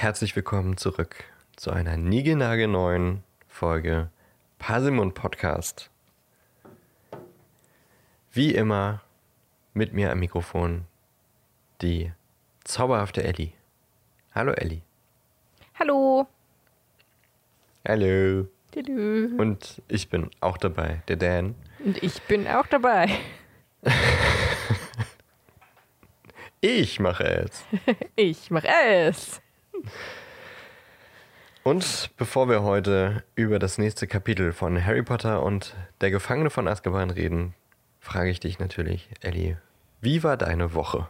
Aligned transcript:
Herzlich 0.00 0.34
willkommen 0.34 0.78
zurück 0.78 1.24
zu 1.56 1.70
einer 1.72 1.98
niegelnagelneuen 1.98 3.22
Folge 3.46 4.08
Parsimon 4.58 5.12
Podcast. 5.12 5.90
Wie 8.32 8.54
immer 8.54 9.02
mit 9.74 9.92
mir 9.92 10.10
am 10.10 10.20
Mikrofon 10.20 10.86
die 11.82 12.12
zauberhafte 12.64 13.24
Ellie. 13.24 13.52
Hallo 14.34 14.52
Ellie. 14.52 14.80
Hallo. 15.78 16.26
Hallo. 17.86 18.48
Hallo. 18.74 19.28
Und 19.36 19.82
ich 19.86 20.08
bin 20.08 20.30
auch 20.40 20.56
dabei, 20.56 21.02
der 21.08 21.16
Dan. 21.16 21.54
Und 21.84 22.02
ich 22.02 22.22
bin 22.22 22.48
auch 22.48 22.66
dabei. 22.66 23.10
Ich 26.62 27.00
mache 27.00 27.24
es. 27.24 27.64
Ich 28.16 28.50
mache 28.50 28.68
es. 28.68 29.40
Und 31.62 32.10
bevor 32.16 32.48
wir 32.48 32.62
heute 32.62 33.22
über 33.34 33.58
das 33.58 33.76
nächste 33.76 34.06
Kapitel 34.06 34.52
von 34.52 34.82
Harry 34.84 35.02
Potter 35.02 35.42
und 35.42 35.74
der 36.00 36.10
Gefangene 36.10 36.48
von 36.50 36.66
Azkaban 36.66 37.10
reden, 37.10 37.54
frage 38.00 38.30
ich 38.30 38.40
dich 38.40 38.58
natürlich, 38.58 39.10
Ellie, 39.20 39.58
wie 40.00 40.22
war 40.22 40.38
deine 40.38 40.72
Woche? 40.72 41.06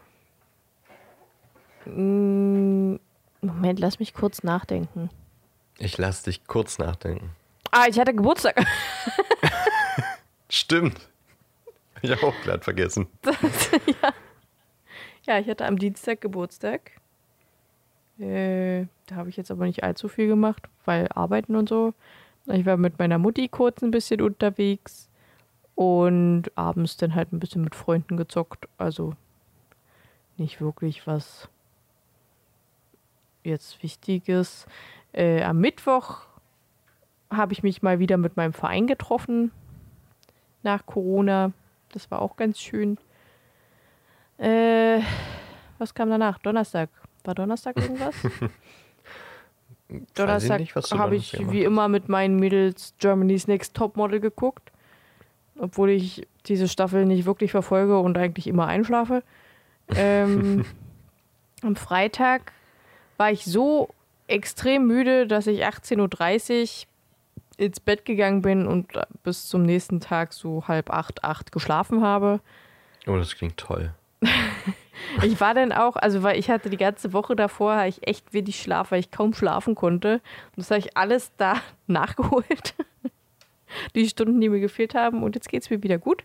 Mm, 1.84 2.96
Moment, 3.40 3.78
lass 3.78 4.00
mich 4.00 4.12
kurz 4.12 4.42
nachdenken. 4.42 5.08
Ich 5.78 5.96
lasse 5.96 6.24
dich 6.24 6.46
kurz 6.46 6.78
nachdenken. 6.78 7.30
Ah, 7.70 7.86
ich 7.88 7.98
hatte 7.98 8.12
Geburtstag. 8.12 8.60
Stimmt. 10.50 11.08
Ich 12.02 12.10
habe 12.10 12.26
auch 12.26 12.34
glatt 12.42 12.64
vergessen. 12.64 13.06
ja. 14.02 14.12
ja, 15.26 15.38
ich 15.38 15.48
hatte 15.48 15.64
am 15.64 15.78
Dienstag 15.78 16.20
Geburtstag. 16.20 16.99
Äh, 18.20 18.86
da 19.06 19.16
habe 19.16 19.30
ich 19.30 19.36
jetzt 19.36 19.50
aber 19.50 19.64
nicht 19.64 19.82
allzu 19.82 20.08
viel 20.08 20.26
gemacht, 20.26 20.68
weil 20.84 21.08
arbeiten 21.14 21.56
und 21.56 21.68
so. 21.68 21.94
Ich 22.46 22.66
war 22.66 22.76
mit 22.76 22.98
meiner 22.98 23.18
Mutti 23.18 23.48
kurz 23.48 23.82
ein 23.82 23.90
bisschen 23.90 24.20
unterwegs 24.20 25.08
und 25.74 26.50
abends 26.56 26.96
dann 26.96 27.14
halt 27.14 27.32
ein 27.32 27.40
bisschen 27.40 27.62
mit 27.62 27.74
Freunden 27.74 28.16
gezockt. 28.16 28.68
Also 28.76 29.14
nicht 30.36 30.60
wirklich 30.60 31.06
was 31.06 31.48
jetzt 33.44 33.82
Wichtiges. 33.82 34.66
Äh, 35.12 35.42
am 35.42 35.58
Mittwoch 35.58 36.26
habe 37.30 37.52
ich 37.52 37.62
mich 37.62 37.82
mal 37.82 37.98
wieder 37.98 38.16
mit 38.16 38.36
meinem 38.36 38.52
Verein 38.52 38.86
getroffen 38.86 39.52
nach 40.62 40.84
Corona. 40.84 41.52
Das 41.92 42.10
war 42.10 42.20
auch 42.20 42.36
ganz 42.36 42.58
schön. 42.58 42.98
Äh, 44.38 45.00
was 45.78 45.94
kam 45.94 46.10
danach? 46.10 46.38
Donnerstag. 46.38 46.90
War 47.24 47.34
Donnerstag 47.34 47.76
irgendwas? 47.76 48.14
Donnerstag 50.14 50.60
habe 50.92 51.16
ich 51.16 51.36
wie 51.50 51.64
immer 51.64 51.88
mit 51.88 52.08
meinen 52.08 52.36
Mädels 52.36 52.94
Germany's 52.98 53.48
Next 53.48 53.74
Topmodel 53.74 54.20
geguckt. 54.20 54.70
Obwohl 55.58 55.90
ich 55.90 56.26
diese 56.46 56.68
Staffel 56.68 57.04
nicht 57.04 57.26
wirklich 57.26 57.50
verfolge 57.50 57.98
und 57.98 58.16
eigentlich 58.16 58.46
immer 58.46 58.66
einschlafe. 58.66 59.22
Ähm, 59.88 60.64
am 61.62 61.76
Freitag 61.76 62.52
war 63.16 63.30
ich 63.30 63.44
so 63.44 63.90
extrem 64.26 64.86
müde, 64.86 65.26
dass 65.26 65.46
ich 65.46 65.66
18.30 65.66 66.84
Uhr 66.84 66.86
ins 67.58 67.80
Bett 67.80 68.06
gegangen 68.06 68.40
bin 68.40 68.66
und 68.66 68.92
bis 69.22 69.48
zum 69.48 69.64
nächsten 69.64 70.00
Tag 70.00 70.32
so 70.32 70.66
halb 70.66 70.90
acht, 70.90 71.24
acht 71.24 71.52
geschlafen 71.52 72.02
habe. 72.02 72.40
Oh, 73.06 73.16
das 73.16 73.34
klingt 73.34 73.58
toll. 73.58 73.92
ich 75.22 75.40
war 75.40 75.54
dann 75.54 75.72
auch, 75.72 75.96
also 75.96 76.22
weil 76.22 76.38
ich 76.38 76.50
hatte 76.50 76.70
die 76.70 76.76
ganze 76.76 77.12
Woche 77.12 77.36
davor, 77.36 77.76
hatte 77.76 77.88
ich 77.88 78.06
echt 78.06 78.32
wenig 78.32 78.60
Schlaf, 78.60 78.90
weil 78.90 79.00
ich 79.00 79.10
kaum 79.10 79.34
schlafen 79.34 79.74
konnte. 79.74 80.14
Und 80.14 80.58
das 80.58 80.70
habe 80.70 80.80
ich 80.80 80.96
alles 80.96 81.32
da 81.36 81.56
nachgeholt. 81.86 82.74
die 83.94 84.08
Stunden, 84.08 84.40
die 84.40 84.48
mir 84.48 84.60
gefehlt 84.60 84.94
haben. 84.94 85.22
Und 85.22 85.34
jetzt 85.34 85.48
geht 85.48 85.62
es 85.62 85.70
mir 85.70 85.82
wieder 85.82 85.98
gut. 85.98 86.24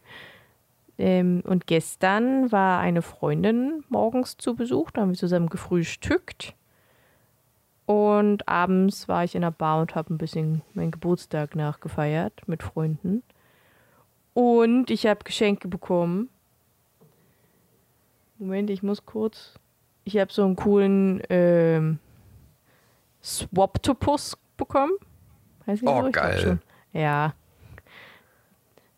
Ähm, 0.97 1.41
und 1.45 1.67
gestern 1.67 2.51
war 2.51 2.79
eine 2.79 3.01
Freundin 3.01 3.83
morgens 3.89 4.37
zu 4.37 4.55
Besuch. 4.55 4.91
Da 4.91 5.01
haben 5.01 5.09
wir 5.09 5.17
zusammen 5.17 5.49
gefrühstückt. 5.49 6.53
Und 7.85 8.47
abends 8.47 9.07
war 9.07 9.23
ich 9.23 9.35
in 9.35 9.41
der 9.41 9.51
Bar 9.51 9.81
und 9.81 9.93
habe 9.93 10.13
ein 10.13 10.17
bisschen 10.17 10.63
meinen 10.73 10.91
Geburtstag 10.91 11.55
nachgefeiert 11.55 12.47
mit 12.47 12.63
Freunden. 12.63 13.21
Und 14.33 14.89
ich 14.89 15.05
habe 15.05 15.23
Geschenke 15.23 15.67
bekommen. 15.67 16.29
Moment, 18.37 18.69
ich 18.69 18.83
muss 18.83 19.05
kurz. 19.05 19.53
Ich 20.03 20.17
habe 20.17 20.31
so 20.31 20.43
einen 20.43 20.55
coolen 20.55 21.21
ähm, 21.29 21.99
Swaptopus 23.23 24.37
bekommen. 24.57 24.93
Heißt 25.65 25.83
oh, 25.85 26.03
so? 26.03 26.11
geil. 26.11 26.59
Ja. 26.93 27.33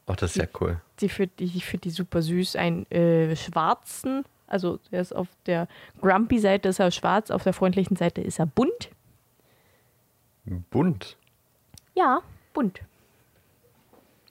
Ach, 0.06 0.16
das 0.16 0.32
ist 0.32 0.38
ja 0.38 0.48
cool. 0.60 0.82
Die, 1.00 1.08
die, 1.08 1.46
ich 1.46 1.66
finde 1.66 1.84
die 1.84 1.90
super 1.92 2.22
süß. 2.22 2.56
Einen 2.56 2.90
äh, 2.92 3.36
schwarzen, 3.36 4.26
also 4.48 4.80
der 4.92 5.02
ist 5.02 5.14
auf 5.14 5.28
der 5.46 5.68
Grumpy-Seite 6.02 6.70
ist 6.70 6.80
er 6.80 6.92
schwarz, 6.92 7.32
auf 7.32 7.44
der 7.44 7.54
freundlichen 7.54 7.96
Seite 7.96 8.22
ist 8.22 8.40
er 8.40 8.46
bunt. 8.46 8.90
Bunt? 10.70 11.18
Ja, 11.94 12.22
bunt. 12.54 12.82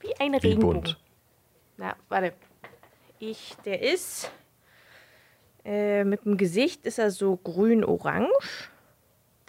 Wie 0.01 0.15
ein 0.19 0.33
Wie 0.33 0.37
Regenbogen. 0.39 0.83
bunt? 0.83 1.01
Na, 1.77 1.95
warte. 2.09 2.33
Ich, 3.19 3.55
der 3.65 3.83
ist 3.83 4.31
äh, 5.67 6.05
mit 6.05 6.25
dem 6.25 6.37
Gesicht 6.37 6.87
ist 6.87 6.99
er 6.99 7.11
so 7.11 7.37
grün-orange. 7.37 8.71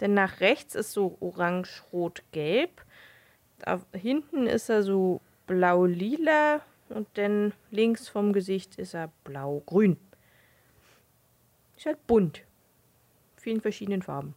Denn 0.00 0.14
nach 0.14 0.40
rechts 0.40 0.74
ist 0.74 0.92
so 0.92 1.16
orange-rot-gelb. 1.20 2.84
Da 3.60 3.80
hinten 3.92 4.46
ist 4.46 4.68
er 4.68 4.82
so 4.82 5.20
blau-lila 5.46 6.60
und 6.88 7.06
dann 7.14 7.52
links 7.70 8.08
vom 8.08 8.32
Gesicht 8.32 8.76
ist 8.76 8.94
er 8.94 9.10
blau-grün. 9.24 9.96
Ist 11.76 11.86
halt 11.86 12.04
bunt. 12.06 12.42
Vielen 13.36 13.60
verschiedenen 13.60 14.02
Farben. 14.02 14.34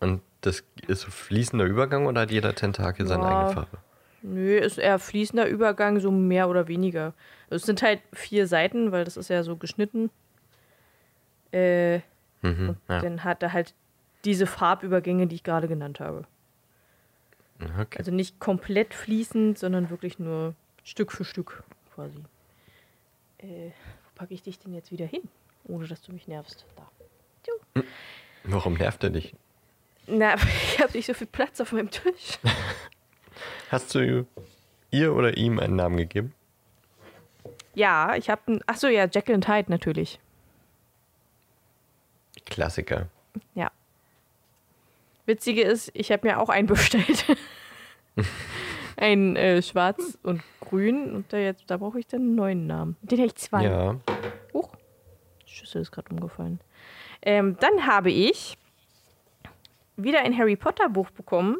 Und 0.00 0.22
das 0.40 0.64
ist 0.86 1.02
so 1.02 1.10
fließender 1.10 1.64
Übergang 1.64 2.06
oder 2.06 2.22
hat 2.22 2.30
jeder 2.30 2.54
Tentakel 2.54 3.06
seine 3.06 3.22
ja, 3.22 3.38
eigene 3.38 3.54
Farbe? 3.54 3.78
Nö, 4.28 4.58
ist 4.58 4.78
eher 4.78 4.98
fließender 4.98 5.46
Übergang, 5.46 6.00
so 6.00 6.10
mehr 6.10 6.48
oder 6.48 6.66
weniger. 6.66 7.14
Es 7.48 7.62
sind 7.62 7.80
halt 7.80 8.00
vier 8.12 8.48
Seiten, 8.48 8.90
weil 8.90 9.04
das 9.04 9.16
ist 9.16 9.30
ja 9.30 9.44
so 9.44 9.54
geschnitten. 9.56 10.10
Äh, 11.52 11.98
mhm, 12.42 12.70
und 12.70 12.78
ja. 12.88 13.00
dann 13.00 13.22
hat 13.22 13.44
er 13.44 13.52
halt 13.52 13.72
diese 14.24 14.48
Farbübergänge, 14.48 15.28
die 15.28 15.36
ich 15.36 15.44
gerade 15.44 15.68
genannt 15.68 16.00
habe. 16.00 16.24
Okay. 17.80 17.98
Also 17.98 18.10
nicht 18.10 18.40
komplett 18.40 18.94
fließend, 18.94 19.58
sondern 19.58 19.90
wirklich 19.90 20.18
nur 20.18 20.54
Stück 20.82 21.12
für 21.12 21.24
Stück 21.24 21.62
quasi. 21.94 22.18
Äh, 23.38 23.70
wo 23.70 24.10
packe 24.16 24.34
ich 24.34 24.42
dich 24.42 24.58
denn 24.58 24.74
jetzt 24.74 24.90
wieder 24.90 25.06
hin, 25.06 25.22
ohne 25.68 25.86
dass 25.86 26.02
du 26.02 26.12
mich 26.12 26.26
nervst? 26.26 26.66
Da. 26.74 26.90
Hm. 27.76 27.84
Warum 28.42 28.74
nervt 28.74 29.04
er 29.04 29.10
dich? 29.10 29.36
Na, 30.08 30.34
ich 30.74 30.80
habe 30.80 30.92
nicht 30.94 31.06
so 31.06 31.14
viel 31.14 31.28
Platz 31.28 31.60
auf 31.60 31.70
meinem 31.70 31.92
Tisch. 31.92 32.40
Hast 33.70 33.94
du 33.94 34.26
ihr 34.90 35.14
oder 35.14 35.36
ihm 35.36 35.58
einen 35.58 35.76
Namen 35.76 35.96
gegeben? 35.96 36.34
Ja, 37.74 38.14
ich 38.16 38.30
habe 38.30 38.42
einen. 38.46 38.60
Achso, 38.66 38.88
ja, 38.88 39.04
Jekyll 39.04 39.34
und 39.34 39.48
Hyde 39.48 39.70
natürlich. 39.70 40.18
Klassiker. 42.46 43.08
Ja. 43.54 43.70
Witzige 45.26 45.62
ist, 45.62 45.90
ich 45.92 46.10
habe 46.10 46.26
mir 46.26 46.40
auch 46.40 46.48
einen 46.48 46.66
bestellt. 46.68 47.26
ein 48.96 49.36
äh, 49.36 49.60
schwarz 49.62 50.18
und 50.22 50.42
grün. 50.60 51.14
Und 51.14 51.32
da, 51.32 51.36
jetzt, 51.36 51.64
da 51.66 51.76
brauche 51.76 51.98
ich 51.98 52.06
dann 52.06 52.20
einen 52.22 52.34
neuen 52.34 52.66
Namen. 52.66 52.96
Den 53.02 53.18
hätte 53.18 53.28
ich 53.28 53.36
zwei. 53.36 53.64
Ja. 53.64 53.96
Huch. 54.54 54.70
Die 55.46 55.52
Schüssel 55.52 55.82
ist 55.82 55.92
gerade 55.92 56.10
umgefallen. 56.10 56.60
Ähm, 57.22 57.56
dann 57.60 57.86
habe 57.86 58.10
ich 58.10 58.56
wieder 59.96 60.20
ein 60.20 60.36
Harry 60.36 60.56
Potter 60.56 60.88
Buch 60.88 61.10
bekommen. 61.10 61.58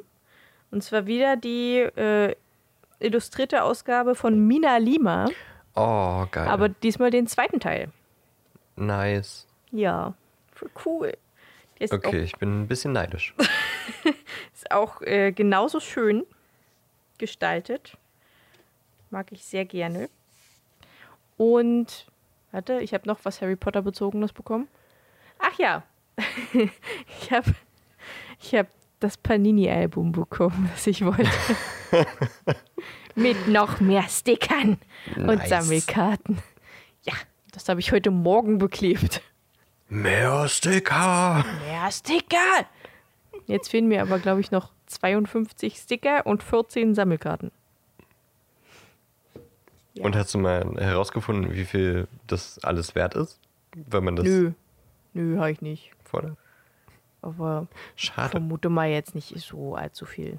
Und 0.71 0.83
zwar 0.83 1.07
wieder 1.07 1.37
die 1.37 1.79
äh, 1.79 2.35
illustrierte 2.99 3.63
Ausgabe 3.63 4.15
von 4.15 4.47
Mina 4.47 4.77
Lima. 4.79 5.27
Oh, 5.75 6.27
geil. 6.31 6.49
Aber 6.49 6.69
diesmal 6.69 7.11
den 7.11 7.27
zweiten 7.27 7.61
Teil. 7.61 7.91
Nice. 8.77 9.47
Ja, 9.71 10.15
cool. 10.85 11.13
okay, 11.91 12.23
ich 12.23 12.37
bin 12.37 12.63
ein 12.63 12.69
bisschen 12.69 12.93
neidisch. 12.93 13.35
ist 14.55 14.71
auch 14.71 15.03
äh, 15.03 15.33
genauso 15.33 15.81
schön 15.81 16.25
gestaltet. 17.19 17.97
Mag 19.11 19.33
ich 19.33 19.45
sehr 19.45 19.65
gerne. 19.65 20.09
Und, 21.37 22.07
warte, 22.53 22.81
ich 22.81 22.95
habe 22.95 23.07
noch 23.07 23.21
was 23.25 23.41
Harry 23.41 23.57
Potter 23.57 23.83
bezogenes 23.83 24.33
bekommen. 24.33 24.69
Ach 25.39 25.59
ja, 25.59 25.83
ich 26.17 27.31
habe 27.31 27.55
ich 28.41 28.55
hab 28.55 28.67
das 29.07 29.17
Panini-Album 29.17 30.11
bekommen, 30.11 30.69
das 30.73 30.87
ich 30.89 31.05
wollte. 31.05 31.31
Mit 33.15 33.47
noch 33.47 33.79
mehr 33.81 34.03
Stickern 34.09 34.79
nice. 35.15 35.29
und 35.29 35.47
Sammelkarten. 35.47 36.39
Ja, 37.05 37.15
das 37.53 37.69
habe 37.69 37.79
ich 37.79 37.93
heute 37.93 38.11
Morgen 38.11 38.59
beklebt. 38.59 39.23
Mehr 39.89 40.49
Sticker! 40.49 41.45
Mehr 41.65 41.91
Sticker! 41.93 42.67
Jetzt 43.47 43.71
fehlen 43.71 43.87
mir 43.87 44.03
aber, 44.03 44.19
glaube 44.19 44.41
ich, 44.41 44.51
noch 44.51 44.73
52 44.87 45.77
Sticker 45.77 46.27
und 46.27 46.43
14 46.43 46.97
Sammelkarten. 46.97 47.53
Ja. 49.95 50.05
Und 50.05 50.17
hast 50.17 50.35
du 50.35 50.39
mal 50.39 50.75
herausgefunden, 50.79 51.55
wie 51.55 51.65
viel 51.65 52.09
das 52.27 52.59
alles 52.65 52.97
wert 52.97 53.15
ist? 53.15 53.39
Wenn 53.73 54.03
man 54.03 54.17
das 54.17 54.27
Nö. 54.27 54.53
Nö, 55.15 55.39
habe 55.39 55.53
ich 55.53 55.63
nicht. 55.63 55.93
fordert? 56.03 56.37
Aber 57.23 57.67
Schade. 57.97 58.31
vermute 58.31 58.69
mal 58.69 58.89
jetzt 58.89 59.15
nicht 59.15 59.39
so 59.41 59.75
allzu 59.75 60.05
viel. 60.05 60.39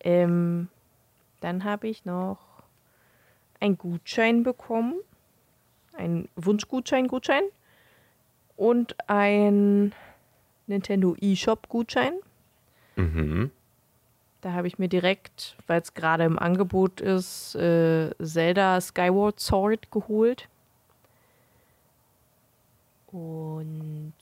Ähm, 0.00 0.68
dann 1.40 1.64
habe 1.64 1.88
ich 1.88 2.04
noch 2.04 2.38
einen 3.60 3.78
Gutschein 3.78 4.42
bekommen. 4.42 4.94
Ein 5.96 6.28
Wunschgutschein, 6.36 7.08
Gutschein. 7.08 7.42
Und 8.56 8.96
ein 9.08 9.92
Nintendo 10.66 11.16
eShop-Gutschein. 11.20 12.14
Mhm. 12.96 13.50
Da 14.40 14.52
habe 14.52 14.68
ich 14.68 14.78
mir 14.78 14.88
direkt, 14.88 15.56
weil 15.66 15.80
es 15.80 15.94
gerade 15.94 16.24
im 16.24 16.38
Angebot 16.38 17.00
ist, 17.00 17.56
äh, 17.56 18.10
Zelda 18.22 18.80
Skyward 18.80 19.40
Sword 19.40 19.90
geholt. 19.90 20.48
Und 23.10 24.12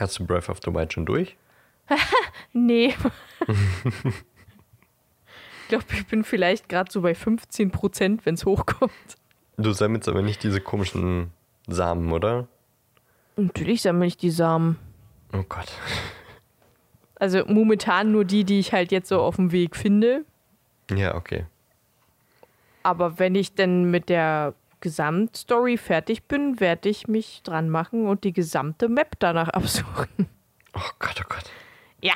Hast 0.00 0.18
du 0.18 0.26
Breath 0.26 0.48
of 0.48 0.60
the 0.64 0.72
Wild 0.72 0.94
schon 0.94 1.04
durch? 1.04 1.36
nee. 2.54 2.94
ich 3.46 3.54
glaube, 5.68 5.84
ich 5.92 6.06
bin 6.06 6.24
vielleicht 6.24 6.70
gerade 6.70 6.90
so 6.90 7.02
bei 7.02 7.14
15 7.14 7.70
Prozent, 7.70 8.24
wenn 8.24 8.34
es 8.34 8.46
hochkommt. 8.46 8.92
Du 9.58 9.72
sammelst 9.72 10.08
aber 10.08 10.22
nicht 10.22 10.42
diese 10.42 10.62
komischen 10.62 11.32
Samen, 11.66 12.10
oder? 12.12 12.48
Natürlich 13.36 13.82
sammle 13.82 14.06
ich 14.06 14.16
die 14.16 14.30
Samen. 14.30 14.78
Oh 15.34 15.44
Gott. 15.46 15.68
Also 17.16 17.44
momentan 17.46 18.10
nur 18.10 18.24
die, 18.24 18.44
die 18.44 18.58
ich 18.58 18.72
halt 18.72 18.92
jetzt 18.92 19.10
so 19.10 19.20
auf 19.20 19.36
dem 19.36 19.52
Weg 19.52 19.76
finde. 19.76 20.24
Ja, 20.90 21.14
okay. 21.14 21.44
Aber 22.82 23.18
wenn 23.18 23.34
ich 23.34 23.54
denn 23.54 23.90
mit 23.90 24.08
der 24.08 24.54
Gesamtstory 24.80 25.76
fertig 25.76 26.24
bin, 26.24 26.60
werde 26.60 26.88
ich 26.88 27.08
mich 27.08 27.42
dran 27.42 27.68
machen 27.68 28.06
und 28.06 28.24
die 28.24 28.32
gesamte 28.32 28.88
Map 28.88 29.16
danach 29.18 29.48
absuchen. 29.50 30.28
Oh 30.74 30.90
Gott, 30.98 31.20
oh 31.20 31.28
Gott. 31.28 31.50
Ja. 32.00 32.14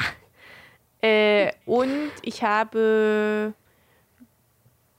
Äh, 1.03 1.53
und 1.67 2.11
ich 2.23 2.43
habe 2.43 3.53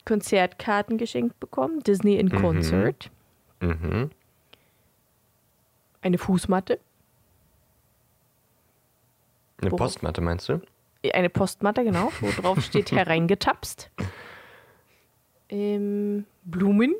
Konzertkarten 0.06 0.98
geschenkt 0.98 1.40
bekommen. 1.40 1.80
Disney 1.82 2.16
in 2.18 2.30
Concert. 2.30 3.10
Mhm. 3.60 4.12
Eine 6.02 6.18
Fußmatte. 6.20 6.80
Eine 9.60 9.72
Worauf? 9.72 9.94
Postmatte 9.94 10.22
meinst 10.22 10.50
du? 10.50 10.62
Eine 11.14 11.30
Postmatte, 11.30 11.84
genau, 11.84 12.12
wo 12.20 12.30
drauf 12.30 12.62
steht 12.62 12.92
hereingetapst. 12.92 13.90
Ähm, 15.50 16.26
Blumen. 16.44 16.96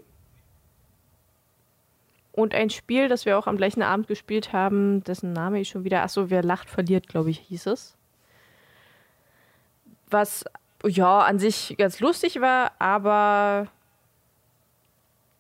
Und 2.36 2.54
ein 2.54 2.70
Spiel, 2.70 3.08
das 3.08 3.26
wir 3.26 3.38
auch 3.38 3.48
am 3.48 3.56
gleichen 3.56 3.82
Abend 3.82 4.10
gespielt 4.10 4.52
haben, 4.52 5.02
dessen 5.06 5.32
Name 5.32 5.62
ich 5.62 5.70
schon 5.70 5.86
wieder. 5.86 6.04
Achso, 6.04 6.30
wer 6.30 6.44
lacht, 6.44 6.70
verliert, 6.70 7.08
glaube 7.08 7.30
ich, 7.30 7.40
hieß 7.40 7.68
es. 7.68 7.96
Was 10.10 10.44
ja 10.86 11.20
an 11.22 11.40
sich 11.40 11.76
ganz 11.78 12.02
lustig 12.02 12.42
war, 12.42 12.74
aber 12.78 13.68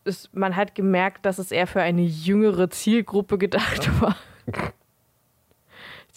es, 0.05 0.29
man 0.31 0.55
hat 0.55 0.73
gemerkt, 0.73 1.25
dass 1.25 1.37
es 1.37 1.51
eher 1.51 1.67
für 1.67 1.81
eine 1.81 2.03
jüngere 2.03 2.69
Zielgruppe 2.69 3.37
gedacht 3.37 3.89
war. 4.01 4.15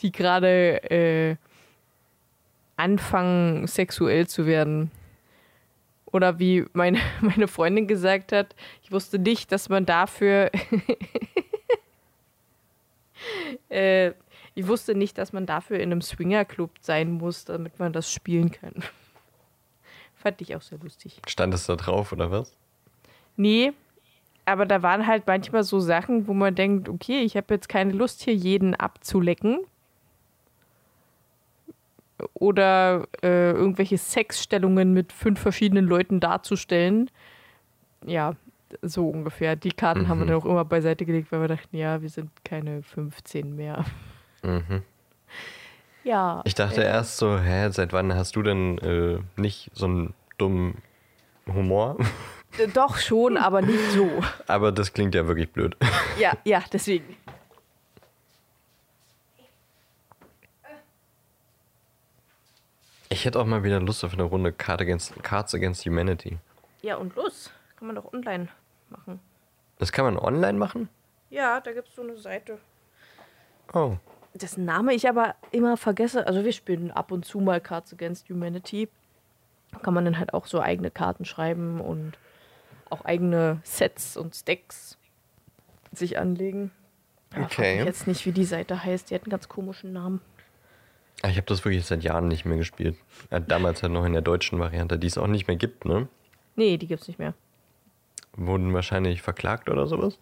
Die 0.01 0.13
gerade 0.13 0.91
äh, 0.93 1.37
anfangen, 2.77 3.67
sexuell 3.67 4.29
zu 4.29 4.47
werden. 4.47 4.93
Oder 6.13 6.39
wie 6.39 6.65
meine, 6.73 6.99
meine 7.21 7.49
Freundin 7.49 7.87
gesagt 7.87 8.33
hat, 8.33 8.55
ich 8.83 8.93
wusste 8.93 9.19
nicht, 9.19 9.53
dass 9.53 9.69
man 9.69 9.87
dafür. 9.87 10.51
äh, 13.69 14.13
ich 14.55 14.67
wusste 14.67 14.95
nicht, 14.95 15.19
dass 15.19 15.33
man 15.33 15.47
dafür 15.47 15.79
in 15.79 15.93
einem 15.93 16.03
Swingerclub 16.03 16.71
sein 16.81 17.13
muss, 17.13 17.45
damit 17.45 17.79
man 17.79 17.93
das 17.93 18.13
spielen 18.13 18.51
kann. 18.51 18.75
Fand 20.15 20.41
ich 20.41 20.57
auch 20.57 20.63
sehr 20.63 20.79
lustig. 20.79 21.21
Stand 21.29 21.55
es 21.55 21.67
da 21.67 21.77
drauf 21.77 22.13
oder 22.13 22.31
was? 22.31 22.57
Nee, 23.37 23.73
aber 24.45 24.67
da 24.67 24.83
waren 24.83 25.07
halt 25.07 25.27
manchmal 25.27 25.63
so 25.63 25.79
Sachen, 25.79 26.27
wo 26.27 26.35
man 26.35 26.55
denkt, 26.55 26.89
okay, 26.89 27.21
ich 27.21 27.37
habe 27.37 27.55
jetzt 27.55 27.69
keine 27.69 27.93
Lust, 27.93 28.23
hier 28.23 28.35
jeden 28.35 28.75
abzulecken. 28.75 29.61
Oder 32.35 33.07
äh, 33.23 33.51
irgendwelche 33.53 33.99
Sexstellungen 33.99 34.93
mit 34.93 35.13
fünf 35.13 35.41
verschiedenen 35.41 35.85
Leuten 35.87 36.21
darzustellen. 36.21 37.11
Ja, 38.05 38.35
so 38.83 39.09
ungefähr. 39.09 39.57
Die 39.57 39.71
Karten 39.73 40.09
haben 40.09 40.19
wir 40.19 40.25
Mhm. 40.27 40.29
dann 40.31 40.39
auch 40.41 40.45
immer 40.45 40.65
beiseite 40.65 41.05
gelegt, 41.07 41.33
weil 41.33 41.41
wir 41.41 41.49
dachten, 41.49 41.77
ja, 41.77 42.03
wir 42.03 42.09
sind 42.09 42.31
keine 42.45 42.83
15 42.83 43.55
mehr. 43.57 43.85
Mhm. 44.43 44.83
Ja. 46.05 46.43
Ich 46.45 46.55
dachte 46.55 46.83
äh, 46.83 46.87
erst 46.87 47.17
so, 47.19 47.39
hä, 47.39 47.69
seit 47.71 47.93
wann 47.93 48.15
hast 48.15 48.37
du 48.37 48.43
denn 48.43 48.79
äh, 48.79 49.19
nicht 49.41 49.71
so 49.75 49.87
einen 49.87 50.15
dummen 50.39 50.77
Humor? 51.47 51.97
Doch 52.75 52.97
schon, 52.99 53.37
aber 53.37 53.61
nicht 53.63 53.91
so. 53.93 54.09
Aber 54.47 54.73
das 54.73 54.93
klingt 54.93 55.15
ja 55.15 55.27
wirklich 55.27 55.51
blöd. 55.51 55.77
Ja, 56.19 56.33
ja, 56.45 56.63
deswegen. 56.73 57.17
Ich 63.09 63.25
hätte 63.25 63.41
auch 63.41 63.47
mal 63.47 63.63
wieder 63.65 63.81
Lust 63.81 64.05
auf 64.05 64.13
eine 64.13 64.23
Runde 64.25 64.53
Card 64.53 64.83
Against, 64.83 65.23
Cards 65.23 65.55
Against 65.55 65.87
Humanity. 65.87 66.39
Ja, 66.83 66.97
und 66.97 67.15
los. 67.17 67.51
Kann 67.77 67.87
man 67.87 67.97
doch 67.97 68.13
online 68.13 68.49
machen. 68.91 69.21
Das 69.79 69.93
kann 69.93 70.05
man 70.05 70.19
online 70.19 70.59
machen? 70.59 70.89
Ja, 71.31 71.61
da 71.61 71.73
gibt 71.73 71.89
es 71.89 71.95
so 71.95 72.03
eine 72.03 72.17
Seite. 72.17 72.59
Oh. 73.73 73.97
dessen 74.35 74.65
Name 74.65 74.95
ich 74.95 75.09
aber 75.09 75.35
immer 75.53 75.77
vergesse. 75.77 76.27
Also 76.27 76.45
wir 76.45 76.53
spielen 76.53 76.91
ab 76.91 77.13
und 77.13 77.25
zu 77.25 77.41
mal 77.41 77.61
Cards 77.61 77.93
Against 77.93 78.29
Humanity. 78.29 78.89
Da 79.73 79.79
kann 79.79 79.95
man 79.95 80.05
dann 80.05 80.19
halt 80.19 80.35
auch 80.35 80.47
so 80.47 80.61
eigene 80.61 80.91
Karten 80.91 81.25
schreiben 81.25 81.81
und 81.81 82.19
auch 82.91 83.05
eigene 83.05 83.61
Sets 83.65 84.17
und 84.17 84.35
Stacks 84.35 84.97
sich 85.93 86.19
anlegen. 86.19 86.71
Ja, 87.35 87.43
Okay. 87.45 87.77
mich 87.77 87.85
jetzt 87.87 88.07
nicht, 88.07 88.25
wie 88.27 88.33
die 88.33 88.45
Seite 88.47 88.83
heißt. 88.83 89.11
Die 89.11 89.15
hat 89.15 89.23
einen 89.23 89.31
ganz 89.31 89.49
komischen 89.49 89.93
Namen. 89.93 90.21
Ah, 91.23 91.29
Ich 91.29 91.37
habe 91.37 91.47
das 91.47 91.65
wirklich 91.65 91.85
seit 91.85 92.03
Jahren 92.05 92.29
nicht 92.29 92.45
mehr 92.45 92.57
gespielt. 92.59 92.97
Damals 93.31 93.83
halt 93.83 93.93
noch 93.93 94.05
in 94.05 94.13
der 94.13 94.23
deutschen 94.23 94.59
Variante, 94.59 94.99
die 94.99 95.07
es 95.09 95.19
auch 95.19 95.27
nicht 95.27 95.47
mehr 95.49 95.57
gibt, 95.57 95.85
ne? 95.85 96.09
Nee, 96.57 96.77
die 96.77 96.87
gibt's 96.87 97.09
nicht 97.09 97.19
mehr. 97.19 97.35
Wurden 98.37 98.73
wahrscheinlich 98.73 99.21
verklagt 99.23 99.69
oder 99.69 99.87
sowas? 99.87 100.19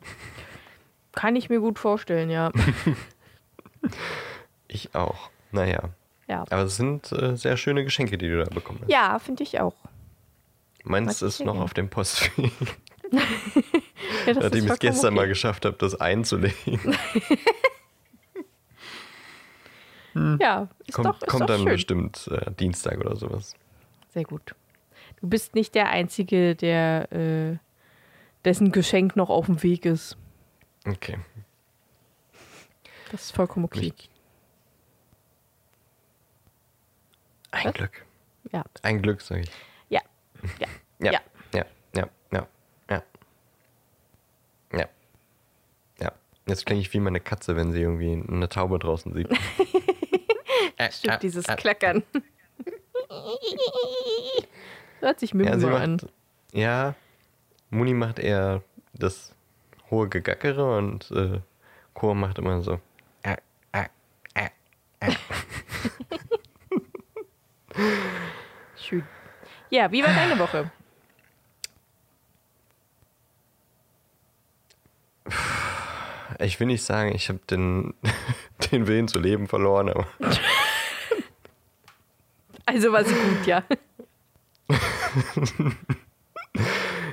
Kann 1.13 1.37
ich 1.37 1.49
mir 1.51 1.61
gut 1.61 1.79
vorstellen, 1.79 2.31
ja. 2.31 2.51
Ich 4.69 4.95
auch. 4.95 5.31
Naja. 5.53 5.91
Ja, 6.29 6.45
Aber 6.51 6.63
es 6.63 6.77
sind 6.77 7.13
äh, 7.13 7.37
sehr 7.37 7.57
schöne 7.57 7.85
Geschenke, 7.85 8.19
die 8.19 8.29
du 8.29 8.43
da 8.43 8.51
bekommen 8.53 8.81
hast. 8.83 8.91
ja 8.91 9.19
finde 9.19 9.45
ich 9.45 9.61
auch. 9.61 9.75
Meins 10.83 11.23
ist 11.23 11.41
noch 11.45 11.53
gern. 11.55 11.63
auf 11.63 11.73
dem 11.75 11.89
Postweg, 11.89 12.51
Ja, 14.27 14.35
nachdem 14.35 14.65
ich 14.67 14.71
es 14.73 14.79
gestern 14.81 15.15
mal 15.15 15.21
okay. 15.21 15.29
geschafft 15.31 15.65
habe, 15.65 15.77
das 15.79 16.01
einzulegen. 16.01 16.81
Hm. 20.17 20.39
Ja, 20.41 20.69
ist 20.87 20.95
Komm, 20.95 21.05
doch 21.05 21.21
ist 21.21 21.27
Kommt 21.29 21.43
doch 21.43 21.47
dann 21.47 21.59
schön. 21.61 21.69
bestimmt 21.73 22.29
äh, 22.29 22.51
Dienstag 22.53 22.99
oder 22.99 23.17
sowas. 23.17 23.55
Sehr 24.15 24.25
gut. 24.25 24.55
Du 25.21 25.29
bist 25.29 25.55
nicht 25.55 25.75
der 25.75 25.91
Einzige, 25.91 26.57
der 26.57 27.13
äh, 27.13 27.59
dessen 28.47 28.73
Geschenk 28.73 29.15
noch 29.15 29.29
auf 29.29 29.45
dem 29.45 29.63
Weg 29.63 29.85
ist. 29.85 30.17
Okay. 30.87 31.19
Das 33.11 33.25
ist 33.25 33.33
vollkommen 33.33 33.67
okay. 33.67 33.81
Mich 33.81 34.11
Ein 37.51 37.67
Was? 37.67 37.75
Glück. 37.75 38.07
Ja. 38.53 38.65
Ein 38.83 39.03
Glück, 39.03 39.21
sage 39.21 39.43
ich. 39.43 39.51
Ja. 39.91 40.01
Ja. 40.99 41.13
ja. 41.13 41.13
ja. 41.13 41.21
Ja. 41.53 41.67
Ja. 41.95 42.09
Ja. 42.33 42.47
Ja. 42.89 43.03
Ja. 44.73 44.89
Ja. 46.01 46.13
Jetzt 46.47 46.65
klinge 46.65 46.81
ich 46.81 46.93
wie 46.95 47.01
meine 47.01 47.21
Katze, 47.21 47.55
wenn 47.55 47.73
sie 47.73 47.83
irgendwie 47.83 48.13
eine 48.33 48.49
Taube 48.49 48.79
draußen 48.79 49.13
sieht. 49.13 49.29
Äh, 50.77 50.93
Stimmt, 50.93 51.15
äh, 51.15 51.19
dieses 51.21 51.49
äh. 51.49 51.57
Klackern. 51.57 52.03
Hört 55.01 55.21
sich 55.21 55.33
Mimmo 55.35 55.51
Ja, 55.51 55.59
sie 55.59 55.67
an. 55.67 55.93
macht, 55.93 56.07
ja, 56.53 56.95
Muni 57.71 57.95
macht 57.95 58.19
eher 58.19 58.63
das 58.93 59.35
hohe 59.91 60.09
Gegackere 60.09 60.77
und 60.77 61.11
äh, 61.11 61.41
Chor 61.95 62.15
macht 62.15 62.39
immer 62.39 62.63
so. 62.63 62.81
Äh, 63.23 63.37
äh. 63.73 63.87
Schön. 68.77 69.05
Ja, 69.71 69.91
wie 69.93 70.03
war 70.03 70.15
deine 70.15 70.39
Woche? 70.39 70.71
ich 76.39 76.61
will 76.61 76.67
nicht 76.67 76.85
sagen, 76.85 77.15
ich 77.15 77.29
habe 77.29 77.41
den, 77.51 77.95
den 78.73 78.87
Willen 78.87 79.09
zu 79.09 79.19
leben 79.19 79.49
verloren, 79.49 79.89
aber 79.89 80.07
Also 82.77 82.93
war 82.93 83.05
sie 83.07 83.15
gut, 83.15 83.47
ja. 83.47 83.65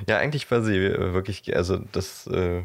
ja, 0.09 0.17
eigentlich 0.17 0.51
war 0.51 0.61
sie 0.61 0.75
äh, 0.75 1.13
wirklich, 1.13 1.55
also 1.55 1.77
das, 1.77 2.27
äh, 2.27 2.63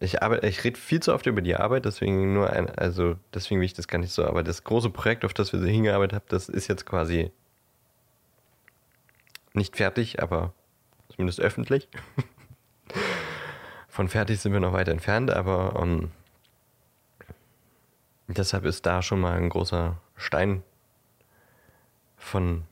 ich 0.00 0.22
arbeite, 0.22 0.46
ich 0.46 0.64
rede 0.64 0.80
viel 0.80 1.00
zu 1.00 1.12
oft 1.12 1.26
über 1.26 1.42
die 1.42 1.54
Arbeit, 1.54 1.84
deswegen 1.84 2.32
nur 2.32 2.48
ein, 2.48 2.70
also 2.70 3.16
deswegen 3.34 3.60
will 3.60 3.66
ich 3.66 3.74
das 3.74 3.88
gar 3.88 3.98
nicht 3.98 4.14
so, 4.14 4.24
aber 4.24 4.42
das 4.42 4.64
große 4.64 4.88
Projekt, 4.88 5.26
auf 5.26 5.34
das 5.34 5.52
wir 5.52 5.60
hingearbeitet 5.60 6.14
haben, 6.14 6.24
das 6.28 6.48
ist 6.48 6.66
jetzt 6.66 6.86
quasi 6.86 7.30
nicht 9.52 9.76
fertig, 9.76 10.22
aber 10.22 10.54
zumindest 11.10 11.40
öffentlich. 11.40 11.90
Von 13.88 14.08
fertig 14.08 14.40
sind 14.40 14.54
wir 14.54 14.60
noch 14.60 14.72
weit 14.72 14.88
entfernt, 14.88 15.30
aber 15.30 15.78
um, 15.78 15.90
ähm, 15.90 16.10
deshalb 18.28 18.64
ist 18.64 18.86
da 18.86 19.02
schon 19.02 19.20
mal 19.20 19.36
ein 19.36 19.50
großer 19.50 20.00
Stein 20.16 20.62
von, 22.24 22.62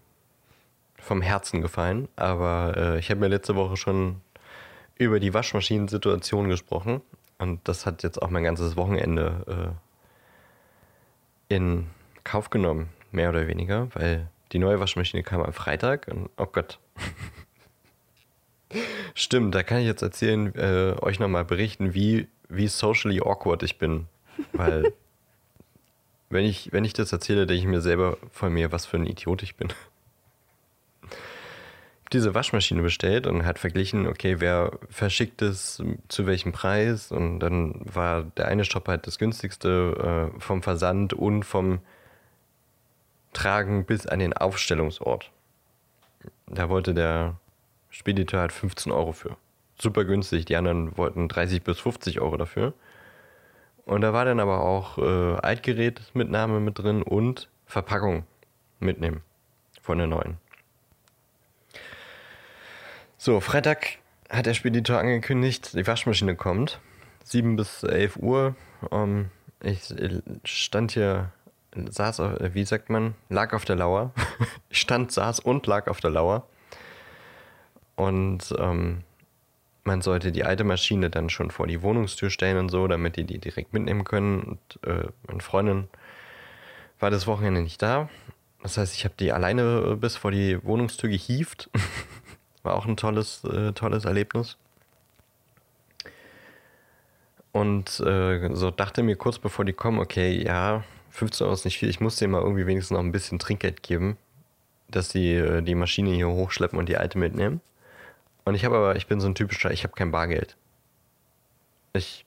vom 0.98 1.22
Herzen 1.22 1.60
gefallen. 1.60 2.08
Aber 2.16 2.74
äh, 2.76 2.98
ich 2.98 3.10
habe 3.10 3.20
mir 3.20 3.28
letzte 3.28 3.54
Woche 3.54 3.76
schon 3.76 4.20
über 4.96 5.20
die 5.20 5.34
Waschmaschinensituation 5.34 6.48
gesprochen 6.48 7.02
und 7.38 7.66
das 7.68 7.86
hat 7.86 8.02
jetzt 8.02 8.22
auch 8.22 8.30
mein 8.30 8.44
ganzes 8.44 8.76
Wochenende 8.76 9.74
äh, 11.48 11.54
in 11.54 11.86
Kauf 12.24 12.50
genommen, 12.50 12.88
mehr 13.10 13.30
oder 13.30 13.48
weniger, 13.48 13.88
weil 13.94 14.28
die 14.52 14.58
neue 14.58 14.78
Waschmaschine 14.78 15.22
kam 15.22 15.42
am 15.42 15.52
Freitag 15.52 16.06
und 16.08 16.30
oh 16.36 16.46
Gott. 16.46 16.78
Stimmt, 19.14 19.54
da 19.54 19.62
kann 19.62 19.78
ich 19.78 19.86
jetzt 19.86 20.02
erzählen, 20.02 20.54
äh, 20.54 20.94
euch 21.00 21.18
nochmal 21.18 21.44
berichten, 21.44 21.94
wie, 21.94 22.28
wie 22.48 22.68
socially 22.68 23.20
awkward 23.20 23.62
ich 23.62 23.76
bin. 23.76 24.06
Weil, 24.52 24.92
wenn 26.32 26.44
ich, 26.44 26.72
wenn 26.72 26.84
ich 26.84 26.92
das 26.92 27.12
erzähle, 27.12 27.46
denke 27.46 27.60
ich 27.60 27.68
mir 27.68 27.80
selber 27.80 28.18
von 28.30 28.52
mir, 28.52 28.72
was 28.72 28.86
für 28.86 28.96
ein 28.96 29.06
Idiot 29.06 29.42
ich 29.42 29.56
bin. 29.56 29.68
Diese 32.12 32.34
Waschmaschine 32.34 32.82
bestellt 32.82 33.26
und 33.26 33.46
hat 33.46 33.58
verglichen, 33.58 34.06
okay, 34.06 34.36
wer 34.38 34.78
verschickt 34.90 35.40
es 35.40 35.82
zu 36.08 36.26
welchem 36.26 36.52
Preis. 36.52 37.10
Und 37.10 37.40
dann 37.40 37.80
war 37.84 38.24
der 38.24 38.48
eine 38.48 38.64
Shop 38.64 38.88
halt 38.88 39.06
das 39.06 39.18
günstigste 39.18 40.30
äh, 40.34 40.40
vom 40.40 40.62
Versand 40.62 41.14
und 41.14 41.44
vom 41.44 41.80
Tragen 43.32 43.86
bis 43.86 44.06
an 44.06 44.18
den 44.18 44.34
Aufstellungsort. 44.34 45.30
Da 46.46 46.68
wollte 46.68 46.92
der 46.92 47.36
Spediteur 47.88 48.40
halt 48.40 48.52
15 48.52 48.92
Euro 48.92 49.12
für. 49.12 49.36
Super 49.80 50.04
günstig. 50.04 50.44
Die 50.44 50.56
anderen 50.56 50.96
wollten 50.98 51.28
30 51.28 51.62
bis 51.62 51.80
50 51.80 52.20
Euro 52.20 52.36
dafür. 52.36 52.74
Und 53.84 54.00
da 54.02 54.12
war 54.12 54.24
dann 54.24 54.40
aber 54.40 54.60
auch 54.60 54.98
äh, 54.98 55.36
Altgerätmitnahme 55.36 56.60
mit 56.60 56.78
drin 56.78 57.02
und 57.02 57.48
Verpackung 57.66 58.24
mitnehmen 58.78 59.22
von 59.80 59.98
der 59.98 60.06
neuen. 60.06 60.36
So, 63.18 63.40
Freitag 63.40 63.98
hat 64.28 64.46
der 64.46 64.54
Spediteur 64.54 64.98
angekündigt, 64.98 65.74
die 65.74 65.86
Waschmaschine 65.86 66.36
kommt. 66.36 66.80
7 67.24 67.56
bis 67.56 67.82
11 67.82 68.16
Uhr. 68.16 68.56
Um, 68.90 69.00
ähm, 69.00 69.30
ich 69.62 69.94
stand 70.44 70.92
hier, 70.92 71.30
saß, 71.72 72.18
auf, 72.18 72.32
wie 72.40 72.64
sagt 72.64 72.90
man, 72.90 73.14
lag 73.28 73.52
auf 73.52 73.64
der 73.64 73.76
Lauer. 73.76 74.12
ich 74.70 74.80
stand, 74.80 75.12
saß 75.12 75.38
und 75.38 75.66
lag 75.66 75.86
auf 75.86 76.00
der 76.00 76.10
Lauer. 76.10 76.48
Und 77.94 78.52
ähm, 78.58 79.04
man 79.84 80.00
sollte 80.00 80.32
die 80.32 80.44
alte 80.44 80.64
Maschine 80.64 81.10
dann 81.10 81.28
schon 81.28 81.50
vor 81.50 81.66
die 81.66 81.82
Wohnungstür 81.82 82.30
stellen 82.30 82.58
und 82.58 82.68
so, 82.68 82.86
damit 82.86 83.16
die 83.16 83.24
die 83.24 83.38
direkt 83.38 83.72
mitnehmen 83.72 84.04
können. 84.04 84.42
Und 84.42 84.88
äh, 84.88 85.08
meine 85.26 85.40
Freundin 85.40 85.88
war 87.00 87.10
das 87.10 87.26
Wochenende 87.26 87.62
nicht 87.62 87.82
da. 87.82 88.08
Das 88.62 88.78
heißt, 88.78 88.94
ich 88.94 89.04
habe 89.04 89.14
die 89.18 89.32
alleine 89.32 89.92
äh, 89.92 89.96
bis 89.96 90.16
vor 90.16 90.30
die 90.30 90.62
Wohnungstür 90.64 91.10
gehievt. 91.10 91.68
war 92.62 92.74
auch 92.74 92.86
ein 92.86 92.96
tolles, 92.96 93.42
äh, 93.44 93.72
tolles 93.72 94.04
Erlebnis. 94.04 94.56
Und 97.50 98.00
äh, 98.00 98.54
so 98.54 98.70
dachte 98.70 99.02
mir 99.02 99.16
kurz 99.16 99.38
bevor 99.38 99.64
die 99.64 99.74
kommen, 99.74 99.98
okay, 99.98 100.42
ja, 100.42 100.84
15 101.10 101.44
Euro 101.44 101.54
ist 101.54 101.64
nicht 101.66 101.78
viel, 101.78 101.90
ich 101.90 102.00
muss 102.00 102.16
denen 102.16 102.32
mal 102.32 102.40
irgendwie 102.40 102.66
wenigstens 102.66 102.96
noch 102.96 103.04
ein 103.04 103.12
bisschen 103.12 103.38
Trinkgeld 103.38 103.82
geben, 103.82 104.16
dass 104.88 105.10
sie 105.10 105.34
äh, 105.34 105.60
die 105.60 105.74
Maschine 105.74 106.14
hier 106.14 106.28
hochschleppen 106.28 106.78
und 106.78 106.88
die 106.88 106.96
alte 106.96 107.18
mitnehmen. 107.18 107.60
Und 108.44 108.54
ich 108.54 108.64
habe 108.64 108.76
aber, 108.76 108.96
ich 108.96 109.06
bin 109.06 109.20
so 109.20 109.28
ein 109.28 109.34
typischer, 109.34 109.70
ich 109.70 109.84
habe 109.84 109.94
kein 109.94 110.10
Bargeld. 110.10 110.56
Ich 111.92 112.24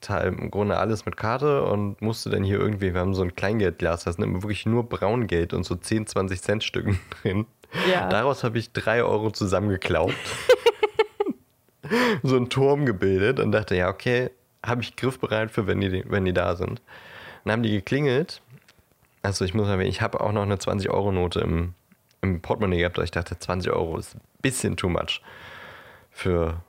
zahle 0.00 0.28
im 0.28 0.50
Grunde 0.50 0.78
alles 0.78 1.04
mit 1.04 1.16
Karte 1.16 1.64
und 1.64 2.00
musste 2.00 2.30
dann 2.30 2.42
hier 2.42 2.58
irgendwie, 2.58 2.94
wir 2.94 3.00
haben 3.00 3.14
so 3.14 3.22
ein 3.22 3.34
Kleingeldglas, 3.34 4.04
da 4.04 4.12
sind 4.12 4.42
wirklich 4.42 4.64
nur 4.64 4.88
Braungeld 4.88 5.52
und 5.52 5.64
so 5.64 5.74
10, 5.74 6.06
20 6.06 6.40
Cent 6.40 6.64
Stücken 6.64 6.98
drin. 7.22 7.46
Ja. 7.90 8.08
Daraus 8.08 8.42
habe 8.42 8.58
ich 8.58 8.72
3 8.72 9.04
Euro 9.04 9.30
zusammengeklaubt. 9.30 10.14
so 12.22 12.36
einen 12.36 12.48
Turm 12.48 12.86
gebildet 12.86 13.40
und 13.40 13.52
dachte, 13.52 13.76
ja, 13.76 13.88
okay, 13.88 14.30
habe 14.64 14.82
ich 14.82 14.96
griffbereit 14.96 15.50
für, 15.50 15.66
wenn 15.66 15.80
die, 15.80 16.04
wenn 16.06 16.24
die 16.24 16.32
da 16.32 16.56
sind. 16.56 16.80
Dann 17.44 17.52
haben 17.52 17.62
die 17.62 17.70
geklingelt. 17.70 18.42
Also 19.22 19.44
ich 19.44 19.54
muss 19.54 19.66
sagen, 19.66 19.82
ich 19.82 20.00
habe 20.00 20.20
auch 20.20 20.32
noch 20.32 20.42
eine 20.42 20.56
20-Euro-Note 20.56 21.40
im, 21.40 21.74
im 22.22 22.40
Portemonnaie 22.40 22.78
gehabt, 22.78 22.96
aber 22.96 23.04
ich 23.04 23.10
dachte, 23.10 23.38
20 23.38 23.72
Euro 23.72 23.98
ist 23.98 24.14
ein 24.14 24.20
bisschen 24.40 24.76
too 24.76 24.88
much 24.88 25.20
für 26.20 26.62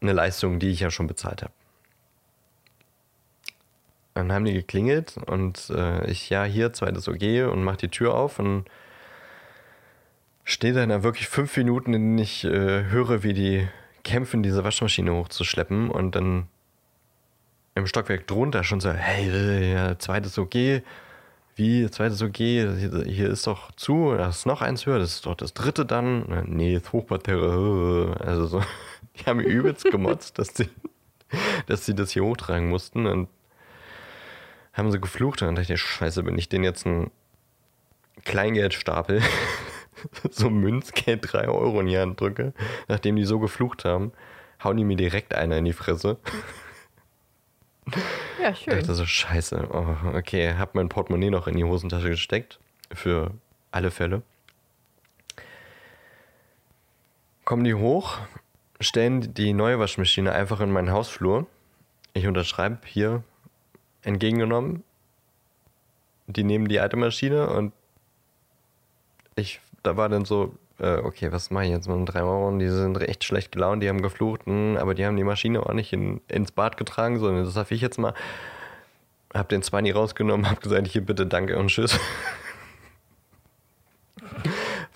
eine 0.00 0.12
Leistung, 0.12 0.58
die 0.58 0.70
ich 0.70 0.80
ja 0.80 0.90
schon 0.90 1.06
bezahlt 1.06 1.42
habe. 1.42 1.52
Dann 4.14 4.32
haben 4.32 4.44
die 4.44 4.52
geklingelt 4.52 5.16
und 5.26 5.70
äh, 5.70 6.10
ich, 6.10 6.28
ja, 6.28 6.44
hier, 6.44 6.72
zweites 6.72 7.08
OG 7.08 7.50
und 7.50 7.62
mach 7.62 7.76
die 7.76 7.88
Tür 7.88 8.14
auf 8.14 8.40
und 8.40 8.64
stehe 10.44 10.74
dann 10.74 10.88
da 10.88 11.02
wirklich 11.02 11.28
fünf 11.28 11.56
Minuten, 11.56 11.94
in 11.94 12.02
denen 12.02 12.18
ich 12.18 12.44
äh, 12.44 12.84
höre, 12.90 13.22
wie 13.22 13.32
die 13.32 13.68
kämpfen, 14.02 14.42
diese 14.42 14.64
Waschmaschine 14.64 15.14
hochzuschleppen 15.14 15.88
und 15.88 16.16
dann 16.16 16.48
im 17.76 17.86
Stockwerk 17.86 18.26
drunter 18.26 18.64
schon 18.64 18.80
so, 18.80 18.90
hey, 18.90 19.72
ja, 19.72 19.98
zweites 19.98 20.36
OG, 20.38 20.82
wie, 21.54 21.90
zweites 21.90 22.22
OG, 22.22 22.36
hier, 22.36 23.30
ist 23.30 23.46
doch 23.46 23.72
zu, 23.72 24.14
da 24.16 24.28
ist 24.28 24.46
noch 24.46 24.62
eins 24.62 24.86
höher, 24.86 24.98
das 24.98 25.14
ist 25.14 25.26
doch 25.26 25.34
das 25.34 25.52
dritte 25.52 25.84
dann. 25.84 26.44
Nee, 26.46 26.76
ist 26.76 26.92
Hochparterre, 26.92 28.16
also 28.20 28.46
so, 28.46 28.62
die 29.16 29.24
haben 29.26 29.40
übelst 29.40 29.84
gemotzt, 29.84 30.38
dass 30.38 30.54
sie, 30.54 30.68
dass 31.66 31.84
sie 31.84 31.94
das 31.94 32.10
hier 32.12 32.24
hochtragen 32.24 32.68
mussten 32.68 33.06
und 33.06 33.28
haben 34.72 34.90
sie 34.90 35.00
geflucht 35.00 35.42
und 35.42 35.48
dann 35.48 35.54
dachte 35.56 35.74
ich, 35.74 35.80
scheiße, 35.80 36.24
wenn 36.24 36.38
ich 36.38 36.48
den 36.48 36.64
jetzt 36.64 36.86
einen 36.86 37.10
Kleingeldstapel, 38.24 39.20
so 40.30 40.48
Münzgeld 40.48 41.32
3 41.32 41.48
Euro 41.48 41.80
in 41.80 41.86
die 41.86 41.98
Hand 41.98 42.20
drücke, 42.20 42.54
nachdem 42.88 43.16
die 43.16 43.24
so 43.24 43.38
geflucht 43.38 43.84
haben, 43.84 44.12
hauen 44.64 44.76
die 44.78 44.84
mir 44.84 44.96
direkt 44.96 45.34
einer 45.34 45.58
in 45.58 45.66
die 45.66 45.72
Fresse. 45.72 46.18
Ja, 48.42 48.56
schön. 48.56 48.74
Ich 48.74 48.80
dachte 48.80 48.94
so, 48.96 49.06
scheiße, 49.06 49.68
oh, 49.70 50.16
okay, 50.16 50.54
hab 50.54 50.74
mein 50.74 50.88
Portemonnaie 50.88 51.30
noch 51.30 51.46
in 51.46 51.56
die 51.56 51.62
Hosentasche 51.62 52.08
gesteckt, 52.08 52.58
für 52.92 53.30
alle 53.70 53.92
Fälle. 53.92 54.22
Kommen 57.44 57.62
die 57.62 57.74
hoch, 57.74 58.18
stellen 58.80 59.32
die 59.32 59.52
neue 59.52 59.78
Waschmaschine 59.78 60.32
einfach 60.32 60.60
in 60.60 60.72
meinen 60.72 60.90
Hausflur. 60.90 61.46
Ich 62.14 62.26
unterschreibe 62.26 62.78
hier 62.84 63.22
entgegengenommen. 64.02 64.82
Die 66.26 66.42
nehmen 66.42 66.66
die 66.66 66.80
alte 66.80 66.96
Maschine 66.96 67.48
und 67.48 67.72
ich, 69.36 69.60
da 69.84 69.96
war 69.96 70.08
dann 70.08 70.24
so, 70.24 70.52
äh, 70.82 70.98
okay, 70.98 71.30
was 71.30 71.50
mache 71.50 71.64
ich 71.64 71.70
jetzt 71.70 71.88
mit 71.88 72.08
drei 72.08 72.22
Euro? 72.22 72.56
Die 72.58 72.68
sind 72.68 73.00
echt 73.00 73.24
schlecht 73.24 73.52
gelaunt, 73.52 73.82
die 73.82 73.88
haben 73.88 74.02
geflucht, 74.02 74.46
mh, 74.46 74.52
hm, 74.52 74.76
aber 74.76 74.94
die 74.94 75.06
haben 75.06 75.16
die 75.16 75.24
Maschine 75.24 75.64
auch 75.64 75.72
nicht 75.72 75.92
in, 75.92 76.20
ins 76.28 76.52
Bad 76.52 76.76
getragen, 76.76 77.18
sondern 77.18 77.44
das 77.44 77.54
darf 77.54 77.70
ich 77.70 77.80
jetzt 77.80 77.98
mal. 77.98 78.14
Hab 79.32 79.48
den 79.48 79.62
Zwani 79.62 79.92
rausgenommen, 79.92 80.50
hab 80.50 80.60
gesagt, 80.60 80.88
hier 80.88 81.06
bitte 81.06 81.26
danke 81.26 81.58
und 81.58 81.68
tschüss. 81.68 81.98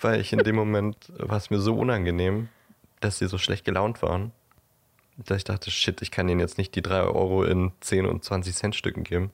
Weil 0.01 0.21
ich 0.21 0.33
in 0.33 0.41
dem 0.41 0.57
Moment 0.57 1.11
war 1.17 1.39
es 1.39 1.49
mir 1.49 1.59
so 1.59 1.75
unangenehm, 1.75 2.49
dass 3.01 3.19
sie 3.19 3.29
so 3.29 3.39
schlecht 3.39 3.65
gelaunt 3.65 4.03
waren, 4.03 4.33
dass 5.17 5.39
ich 5.39 5.45
dachte, 5.45 5.71
shit, 5.71 6.03
ich 6.03 6.11
kann 6.11 6.27
denen 6.27 6.41
jetzt 6.41 6.59
nicht 6.59 6.75
die 6.75 6.83
3 6.83 7.03
Euro 7.05 7.45
in 7.45 7.73
10 7.81 8.05
und 8.05 8.25
20 8.25 8.55
Cent 8.55 8.77
Stücken 8.77 9.05
geben. 9.05 9.31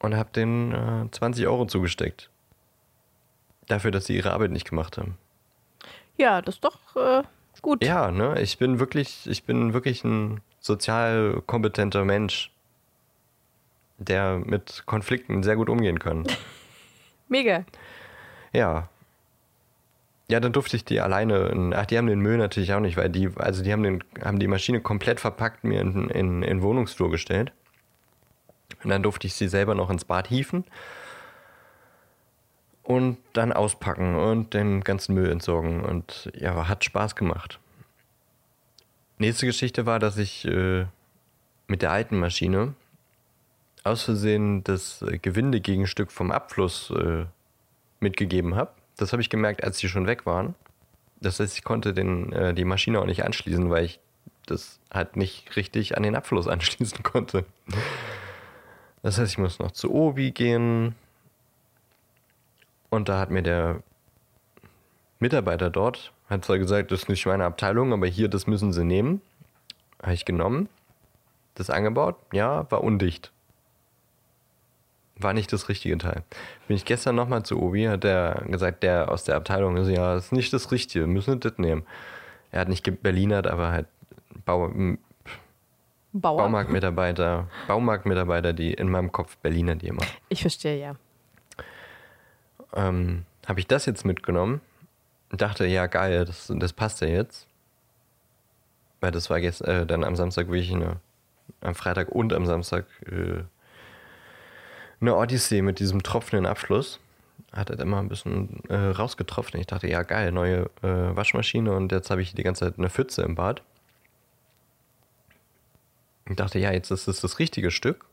Und 0.00 0.14
habe 0.14 0.30
denen 0.30 0.72
äh, 1.06 1.10
20 1.10 1.46
Euro 1.46 1.64
zugesteckt. 1.64 2.28
Dafür, 3.68 3.90
dass 3.90 4.06
sie 4.06 4.16
ihre 4.16 4.32
Arbeit 4.32 4.50
nicht 4.50 4.68
gemacht 4.68 4.96
haben. 4.98 5.16
Ja, 6.16 6.42
das 6.42 6.56
ist 6.56 6.64
doch 6.64 6.96
äh, 6.96 7.22
gut. 7.62 7.84
Ja, 7.84 8.10
ne? 8.10 8.40
Ich 8.40 8.58
bin 8.58 8.80
wirklich, 8.80 9.26
ich 9.26 9.44
bin 9.44 9.72
wirklich 9.74 10.02
ein 10.04 10.40
sozial 10.60 11.42
kompetenter 11.46 12.04
Mensch, 12.04 12.50
der 13.98 14.38
mit 14.44 14.84
Konflikten 14.86 15.42
sehr 15.42 15.56
gut 15.56 15.68
umgehen 15.68 15.98
kann. 15.98 16.26
Mega. 17.28 17.64
Ja, 18.52 18.88
Ja, 20.30 20.40
dann 20.40 20.52
durfte 20.52 20.76
ich 20.76 20.84
die 20.84 21.00
alleine. 21.00 21.48
in- 21.48 21.72
Ach, 21.74 21.86
die 21.86 21.96
haben 21.98 22.06
den 22.06 22.20
Müll 22.20 22.36
natürlich 22.38 22.72
auch 22.74 22.80
nicht, 22.80 22.96
weil 22.96 23.08
die, 23.10 23.30
also 23.36 23.62
die 23.62 23.72
haben, 23.72 23.82
den, 23.82 24.04
haben 24.22 24.38
die 24.38 24.46
Maschine 24.48 24.80
komplett 24.80 25.20
verpackt 25.20 25.64
mir 25.64 25.80
in, 25.80 26.10
in, 26.10 26.42
in 26.42 26.62
Wohnungsflur 26.62 27.10
gestellt. 27.10 27.52
Und 28.84 28.90
dann 28.90 29.02
durfte 29.02 29.26
ich 29.26 29.34
sie 29.34 29.48
selber 29.48 29.74
noch 29.74 29.88
ins 29.90 30.04
Bad 30.04 30.26
hieven 30.28 30.64
und 32.88 33.18
dann 33.34 33.52
auspacken 33.52 34.14
und 34.14 34.54
den 34.54 34.80
ganzen 34.80 35.14
Müll 35.14 35.30
entsorgen. 35.30 35.84
Und 35.84 36.32
ja, 36.34 36.68
hat 36.68 36.84
Spaß 36.84 37.16
gemacht. 37.16 37.60
Nächste 39.18 39.44
Geschichte 39.44 39.84
war, 39.84 39.98
dass 39.98 40.16
ich 40.16 40.46
äh, 40.46 40.86
mit 41.66 41.82
der 41.82 41.90
alten 41.90 42.18
Maschine 42.18 42.72
aus 43.84 44.04
Versehen 44.04 44.64
das 44.64 45.02
äh, 45.02 45.18
Gewindegegenstück 45.18 46.10
vom 46.10 46.30
Abfluss 46.30 46.90
äh, 46.90 47.26
mitgegeben 48.00 48.54
habe. 48.54 48.70
Das 48.96 49.12
habe 49.12 49.20
ich 49.20 49.28
gemerkt, 49.28 49.62
als 49.62 49.76
die 49.76 49.90
schon 49.90 50.06
weg 50.06 50.24
waren. 50.24 50.54
Das 51.20 51.40
heißt, 51.40 51.58
ich 51.58 51.64
konnte 51.64 51.92
den, 51.92 52.32
äh, 52.32 52.54
die 52.54 52.64
Maschine 52.64 53.00
auch 53.00 53.06
nicht 53.06 53.22
anschließen, 53.22 53.68
weil 53.68 53.84
ich 53.84 54.00
das 54.46 54.80
halt 54.90 55.14
nicht 55.14 55.56
richtig 55.56 55.94
an 55.94 56.04
den 56.04 56.16
Abfluss 56.16 56.48
anschließen 56.48 57.02
konnte. 57.02 57.44
Das 59.02 59.18
heißt, 59.18 59.32
ich 59.32 59.38
muss 59.38 59.58
noch 59.58 59.72
zu 59.72 59.92
Obi 59.92 60.30
gehen. 60.30 60.94
Und 62.90 63.08
da 63.08 63.18
hat 63.18 63.30
mir 63.30 63.42
der 63.42 63.82
Mitarbeiter 65.18 65.70
dort, 65.70 66.12
hat 66.28 66.44
zwar 66.44 66.58
gesagt, 66.58 66.90
das 66.90 67.02
ist 67.02 67.08
nicht 67.08 67.26
meine 67.26 67.44
Abteilung, 67.44 67.92
aber 67.92 68.06
hier, 68.06 68.28
das 68.28 68.46
müssen 68.46 68.72
sie 68.72 68.84
nehmen. 68.84 69.20
Habe 70.02 70.14
ich 70.14 70.24
genommen, 70.24 70.68
das 71.54 71.70
angebaut. 71.70 72.16
Ja, 72.32 72.70
war 72.70 72.84
undicht. 72.84 73.32
War 75.16 75.32
nicht 75.32 75.52
das 75.52 75.68
richtige 75.68 75.98
Teil. 75.98 76.22
Bin 76.68 76.76
ich 76.76 76.84
gestern 76.84 77.16
nochmal 77.16 77.42
zu 77.42 77.60
Obi, 77.60 77.86
hat 77.86 78.04
der 78.04 78.44
gesagt, 78.46 78.84
der 78.84 79.10
aus 79.10 79.24
der 79.24 79.34
Abteilung 79.34 79.76
ist, 79.76 79.88
ja, 79.88 80.14
das 80.14 80.26
ist 80.26 80.32
nicht 80.32 80.52
das 80.52 80.70
Richtige, 80.70 81.06
wir 81.06 81.12
müssen 81.12 81.40
das 81.40 81.58
nehmen. 81.58 81.84
Er 82.52 82.60
hat 82.60 82.68
nicht 82.68 83.02
Berlinert, 83.02 83.46
aber 83.46 83.72
halt 83.72 83.86
Bau. 84.44 84.70
Baumarktmitarbeiter, 86.12 87.48
Baumarktmitarbeiter, 87.66 88.52
die 88.52 88.72
in 88.72 88.88
meinem 88.88 89.12
Kopf 89.12 89.36
Berliner, 89.38 89.76
die 89.76 89.88
immer. 89.88 90.02
Ich 90.28 90.40
verstehe, 90.40 90.80
ja. 90.80 90.96
Ähm, 92.74 93.24
Habe 93.46 93.60
ich 93.60 93.66
das 93.66 93.86
jetzt 93.86 94.04
mitgenommen 94.04 94.60
und 95.30 95.40
dachte, 95.40 95.66
ja 95.66 95.86
geil, 95.86 96.24
das, 96.24 96.52
das 96.54 96.72
passt 96.72 97.00
ja 97.00 97.08
jetzt. 97.08 97.46
Weil 99.00 99.12
das 99.12 99.30
war 99.30 99.38
jetzt 99.38 99.62
äh, 99.62 99.86
dann 99.86 100.04
am 100.04 100.16
Samstag 100.16 100.48
wirklich 100.48 100.72
eine, 100.74 100.96
am 101.60 101.74
Freitag 101.74 102.08
und 102.08 102.32
am 102.32 102.46
Samstag 102.46 102.86
äh, 103.06 103.42
eine 105.00 105.14
Odyssee 105.14 105.62
mit 105.62 105.78
diesem 105.78 106.02
tropfenden 106.02 106.46
Abschluss. 106.46 106.98
Hat 107.52 107.70
halt 107.70 107.80
immer 107.80 107.98
ein 107.98 108.08
bisschen 108.08 108.62
äh, 108.68 108.74
rausgetropft. 108.74 109.54
Und 109.54 109.60
ich 109.60 109.66
dachte, 109.66 109.88
ja 109.88 110.02
geil, 110.02 110.32
neue 110.32 110.70
äh, 110.82 111.16
Waschmaschine 111.16 111.72
und 111.72 111.92
jetzt 111.92 112.10
habe 112.10 112.20
ich 112.20 112.34
die 112.34 112.42
ganze 112.42 112.66
Zeit 112.66 112.78
eine 112.78 112.90
Pfütze 112.90 113.22
im 113.22 113.36
Bad. 113.36 113.62
Ich 116.28 116.36
dachte, 116.36 116.58
ja, 116.58 116.72
jetzt 116.72 116.90
ist 116.90 117.08
es 117.08 117.20
das 117.20 117.38
richtige 117.38 117.70
Stück. 117.70 118.04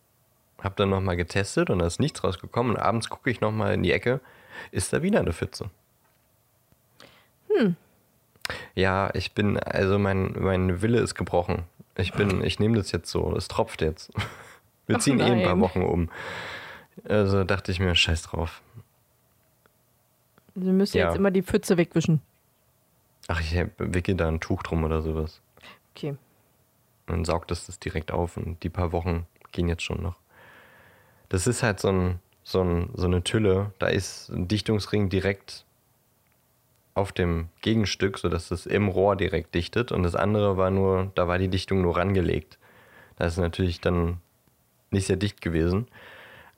Hab 0.62 0.78
dann 0.78 0.90
nochmal 0.90 1.18
getestet 1.18 1.70
und 1.70 1.80
da 1.80 1.88
ist 1.88 2.00
nichts 2.00 2.24
rausgekommen. 2.24 2.76
Und 2.76 2.82
abends 2.82 3.10
gucke 3.10 3.30
ich 3.30 3.42
nochmal 3.42 3.74
in 3.74 3.84
die 3.84 3.92
Ecke, 3.92 4.22
ist 4.72 4.94
da 4.94 5.02
wieder 5.02 5.20
eine 5.20 5.34
Pfütze. 5.34 5.70
Hm. 7.50 7.76
Ja, 8.76 9.10
ich 9.14 9.34
bin, 9.34 9.58
also 9.58 9.98
mein, 9.98 10.36
mein 10.38 10.82
Wille 10.82 11.00
ist 11.00 11.16
gebrochen. 11.16 11.64
Ich 11.98 12.14
bin, 12.14 12.44
ich 12.44 12.60
nehme 12.60 12.78
das 12.78 12.92
jetzt 12.92 13.10
so, 13.10 13.36
es 13.36 13.48
tropft 13.48 13.82
jetzt. 13.82 14.12
Wir 14.88 15.00
ziehen 15.00 15.20
eh 15.20 15.24
ein 15.24 15.44
paar. 15.44 15.60
Wochen 15.60 15.82
um. 15.82 16.10
Also 17.08 17.44
dachte 17.44 17.72
ich 17.72 17.80
mir, 17.80 17.96
scheiß 17.96 18.22
drauf. 18.24 18.62
Sie 20.54 20.72
müssen 20.72 20.98
Ja. 20.98 21.08
jetzt 21.08 21.18
immer 21.18 21.32
die 21.32 21.42
Pfütze 21.42 21.78
wegwischen. 21.78 22.22
Ach, 23.28 23.42
ich 23.42 23.56
wickel 23.78 24.16
da 24.16 24.28
ein 24.28 24.40
Tuch 24.40 24.62
drum 24.62 24.84
oder 24.84 25.02
sowas. 25.02 25.42
Okay. 25.96 26.12
Und 26.12 26.18
dann 27.08 27.26
saugt 27.26 27.50
das 27.52 27.66
das 27.66 27.80
direkt 27.80 28.12
auf 28.12 28.38
und 28.38 28.62
die 28.64 28.70
paar 28.70 28.92
Wochen 28.92 29.26
gehen 29.52 29.68
jetzt 29.68 29.84
schon 29.84 30.02
noch. 30.02 30.18
Das 31.30 31.48
ist 31.48 31.64
halt 31.64 31.80
so, 31.80 31.90
ein, 31.90 32.20
so, 32.46 32.62
ein, 32.62 32.90
so 32.94 33.08
eine 33.08 33.24
Tülle, 33.24 33.74
da 33.80 33.88
ist 33.88 34.30
ein 34.30 34.48
Dichtungsring 34.48 35.10
direkt 35.10 35.66
auf 36.94 37.12
dem 37.12 37.50
Gegenstück, 37.62 38.20
sodass 38.20 38.52
es 38.52 38.68
im 38.68 38.88
Rohr 38.88 39.18
direkt 39.18 39.54
dichtet 39.56 39.92
und 39.92 40.04
das 40.04 40.16
andere 40.16 40.56
war 40.56 40.70
nur, 40.70 41.12
da 41.16 41.28
war 41.28 41.40
die 41.40 41.50
Dichtung 41.50 41.82
nur 41.82 41.98
rangelegt. 41.98 42.58
Das 43.18 43.34
ist 43.34 43.40
natürlich 43.40 43.82
dann 43.82 44.22
nicht 44.92 45.08
sehr 45.08 45.18
dicht 45.18 45.42
gewesen. 45.42 45.88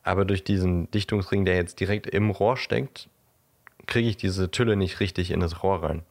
Aber 0.04 0.26
durch 0.26 0.44
diesen 0.44 0.92
Dichtungsring, 0.92 1.46
der 1.46 1.56
jetzt 1.56 1.80
direkt 1.80 2.06
im 2.08 2.30
Rohr 2.30 2.58
steckt, 2.58 3.10
kriege 3.88 4.10
ich 4.10 4.18
diese 4.18 4.52
Tülle 4.52 4.76
nicht 4.76 5.00
richtig 5.00 5.32
in 5.32 5.40
das 5.40 5.64
Rohr 5.64 5.84
rein. 5.84 6.04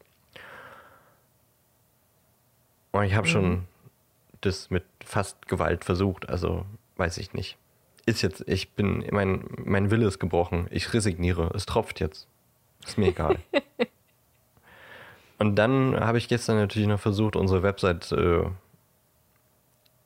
Und 2.93 3.05
ich 3.05 3.15
habe 3.15 3.29
schon 3.29 3.67
das 4.41 4.71
mit 4.71 4.85
fast 5.05 5.49
Gewalt 5.49 5.85
versucht, 5.85 6.29
also 6.29 6.65
weiß 6.97 7.19
ich 7.19 7.35
nicht. 7.35 7.59
Ist 8.07 8.23
jetzt, 8.23 8.45
ich 8.47 8.71
bin, 8.71 9.05
mein, 9.11 9.45
mein 9.65 9.91
Wille 9.91 10.07
ist 10.07 10.19
gebrochen. 10.19 10.69
Ich 10.71 10.95
resigniere. 10.95 11.51
Es 11.55 11.67
tropft 11.67 12.01
jetzt. 12.01 12.29
Ist 12.87 12.99
mir 12.99 13.09
egal. 13.09 13.37
Und 15.39 15.57
dann 15.57 15.99
habe 15.99 16.19
ich 16.19 16.29
gestern 16.29 16.57
natürlich 16.57 16.89
noch 16.89 17.01
versucht, 17.01 17.37
unsere 17.37 17.63
Website 17.63 18.11
äh, 18.13 18.45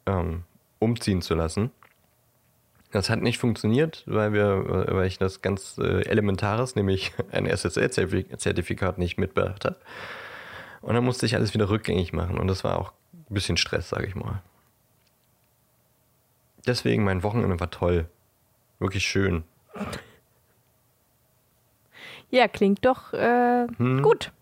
ähm, 0.06 0.42
umziehen 0.78 1.22
zu 1.22 1.34
lassen. 1.34 1.70
Das 2.90 3.08
hat 3.08 3.20
nicht 3.20 3.38
funktioniert, 3.38 4.02
weil 4.06 4.32
wir, 4.32 4.86
weil 4.88 5.06
ich 5.06 5.18
das 5.18 5.42
ganz 5.42 5.78
äh, 5.78 6.02
Elementares, 6.06 6.74
nämlich 6.74 7.12
ein 7.30 7.46
SSL-Zertifikat 7.46 8.98
nicht 8.98 9.18
mitbedacht 9.18 9.64
habe. 9.64 9.76
Und 10.80 10.94
dann 10.94 11.04
musste 11.04 11.26
ich 11.26 11.36
alles 11.36 11.54
wieder 11.54 11.68
rückgängig 11.68 12.12
machen 12.12 12.38
und 12.38 12.48
das 12.48 12.64
war 12.64 12.78
auch 12.78 12.92
ein 13.12 13.34
bisschen 13.34 13.58
Stress, 13.58 13.90
sage 13.90 14.06
ich 14.06 14.14
mal. 14.14 14.42
Deswegen 16.66 17.05
mein 17.05 17.23
Wochenende 17.23 17.59
war 17.61 17.70
toll. 17.70 18.07
Wirklich 18.79 19.05
schön. 19.05 19.44
Ja, 22.31 22.49
klingt 22.49 22.85
doch 22.85 23.12
äh, 23.12 23.66
Hm. 23.77 24.03
gut. 24.03 24.33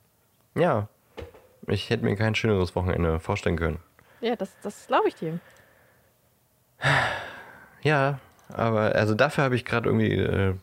Ja. 0.55 0.89
Ich 1.67 1.91
hätte 1.91 2.05
mir 2.05 2.17
kein 2.17 2.35
schöneres 2.35 2.75
Wochenende 2.77 3.21
vorstellen 3.21 3.57
können. 3.57 3.79
Ja, 4.21 4.37
das, 4.37 4.57
das 4.63 4.87
glaube 4.87 5.09
ich 5.09 5.15
dir. 5.15 5.39
Ja, 7.83 8.19
aber 8.49 8.95
also 8.95 9.15
dafür 9.15 9.45
habe 9.45 9.57
ich 9.57 9.65
gerade 9.65 9.89
irgendwie 9.89 10.13
äh, 10.15 10.55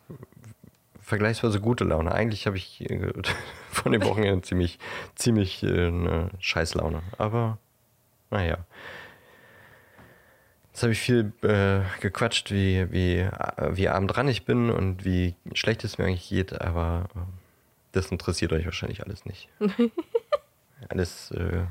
vergleichsweise 1.02 1.60
gute 1.62 1.84
Laune. 1.84 2.12
Eigentlich 2.12 2.48
habe 2.48 2.58
ich 2.58 2.89
äh, 2.89 3.12
von 3.70 3.91
dem 3.91 4.04
Wochenende 4.04 4.41
ziemlich, 4.41 4.80
ziemlich 5.15 5.63
äh, 5.63 5.88
eine 5.88 6.30
Scheißlaune. 6.39 7.02
Aber 7.18 7.58
naja. 8.32 8.58
Jetzt 10.76 10.84
habe 10.84 10.92
ich 10.92 11.00
viel 11.00 11.32
äh, 11.42 11.84
gequatscht, 12.02 12.52
wie, 12.52 12.92
wie, 12.92 13.20
äh, 13.20 13.30
wie 13.78 13.88
arm 13.88 14.10
dran 14.10 14.28
ich 14.28 14.44
bin 14.44 14.70
und 14.70 15.06
wie 15.06 15.34
schlecht 15.54 15.86
es 15.86 15.98
mir 15.98 16.04
eigentlich 16.04 16.28
geht, 16.28 16.60
aber 16.60 17.08
äh, 17.16 17.20
das 17.94 18.12
interessiert 18.12 18.52
euch 18.52 18.66
wahrscheinlich 18.66 19.02
alles 19.02 19.24
nicht. 19.24 19.48
alles 20.90 21.32
äh, 21.32 21.64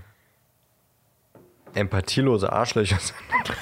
empathielose 1.75 2.51
Arschlöcher 2.51 2.99
sind. 2.99 3.19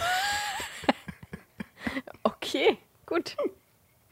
Okay, 2.23 2.79
gut. 3.07 3.37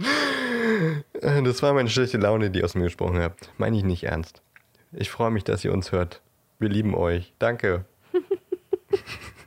Äh, 0.01 1.43
Das 1.45 1.62
war 1.62 1.75
meine 1.75 1.90
schlechte 1.90 2.19
Laune, 2.19 2.51
die 2.51 2.59
ihr 2.59 2.64
aus 2.64 2.75
mir 2.75 2.83
gesprochen 2.83 3.21
habt. 3.21 3.53
Meine 3.57 3.77
ich 3.77 3.85
nicht 3.85 4.03
ernst. 4.03 4.43
Ich 4.90 5.11
freue 5.11 5.31
mich, 5.31 5.45
dass 5.45 5.64
ihr 5.64 5.73
uns 5.73 5.93
hört. 5.93 6.23
Wir 6.59 6.71
lieben 6.71 6.93
euch. 6.97 7.33
Danke. 7.38 7.85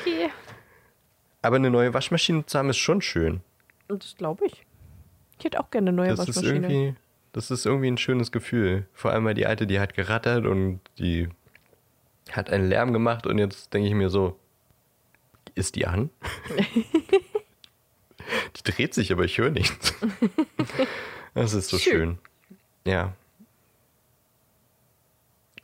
Okay. 0.00 0.30
Aber 1.42 1.56
eine 1.56 1.70
neue 1.70 1.94
Waschmaschine 1.94 2.44
zu 2.46 2.58
haben 2.58 2.70
ist 2.70 2.78
schon 2.78 3.00
schön. 3.00 3.40
Das 3.88 4.16
glaube 4.16 4.46
ich. 4.46 4.64
Ich 5.38 5.44
hätte 5.44 5.60
auch 5.60 5.70
gerne 5.70 5.90
eine 5.90 5.96
neue 5.96 6.08
Das 6.10 6.20
ist 6.28 6.36
Waschmaschine. 6.36 6.66
irgendwie, 6.68 6.94
das 7.32 7.50
ist 7.50 7.64
irgendwie 7.64 7.90
ein 7.90 7.98
schönes 7.98 8.32
Gefühl. 8.32 8.86
Vor 8.92 9.12
allem, 9.12 9.24
weil 9.24 9.34
die 9.34 9.46
alte, 9.46 9.66
die 9.66 9.78
hat 9.80 9.94
gerattert 9.94 10.46
und 10.46 10.80
die 10.98 11.28
hat 12.32 12.50
einen 12.50 12.68
Lärm 12.68 12.92
gemacht 12.92 13.26
und 13.26 13.38
jetzt 13.38 13.72
denke 13.72 13.88
ich 13.88 13.94
mir 13.94 14.10
so, 14.10 14.38
ist 15.54 15.76
die 15.76 15.86
an? 15.86 16.10
die 18.56 18.62
dreht 18.64 18.94
sich, 18.94 19.12
aber 19.12 19.24
ich 19.24 19.38
höre 19.38 19.50
nichts. 19.50 19.94
Das 21.34 21.54
ist 21.54 21.68
so 21.68 21.78
Schön. 21.78 21.92
schön. 21.92 22.18
Ja. 22.84 23.14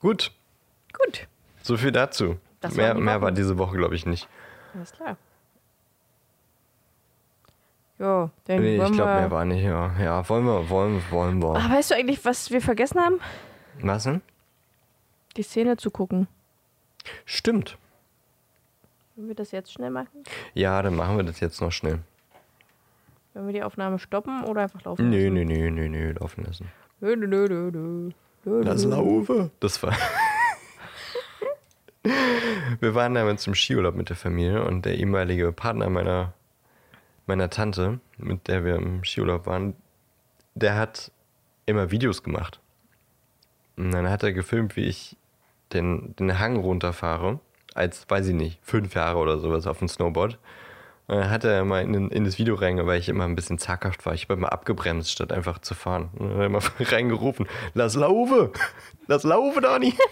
Gut. 0.01 0.33
Gut, 0.93 1.27
So 1.63 1.77
viel 1.77 1.91
dazu. 1.93 2.39
Das 2.69 2.77
mehr 2.77 2.95
die 2.95 3.01
mehr 3.01 3.21
war 3.21 3.33
diese 3.33 3.59
Woche, 3.59 3.77
glaube 3.77 3.95
ich, 3.95 4.07
nicht. 4.07 4.29
alles 4.75 4.93
klar. 4.93 5.17
Jo, 7.99 8.31
dann 8.47 8.61
Nee, 8.61 8.75
ich 8.75 8.81
wollen 8.81 8.93
glaube, 8.93 9.11
wir... 9.13 9.21
mehr 9.21 9.31
war 9.31 9.45
nicht. 9.45 9.63
Ja. 9.63 9.93
ja, 10.01 10.29
wollen 10.29 10.45
wir, 10.45 10.69
wollen, 10.69 11.03
wollen 11.11 11.43
wir. 11.43 11.55
Ah, 11.55 11.71
weißt 11.71 11.93
du 11.93 11.95
eigentlich, 11.95 12.25
was 12.25 12.51
wir 12.51 12.61
vergessen 12.61 13.01
haben? 13.01 13.21
Was 13.81 14.03
denn? 14.05 14.21
Die 15.37 15.43
Szene 15.43 15.77
zu 15.77 15.91
gucken. 15.91 16.27
Stimmt. 17.25 17.79
Wollen 19.15 19.29
wir 19.29 19.35
das 19.37 19.53
jetzt 19.53 19.73
schnell 19.73 19.91
machen? 19.91 20.25
Ja, 20.55 20.83
dann 20.83 20.97
machen 20.97 21.17
wir 21.17 21.25
das 21.25 21.39
jetzt 21.41 21.61
noch 21.61 21.71
schnell. 21.71 22.01
Wenn 23.33 23.47
wir 23.47 23.53
die 23.53 23.63
Aufnahme 23.63 23.99
stoppen 23.99 24.45
oder 24.45 24.63
einfach 24.63 24.83
laufen 24.83 25.11
lassen? 25.11 25.33
nö, 25.35 25.45
nö, 25.45 25.71
nö, 25.71 25.89
nö, 25.89 26.13
laufen 26.13 26.45
lassen. 26.45 26.69
Nö, 27.01 27.15
nö, 27.17 27.27
nö, 27.27 27.49
nö, 27.49 28.11
nö. 28.45 28.65
Das. 28.65 28.85
Laufe. 28.85 29.51
Das 29.61 29.83
war. 29.83 29.97
Wir 32.81 32.95
waren 32.95 33.15
damals 33.15 33.43
zum 33.43 33.55
Skiurlaub 33.55 33.95
mit 33.95 34.09
der 34.09 34.17
Familie 34.17 34.65
und 34.65 34.85
der 34.85 34.99
ehemalige 34.99 35.53
Partner 35.53 35.89
meiner, 35.89 36.35
meiner 37.27 37.51
Tante, 37.51 38.01
mit 38.19 38.49
der 38.49 38.65
wir 38.65 38.77
im 38.77 39.05
Skiurlaub 39.05 39.47
waren, 39.47 39.75
der 40.55 40.77
hat 40.77 41.11
immer 41.67 41.91
Videos 41.91 42.23
gemacht. 42.23 42.61
Und 43.77 43.91
dann 43.93 44.09
hat 44.09 44.23
er 44.23 44.33
gefilmt, 44.33 44.77
wie 44.77 44.85
ich 44.85 45.17
den, 45.73 46.15
den 46.17 46.39
Hang 46.39 46.57
runterfahre, 46.57 47.41
als, 47.75 48.09
weiß 48.09 48.29
ich 48.29 48.35
nicht, 48.35 48.59
fünf 48.63 48.95
Jahre 48.95 49.19
oder 49.19 49.39
sowas 49.39 49.67
auf 49.67 49.79
dem 49.79 49.89
Snowboard. 49.89 50.39
Und 51.07 51.17
dann 51.17 51.31
hat 51.31 51.45
er 51.45 51.65
mal 51.65 51.83
in, 51.83 52.11
in 52.11 52.25
das 52.25 52.39
Video 52.39 52.55
reingegangen, 52.55 52.87
weil 52.87 53.01
ich 53.01 53.09
immer 53.09 53.25
ein 53.25 53.35
bisschen 53.35 53.59
zaghaft 53.59 54.07
war. 54.07 54.15
Ich 54.15 54.25
habe 54.25 54.35
immer 54.35 54.53
abgebremst, 54.53 55.11
statt 55.11 55.33
einfach 55.33 55.59
zu 55.59 55.75
fahren. 55.75 56.11
Und 56.15 56.29
dann 56.29 56.37
hat 56.37 56.41
er 56.41 56.47
immer 56.47 56.63
reingerufen, 56.93 57.47
lass 57.75 57.95
laufe, 57.95 58.53
lass 59.07 59.25
laufe, 59.25 59.61
Dani. 59.61 59.95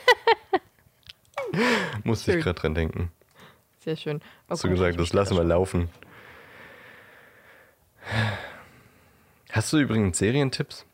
Musste 2.05 2.37
ich 2.37 2.45
gerade 2.45 2.59
dran 2.61 2.75
denken. 2.75 3.11
Sehr 3.81 3.97
schön. 3.97 4.21
Oh 4.23 4.51
Hast 4.51 4.65
du 4.65 4.69
gesagt, 4.69 4.99
das 5.01 5.12
lassen 5.12 5.37
wir 5.37 5.45
laufen. 5.45 5.88
Hast 9.51 9.73
du 9.73 9.79
übrigens 9.79 10.19
Serientipps? 10.19 10.87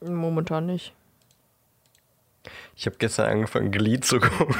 Momentan 0.00 0.66
nicht. 0.66 0.94
Ich 2.74 2.86
habe 2.86 2.96
gestern 2.98 3.30
angefangen, 3.30 3.70
Glee 3.70 4.00
zu 4.00 4.18
gucken. 4.20 4.56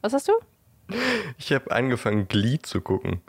Was 0.00 0.12
hast 0.12 0.28
du? 0.28 0.32
Ich 1.38 1.52
habe 1.52 1.70
angefangen, 1.70 2.26
Glee 2.26 2.58
zu 2.60 2.80
gucken. 2.80 3.20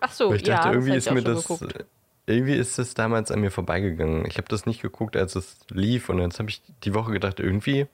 Ach 0.00 0.10
so, 0.12 0.30
Weil 0.30 0.36
ich 0.36 0.46
ja, 0.46 0.56
dachte, 0.56 0.70
irgendwie 0.70 0.94
das 0.94 1.06
ist 1.06 1.12
mir 1.12 1.22
das. 1.22 1.42
geguckt. 1.42 1.84
Irgendwie 2.26 2.54
ist 2.54 2.78
das 2.78 2.94
damals 2.94 3.30
an 3.30 3.40
mir 3.40 3.50
vorbeigegangen. 3.50 4.24
Ich 4.26 4.38
habe 4.38 4.48
das 4.48 4.64
nicht 4.64 4.80
geguckt, 4.80 5.16
als 5.16 5.34
es 5.34 5.58
lief. 5.68 6.08
Und 6.08 6.20
jetzt 6.20 6.38
habe 6.38 6.48
ich 6.48 6.62
die 6.84 6.94
Woche 6.94 7.12
gedacht, 7.12 7.40
irgendwie. 7.40 7.86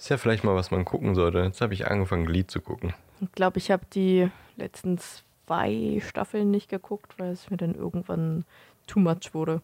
Ist 0.00 0.08
ja 0.08 0.16
vielleicht 0.16 0.44
mal, 0.44 0.54
was 0.54 0.70
man 0.70 0.86
gucken 0.86 1.14
sollte. 1.14 1.40
Jetzt 1.40 1.60
habe 1.60 1.74
ich 1.74 1.86
angefangen, 1.86 2.24
Glee 2.24 2.46
zu 2.46 2.62
gucken. 2.62 2.94
Ich 3.20 3.30
glaube, 3.32 3.58
ich 3.58 3.70
habe 3.70 3.84
die 3.92 4.30
letzten 4.56 4.96
zwei 4.96 6.00
Staffeln 6.02 6.50
nicht 6.50 6.70
geguckt, 6.70 7.18
weil 7.18 7.32
es 7.32 7.50
mir 7.50 7.58
dann 7.58 7.74
irgendwann 7.74 8.46
too 8.86 8.98
much 8.98 9.34
wurde. 9.34 9.60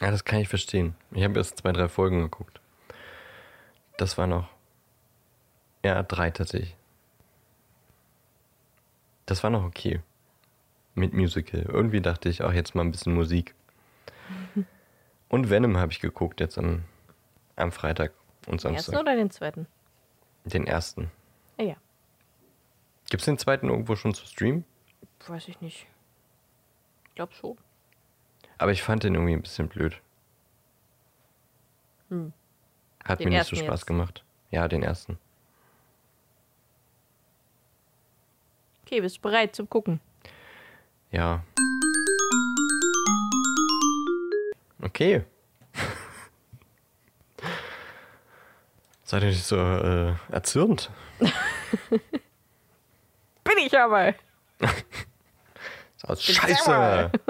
Ja, 0.00 0.10
das 0.10 0.24
kann 0.24 0.38
ich 0.38 0.48
verstehen. 0.48 0.94
Ich 1.10 1.22
habe 1.24 1.36
erst 1.36 1.58
zwei, 1.58 1.72
drei 1.72 1.88
Folgen 1.88 2.22
geguckt. 2.22 2.58
Das 3.98 4.16
war 4.16 4.26
noch. 4.26 4.48
Ja, 5.84 6.02
drei 6.02 6.30
tatsächlich. 6.30 6.74
Das 9.26 9.42
war 9.42 9.50
noch 9.50 9.64
okay. 9.64 10.00
Mit 10.94 11.12
Musical. 11.12 11.66
Irgendwie 11.68 12.00
dachte 12.00 12.30
ich, 12.30 12.42
auch 12.42 12.52
jetzt 12.54 12.74
mal 12.74 12.80
ein 12.80 12.92
bisschen 12.92 13.12
Musik. 13.12 13.54
Und 15.28 15.50
Venom 15.50 15.76
habe 15.76 15.92
ich 15.92 16.00
geguckt 16.00 16.40
jetzt 16.40 16.56
am, 16.56 16.84
am 17.56 17.72
Freitag 17.72 18.12
und 18.46 18.62
Den 18.62 18.74
ersten 18.74 18.92
Samstag. 18.92 19.00
oder 19.00 19.16
den 19.16 19.30
zweiten? 19.30 19.66
Den 20.44 20.66
ersten. 20.66 21.10
Ah 21.58 21.62
ja, 21.62 21.76
Gibt 23.08 23.20
es 23.22 23.24
den 23.26 23.38
zweiten 23.38 23.68
irgendwo 23.68 23.96
schon 23.96 24.14
zu 24.14 24.26
streamen? 24.26 24.64
weiß 25.28 25.48
ich 25.48 25.60
nicht. 25.60 25.86
Ich 27.08 27.14
glaube 27.14 27.32
schon. 27.34 27.56
Aber 28.58 28.70
ich 28.72 28.82
fand 28.82 29.02
den 29.04 29.14
irgendwie 29.14 29.32
ein 29.34 29.42
bisschen 29.42 29.68
blöd. 29.68 30.00
Hm. 32.10 32.32
Hat 33.04 33.20
Den 33.20 33.28
mir 33.30 33.38
nicht 33.38 33.48
so 33.48 33.56
Spaß 33.56 33.80
jetzt. 33.80 33.86
gemacht. 33.86 34.24
Ja, 34.50 34.68
den 34.68 34.82
ersten. 34.82 35.18
Okay, 38.84 39.00
bist 39.00 39.16
du 39.16 39.20
bereit 39.22 39.54
zum 39.56 39.68
Gucken? 39.68 40.00
Ja. 41.10 41.42
Okay. 44.82 45.24
Seid 49.06 49.22
ihr 49.22 49.28
nicht 49.28 49.44
so 49.44 49.56
äh, 49.56 50.14
erzürnt? 50.32 50.90
Bin 51.90 51.98
ich 53.64 53.78
aber! 53.78 54.14
Aus 56.02 56.22
Scheiße! 56.22 57.10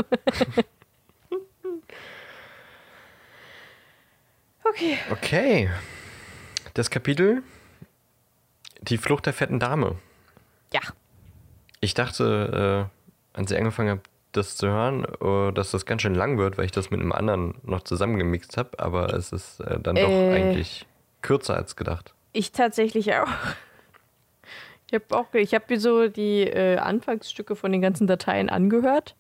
Okay. 4.68 4.98
Okay. 5.12 5.70
Das 6.74 6.90
Kapitel 6.90 7.42
Die 8.82 8.98
Flucht 8.98 9.24
der 9.26 9.32
fetten 9.32 9.60
Dame. 9.60 9.96
Ja. 10.72 10.80
Ich 11.80 11.94
dachte, 11.94 12.88
äh, 13.34 13.38
als 13.38 13.50
ich 13.52 13.56
angefangen 13.58 13.90
habe, 13.90 14.00
das 14.32 14.56
zu 14.56 14.66
hören, 14.66 15.04
äh, 15.04 15.52
dass 15.52 15.70
das 15.70 15.86
ganz 15.86 16.02
schön 16.02 16.16
lang 16.16 16.36
wird, 16.36 16.58
weil 16.58 16.64
ich 16.64 16.72
das 16.72 16.90
mit 16.90 17.00
einem 17.00 17.12
anderen 17.12 17.54
noch 17.62 17.82
zusammengemixt 17.84 18.56
habe, 18.56 18.78
aber 18.80 19.14
es 19.14 19.32
ist 19.32 19.60
äh, 19.60 19.78
dann 19.80 19.94
doch 19.94 20.08
Äh. 20.08 20.34
eigentlich 20.34 20.84
kürzer 21.22 21.56
als 21.56 21.76
gedacht. 21.76 22.14
Ich 22.32 22.52
tatsächlich 22.52 23.14
auch. 23.14 23.28
Ich 24.88 24.94
habe 24.94 25.04
auch, 25.10 25.34
ich 25.34 25.54
habe 25.54 25.64
mir 25.68 25.80
so 25.80 26.08
die 26.08 26.42
äh, 26.42 26.76
Anfangsstücke 26.76 27.56
von 27.56 27.72
den 27.72 27.80
ganzen 27.80 28.06
Dateien 28.06 28.48
angehört. 28.48 29.16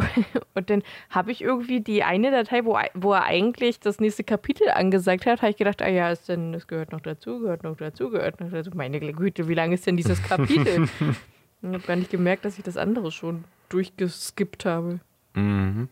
Und 0.54 0.70
dann 0.70 0.82
habe 1.10 1.32
ich 1.32 1.42
irgendwie 1.42 1.80
die 1.80 2.02
eine 2.02 2.30
Datei, 2.30 2.64
wo, 2.64 2.78
wo 2.94 3.12
er 3.12 3.24
eigentlich 3.24 3.80
das 3.80 4.00
nächste 4.00 4.24
Kapitel 4.24 4.70
angesagt 4.70 5.26
hat, 5.26 5.42
habe 5.42 5.50
ich 5.50 5.56
gedacht, 5.56 5.82
ah 5.82 5.88
ja, 5.88 6.10
ist 6.10 6.28
denn, 6.28 6.52
das 6.52 6.66
gehört 6.66 6.92
noch 6.92 7.00
dazu, 7.00 7.40
gehört 7.40 7.62
noch 7.62 7.76
dazu, 7.76 8.10
gehört 8.10 8.40
noch 8.40 8.50
dazu. 8.50 8.70
Meine 8.74 9.00
Güte, 9.00 9.48
wie 9.48 9.54
lang 9.54 9.72
ist 9.72 9.86
denn 9.86 9.96
dieses 9.96 10.22
Kapitel? 10.22 10.88
ich 11.62 11.68
habe 11.68 11.78
gar 11.80 11.96
nicht 11.96 12.10
gemerkt, 12.10 12.44
dass 12.44 12.58
ich 12.58 12.64
das 12.64 12.76
andere 12.76 13.10
schon 13.10 13.44
durchgeskippt 13.68 14.64
habe. 14.64 15.00
Mhm. 15.34 15.88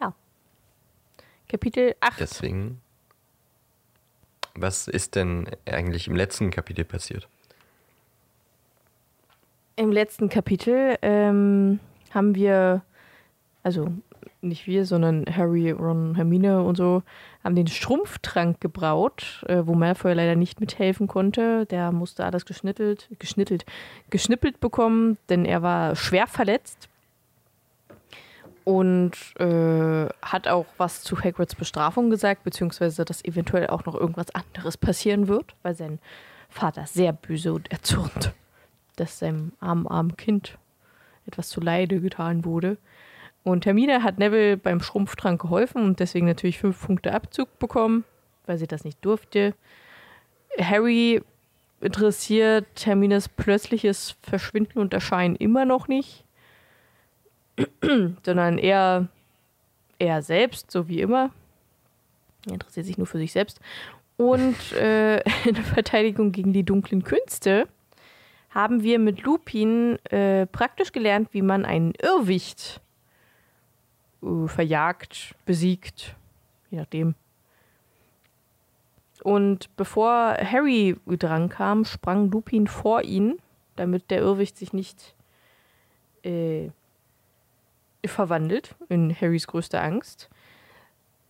Ja. 0.00 0.14
Kapitel 1.48 1.94
8. 2.00 2.20
Deswegen. 2.20 2.80
Was 4.54 4.88
ist 4.88 5.14
denn 5.14 5.48
eigentlich 5.66 6.08
im 6.08 6.16
letzten 6.16 6.50
Kapitel 6.50 6.84
passiert? 6.84 7.28
Im 9.76 9.92
letzten 9.92 10.28
Kapitel 10.28 10.96
ähm, 11.02 11.78
haben 12.12 12.34
wir, 12.34 12.82
also 13.62 13.92
nicht 14.40 14.66
wir, 14.66 14.84
sondern 14.84 15.24
Harry, 15.30 15.70
Ron, 15.70 16.14
Hermine 16.16 16.62
und 16.62 16.76
so, 16.76 17.02
haben 17.44 17.54
den 17.54 17.66
Schrumpftrank 17.66 18.60
gebraut, 18.60 19.44
äh, 19.48 19.62
wo 19.64 19.74
Malfoy 19.74 20.14
leider 20.14 20.36
nicht 20.36 20.60
mithelfen 20.60 21.06
konnte. 21.06 21.66
Der 21.66 21.92
musste 21.92 22.24
alles 22.24 22.44
geschnittelt, 22.44 23.08
geschnittelt, 23.18 23.64
geschnippelt 24.10 24.60
bekommen, 24.60 25.18
denn 25.28 25.44
er 25.44 25.62
war 25.62 25.96
schwer 25.96 26.26
verletzt. 26.26 26.88
Und 28.68 29.12
äh, 29.40 30.10
hat 30.20 30.46
auch 30.46 30.66
was 30.76 31.02
zu 31.02 31.18
Hagrids 31.18 31.54
Bestrafung 31.54 32.10
gesagt, 32.10 32.44
beziehungsweise 32.44 33.06
dass 33.06 33.24
eventuell 33.24 33.68
auch 33.68 33.86
noch 33.86 33.94
irgendwas 33.94 34.34
anderes 34.34 34.76
passieren 34.76 35.26
wird, 35.26 35.54
weil 35.62 35.74
sein 35.74 35.98
Vater 36.50 36.84
sehr 36.86 37.14
böse 37.14 37.54
und 37.54 37.72
erzürnt, 37.72 38.34
dass 38.96 39.20
seinem 39.20 39.52
armen, 39.60 39.86
armen 39.86 40.18
Kind 40.18 40.58
etwas 41.26 41.48
zu 41.48 41.62
Leide 41.62 42.02
getan 42.02 42.44
wurde. 42.44 42.76
Und 43.42 43.64
Hermine 43.64 44.02
hat 44.02 44.18
Neville 44.18 44.58
beim 44.58 44.82
Schrumpftrank 44.82 45.40
geholfen 45.40 45.82
und 45.82 45.98
deswegen 45.98 46.26
natürlich 46.26 46.58
fünf 46.58 46.84
Punkte 46.84 47.14
Abzug 47.14 47.58
bekommen, 47.58 48.04
weil 48.44 48.58
sie 48.58 48.66
das 48.66 48.84
nicht 48.84 49.02
durfte. 49.02 49.54
Harry 50.60 51.22
interessiert 51.80 52.66
Hermines 52.84 53.30
plötzliches 53.30 54.16
Verschwinden 54.20 54.78
und 54.78 54.92
Erscheinen 54.92 55.36
immer 55.36 55.64
noch 55.64 55.88
nicht, 55.88 56.26
sondern 58.22 58.58
eher 58.58 59.08
er 59.98 60.22
selbst, 60.22 60.70
so 60.70 60.88
wie 60.88 61.00
immer. 61.00 61.30
Er 62.46 62.54
interessiert 62.54 62.86
sich 62.86 62.98
nur 62.98 63.06
für 63.06 63.18
sich 63.18 63.32
selbst. 63.32 63.60
Und 64.16 64.72
äh, 64.72 65.18
in 65.48 65.54
der 65.54 65.64
Verteidigung 65.64 66.32
gegen 66.32 66.52
die 66.52 66.64
dunklen 66.64 67.02
Künste 67.02 67.68
haben 68.50 68.82
wir 68.82 68.98
mit 68.98 69.22
Lupin 69.22 69.98
äh, 70.06 70.46
praktisch 70.46 70.92
gelernt, 70.92 71.28
wie 71.32 71.42
man 71.42 71.64
einen 71.64 71.92
Irrwicht 71.94 72.80
äh, 74.22 74.48
verjagt, 74.48 75.34
besiegt, 75.44 76.16
je 76.70 76.78
nachdem. 76.78 77.14
Und 79.22 79.74
bevor 79.76 80.36
Harry 80.36 80.96
dran 81.06 81.48
kam, 81.48 81.84
sprang 81.84 82.30
Lupin 82.30 82.66
vor 82.66 83.02
ihn, 83.02 83.38
damit 83.76 84.10
der 84.10 84.20
Irrwicht 84.20 84.56
sich 84.56 84.72
nicht 84.72 85.14
äh, 86.22 86.70
verwandelt 88.08 88.74
in 88.88 89.14
Harrys 89.18 89.46
größte 89.46 89.80
Angst. 89.80 90.28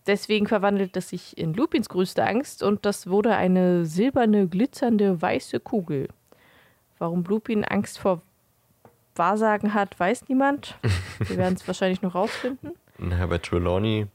Deswegen 0.07 0.47
verwandelt 0.47 0.95
es 0.97 1.09
sich 1.09 1.37
in 1.37 1.53
Lupins 1.53 1.87
größte 1.89 2.23
Angst 2.25 2.63
und 2.63 2.85
das 2.85 3.07
wurde 3.07 3.35
eine 3.35 3.85
silberne, 3.85 4.47
glitzernde, 4.47 5.21
weiße 5.21 5.59
Kugel. 5.59 6.07
Warum 6.97 7.23
Lupin 7.23 7.63
Angst 7.63 7.99
vor 7.99 8.21
Wahrsagen 9.15 9.73
hat, 9.73 9.99
weiß 9.99 10.27
niemand. 10.29 10.75
Wir 11.19 11.37
werden 11.37 11.55
es 11.55 11.65
wahrscheinlich 11.67 12.01
noch 12.01 12.15
rausfinden. 12.15 12.71
Und 12.97 13.11
Herbert 13.11 13.45
Trelawney 13.45 14.07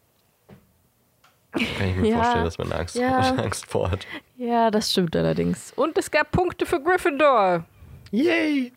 Kann 1.53 1.63
ich 1.89 1.97
mir 1.97 2.09
Ja. 2.11 2.17
vorstellen, 2.17 2.45
dass 2.45 2.59
man 2.59 2.73
Angst, 2.73 2.97
Ja. 2.97 3.19
Angst 3.37 3.67
vor 3.67 3.91
hat. 3.91 4.07
Ja, 4.37 4.71
das 4.71 4.91
stimmt 4.91 5.15
allerdings. 5.15 5.73
Und 5.77 5.97
es 5.97 6.11
gab 6.11 6.33
Punkte 6.33 6.67
für 6.67 6.81
Gryffindor. 6.83 7.65
Yay! 8.11 8.73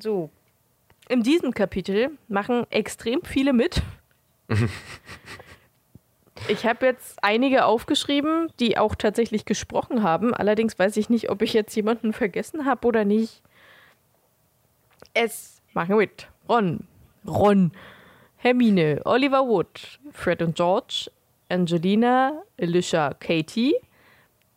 So. 0.00 0.30
In 1.08 1.22
diesem 1.22 1.52
Kapitel 1.52 2.10
machen 2.28 2.66
extrem 2.70 3.22
viele 3.22 3.52
mit. 3.52 3.82
Ich 6.46 6.64
habe 6.64 6.86
jetzt 6.86 7.22
einige 7.22 7.64
aufgeschrieben, 7.64 8.50
die 8.60 8.78
auch 8.78 8.94
tatsächlich 8.94 9.44
gesprochen 9.44 10.02
haben. 10.02 10.32
Allerdings 10.32 10.78
weiß 10.78 10.96
ich 10.96 11.10
nicht, 11.10 11.30
ob 11.30 11.42
ich 11.42 11.52
jetzt 11.52 11.74
jemanden 11.74 12.12
vergessen 12.12 12.64
habe 12.64 12.86
oder 12.86 13.04
nicht. 13.04 13.42
Es 15.14 15.60
machen 15.74 15.96
mit. 15.96 16.28
Ron. 16.48 16.86
Ron. 17.26 17.72
Hermine. 18.36 19.00
Oliver 19.04 19.46
Wood. 19.46 19.98
Fred 20.12 20.40
und 20.40 20.54
George. 20.54 21.10
Angelina. 21.48 22.42
Alicia. 22.58 23.14
Katie. 23.14 23.74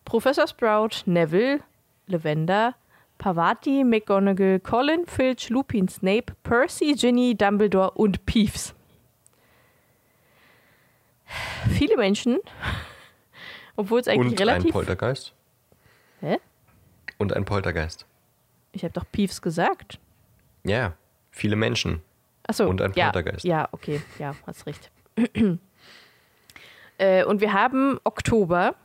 Professor 0.05 0.47
Sprout. 0.47 1.03
Neville. 1.05 1.61
Lavender. 2.07 2.75
Pavati, 3.21 3.83
McGonagall, 3.83 4.59
Colin, 4.59 5.05
Filch, 5.05 5.51
Lupin, 5.51 5.87
Snape, 5.87 6.33
Percy, 6.41 6.95
Ginny, 6.95 7.35
Dumbledore 7.35 7.91
und 7.91 8.25
Peeves. 8.25 8.73
Viele 11.69 11.97
Menschen, 11.97 12.39
obwohl 13.75 13.99
es 13.99 14.07
eigentlich 14.07 14.31
Und 14.31 14.41
ein 14.41 14.47
relativ. 14.47 14.71
Poltergeist. 14.71 15.33
Hä? 16.21 16.39
Und 17.19 17.31
ein 17.33 17.45
Poltergeist. 17.45 18.07
Ich 18.71 18.83
habe 18.83 18.93
doch 18.93 19.05
Peeves 19.11 19.39
gesagt. 19.43 19.99
Ja, 20.63 20.93
viele 21.29 21.55
Menschen. 21.55 22.01
Achso. 22.47 22.67
Und 22.67 22.81
ein 22.81 22.91
ja, 22.95 23.11
Poltergeist. 23.11 23.45
Ja, 23.45 23.69
okay, 23.71 24.01
ja, 24.17 24.35
hast 24.47 24.65
recht. 24.65 24.89
äh, 26.97 27.23
und 27.23 27.39
wir 27.39 27.53
haben 27.53 27.99
Oktober. 28.03 28.75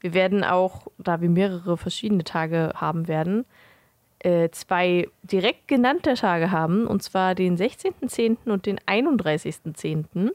Wir 0.00 0.14
werden 0.14 0.44
auch, 0.44 0.86
da 0.98 1.20
wir 1.20 1.28
mehrere 1.28 1.76
verschiedene 1.76 2.24
Tage 2.24 2.72
haben 2.74 3.08
werden, 3.08 3.44
äh, 4.20 4.48
zwei 4.50 5.08
direkt 5.22 5.68
genannte 5.68 6.14
Tage 6.14 6.50
haben, 6.50 6.86
und 6.86 7.02
zwar 7.02 7.34
den 7.34 7.56
16.10. 7.56 8.50
und 8.50 8.66
den 8.66 8.78
31.10. 8.80 10.30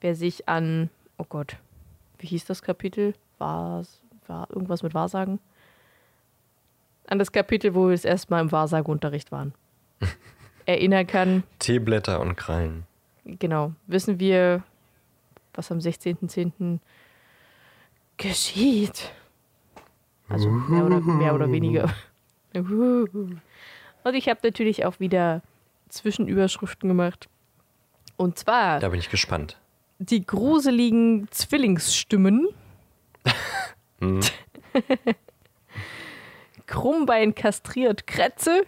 Wer 0.00 0.14
sich 0.14 0.48
an, 0.48 0.90
oh 1.18 1.26
Gott, 1.28 1.56
wie 2.18 2.26
hieß 2.26 2.44
das 2.46 2.62
Kapitel? 2.62 3.14
War, 3.38 3.84
war 4.26 4.48
irgendwas 4.50 4.82
mit 4.82 4.94
Wahrsagen? 4.94 5.38
An 7.06 7.18
das 7.18 7.32
Kapitel, 7.32 7.74
wo 7.74 7.86
wir 7.86 7.92
das 7.92 8.04
erste 8.04 8.30
Mal 8.32 8.40
im 8.40 8.52
Wahrsageunterricht 8.52 9.32
waren. 9.32 9.54
erinnern 10.66 11.06
kann, 11.06 11.42
Teeblätter 11.58 12.20
und 12.20 12.36
Krallen. 12.36 12.84
genau, 13.24 13.72
wissen 13.86 14.20
wir, 14.20 14.62
was 15.54 15.70
am 15.70 15.78
16.10. 15.78 16.78
geschieht. 18.20 19.10
Also 20.28 20.48
mehr 20.48 20.84
oder, 20.84 21.00
mehr 21.00 21.34
oder 21.34 21.50
weniger. 21.50 21.92
Und 22.52 24.14
ich 24.14 24.28
habe 24.28 24.40
natürlich 24.44 24.84
auch 24.84 25.00
wieder 25.00 25.42
Zwischenüberschriften 25.88 26.88
gemacht. 26.88 27.28
Und 28.16 28.38
zwar 28.38 28.78
Da 28.80 28.88
bin 28.90 29.00
ich 29.00 29.10
gespannt. 29.10 29.58
die 29.98 30.24
gruseligen 30.24 31.28
Zwillingsstimmen. 31.30 32.48
Hm. 34.02 34.20
Krummbein 36.66 37.34
kastriert 37.34 38.06
Kretze. 38.06 38.64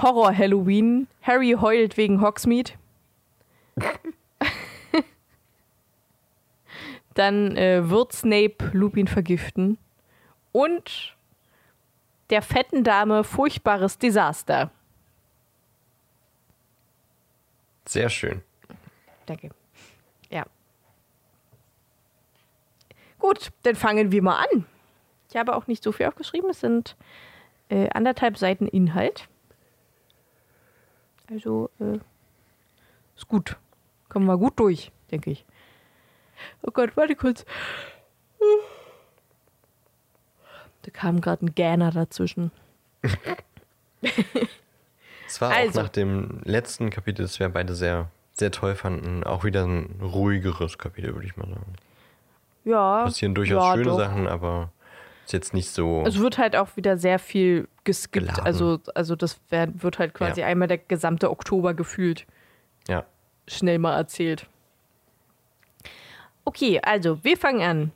Horror 0.00 0.34
Halloween. 0.34 1.06
Harry 1.20 1.54
heult 1.60 1.98
wegen 1.98 2.22
Hogsmeade. 2.22 2.72
Dann 7.14 7.56
äh, 7.56 7.88
wird 7.88 8.12
Snape 8.12 8.70
Lupin 8.72 9.08
vergiften. 9.08 9.78
Und 10.52 11.16
der 12.30 12.42
fetten 12.42 12.84
Dame 12.84 13.24
furchtbares 13.24 13.98
Desaster. 13.98 14.70
Sehr 17.86 18.08
schön. 18.08 18.42
Danke. 19.26 19.50
Ja. 20.30 20.44
Gut, 23.18 23.50
dann 23.64 23.74
fangen 23.74 24.12
wir 24.12 24.22
mal 24.22 24.44
an. 24.52 24.64
Ich 25.28 25.36
habe 25.36 25.54
auch 25.54 25.66
nicht 25.66 25.82
so 25.82 25.92
viel 25.92 26.06
aufgeschrieben. 26.06 26.50
Es 26.50 26.60
sind 26.60 26.96
äh, 27.68 27.88
anderthalb 27.90 28.38
Seiten 28.38 28.66
Inhalt. 28.66 29.28
Also, 31.30 31.70
äh, 31.78 31.98
ist 33.16 33.28
gut. 33.28 33.56
Kommen 34.08 34.26
wir 34.26 34.38
gut 34.38 34.58
durch, 34.58 34.90
denke 35.10 35.30
ich. 35.30 35.44
Oh 36.62 36.70
Gott, 36.72 36.96
warte 36.96 37.14
kurz. 37.16 37.44
Da 40.82 40.90
kam 40.92 41.20
gerade 41.20 41.44
ein 41.46 41.54
Gähner 41.54 41.90
dazwischen. 41.90 42.50
Es 45.26 45.40
war 45.40 45.52
Also. 45.52 45.80
auch 45.80 45.84
nach 45.84 45.90
dem 45.90 46.40
letzten 46.44 46.90
Kapitel, 46.90 47.22
das 47.22 47.38
wir 47.38 47.48
beide 47.48 47.74
sehr, 47.74 48.10
sehr 48.32 48.50
toll 48.50 48.74
fanden, 48.74 49.22
auch 49.24 49.44
wieder 49.44 49.64
ein 49.64 50.00
ruhigeres 50.02 50.78
Kapitel, 50.78 51.14
würde 51.14 51.26
ich 51.26 51.36
mal 51.36 51.46
sagen. 51.48 51.74
Ja. 52.64 53.04
Passieren 53.04 53.34
durchaus 53.34 53.62
ja, 53.64 53.72
schöne 53.74 53.84
doch. 53.84 53.98
Sachen, 53.98 54.26
aber 54.26 54.72
ist 55.24 55.32
jetzt 55.32 55.54
nicht 55.54 55.70
so. 55.70 56.02
Es 56.06 56.18
wird 56.18 56.38
halt 56.38 56.56
auch 56.56 56.76
wieder 56.76 56.96
sehr 56.96 57.18
viel 57.18 57.68
geskippt. 57.84 58.26
Geladen. 58.26 58.44
Also, 58.44 58.80
also 58.94 59.16
das 59.16 59.38
wird 59.50 59.98
halt 59.98 60.14
quasi 60.14 60.40
Ja. 60.40 60.46
einmal 60.46 60.68
der 60.68 60.78
gesamte 60.78 61.30
Oktober 61.30 61.74
gefühlt 61.74 62.26
ja. 62.88 63.04
schnell 63.46 63.78
mal 63.78 63.96
erzählt. 63.96 64.48
Okay, 66.50 66.80
also 66.82 67.22
wir 67.22 67.36
fangen 67.36 67.62
an. 67.62 67.92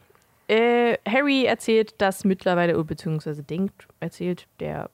Äh, 0.47 0.97
Harry 1.09 1.45
erzählt, 1.45 1.95
dass 1.99 2.25
mittlerweile, 2.25 2.75
oder 2.75 2.85
beziehungsweise 2.85 3.43
denkt, 3.43 3.89
erzählt, 3.99 4.47
der 4.61 4.91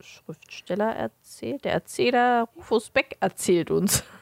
Schriftsteller 0.00 0.92
erzählt, 0.92 1.64
der 1.64 1.74
Erzähler 1.74 2.48
Rufus 2.56 2.90
Beck 2.90 3.18
erzählt 3.20 3.70
uns. 3.70 4.02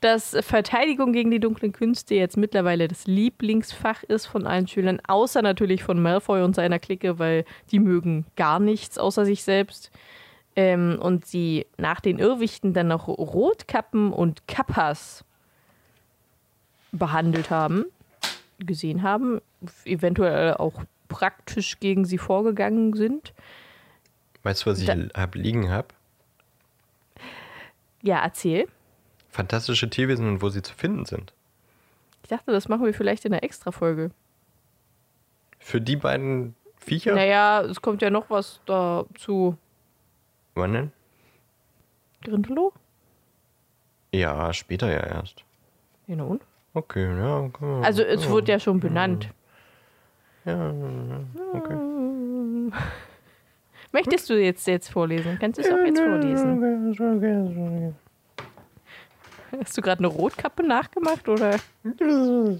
dass 0.00 0.34
Verteidigung 0.40 1.12
gegen 1.12 1.30
die 1.30 1.40
dunklen 1.40 1.72
Künste 1.72 2.14
jetzt 2.14 2.38
mittlerweile 2.38 2.88
das 2.88 3.06
Lieblingsfach 3.06 4.04
ist 4.04 4.24
von 4.24 4.46
allen 4.46 4.68
Schülern, 4.68 5.02
außer 5.06 5.42
natürlich 5.42 5.82
von 5.82 6.00
Malfoy 6.00 6.40
und 6.40 6.54
seiner 6.54 6.78
Clique, 6.78 7.18
weil 7.18 7.44
die 7.70 7.78
mögen 7.78 8.24
gar 8.36 8.58
nichts 8.58 8.96
außer 8.96 9.26
sich 9.26 9.44
selbst. 9.44 9.90
Ähm, 10.56 10.98
und 11.00 11.26
sie 11.26 11.66
nach 11.78 12.00
den 12.00 12.18
Irrwichten 12.18 12.72
dann 12.74 12.86
noch 12.88 13.08
Rotkappen 13.08 14.12
und 14.12 14.46
Kappas 14.46 15.24
behandelt 16.92 17.50
haben, 17.50 17.86
gesehen 18.60 19.02
haben, 19.02 19.40
eventuell 19.84 20.54
auch 20.54 20.84
praktisch 21.08 21.80
gegen 21.80 22.04
sie 22.04 22.18
vorgegangen 22.18 22.94
sind. 22.94 23.32
Weißt 24.44 24.64
du, 24.64 24.70
was 24.70 24.78
ich 24.78 24.86
Da- 24.86 24.96
hab 25.20 25.34
liegen 25.34 25.70
habe? 25.70 25.88
Ja, 28.02 28.22
erzähl. 28.22 28.68
Fantastische 29.30 29.90
Tierwesen 29.90 30.28
und 30.28 30.42
wo 30.42 30.50
sie 30.50 30.62
zu 30.62 30.74
finden 30.74 31.04
sind. 31.06 31.32
Ich 32.22 32.28
dachte, 32.28 32.52
das 32.52 32.68
machen 32.68 32.84
wir 32.84 32.94
vielleicht 32.94 33.24
in 33.24 33.32
einer 33.32 33.42
Extra-Folge. 33.42 34.10
Für 35.58 35.80
die 35.80 35.96
beiden 35.96 36.54
Viecher? 36.78 37.14
Naja, 37.14 37.62
es 37.62 37.80
kommt 37.80 38.02
ja 38.02 38.10
noch 38.10 38.30
was 38.30 38.60
dazu. 38.66 39.56
Wann 40.54 40.72
denn? 40.72 40.92
Grindelow? 42.24 42.72
Ja, 44.12 44.52
später 44.52 44.90
ja 44.90 45.00
erst. 45.06 45.44
Ja, 46.06 46.16
na 46.16 46.24
und? 46.24 46.42
Okay, 46.74 47.04
ja. 47.04 47.48
wir- 47.60 47.84
Also 47.84 48.02
es 48.02 48.28
wurde 48.28 48.52
ja 48.52 48.58
schon 48.60 48.80
benannt. 48.80 49.28
Ja, 50.44 50.72
okay. 51.54 51.74
Möchtest 53.92 54.28
du 54.28 54.34
jetzt, 54.40 54.66
jetzt 54.66 54.90
vorlesen? 54.90 55.38
Kannst 55.40 55.58
du 55.58 55.62
es 55.62 55.70
auch 55.70 55.78
jetzt 55.84 56.00
vorlesen? 56.00 57.64
Hast 59.60 59.76
du 59.78 59.82
gerade 59.82 60.00
eine 60.00 60.08
Rotkappe 60.08 60.66
nachgemacht 60.66 61.28
oder? 61.28 61.54
I 61.84 62.58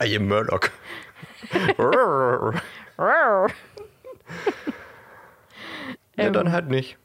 am 0.16 0.28
Murdoch. 0.28 0.68
ja, 6.16 6.24
Ähm, 6.26 6.32
dann 6.32 6.52
halt 6.52 6.68
nicht. 6.68 6.98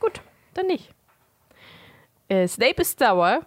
Gut, 0.00 0.20
dann 0.54 0.66
nicht. 0.66 0.90
Äh, 2.28 2.46
Snape 2.48 2.82
ist 2.82 2.98
sauer, 2.98 3.40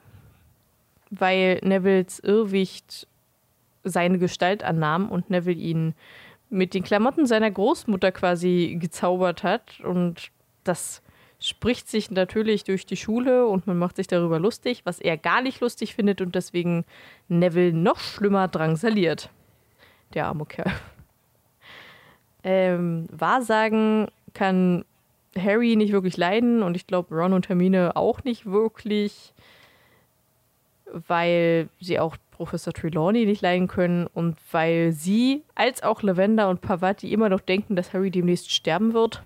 weil 1.09 1.59
Nevilles 1.63 2.19
Irrwicht 2.19 3.07
seine 3.83 4.17
Gestalt 4.19 4.63
annahm 4.63 5.09
und 5.09 5.29
Neville 5.29 5.59
ihn 5.59 5.95
mit 6.49 6.73
den 6.73 6.83
Klamotten 6.83 7.25
seiner 7.25 7.51
Großmutter 7.51 8.11
quasi 8.11 8.77
gezaubert 8.79 9.43
hat. 9.43 9.79
Und 9.81 10.31
das 10.63 11.01
spricht 11.39 11.87
sich 11.89 12.09
natürlich 12.11 12.63
durch 12.63 12.85
die 12.85 12.97
Schule 12.97 13.47
und 13.47 13.67
man 13.67 13.77
macht 13.77 13.97
sich 13.97 14.07
darüber 14.07 14.39
lustig, 14.39 14.81
was 14.85 14.99
er 14.99 15.17
gar 15.17 15.41
nicht 15.41 15.59
lustig 15.61 15.95
findet 15.95 16.21
und 16.21 16.35
deswegen 16.35 16.85
Neville 17.27 17.73
noch 17.73 17.99
schlimmer 17.99 18.47
drangsaliert. 18.47 19.29
Der 20.13 20.27
arme 20.27 20.45
Kerl. 20.45 20.71
Ähm, 22.43 23.07
Wahrsagen 23.11 24.07
kann 24.33 24.85
Harry 25.41 25.75
nicht 25.75 25.91
wirklich 25.91 26.17
leiden 26.17 26.63
und 26.63 26.75
ich 26.75 26.87
glaube 26.87 27.15
Ron 27.15 27.33
und 27.33 27.49
Hermine 27.49 27.95
auch 27.95 28.23
nicht 28.23 28.45
wirklich, 28.45 29.33
weil 30.91 31.69
sie 31.79 31.99
auch 31.99 32.17
Professor 32.31 32.71
Trelawney 32.71 33.25
nicht 33.25 33.41
leiden 33.41 33.67
können 33.67 34.07
und 34.07 34.37
weil 34.51 34.91
sie 34.91 35.43
als 35.55 35.81
auch 35.81 36.03
Lavender 36.03 36.49
und 36.49 36.61
Pavati 36.61 37.11
immer 37.11 37.29
noch 37.29 37.41
denken, 37.41 37.75
dass 37.75 37.93
Harry 37.93 38.11
demnächst 38.11 38.51
sterben 38.51 38.93
wird. 38.93 39.23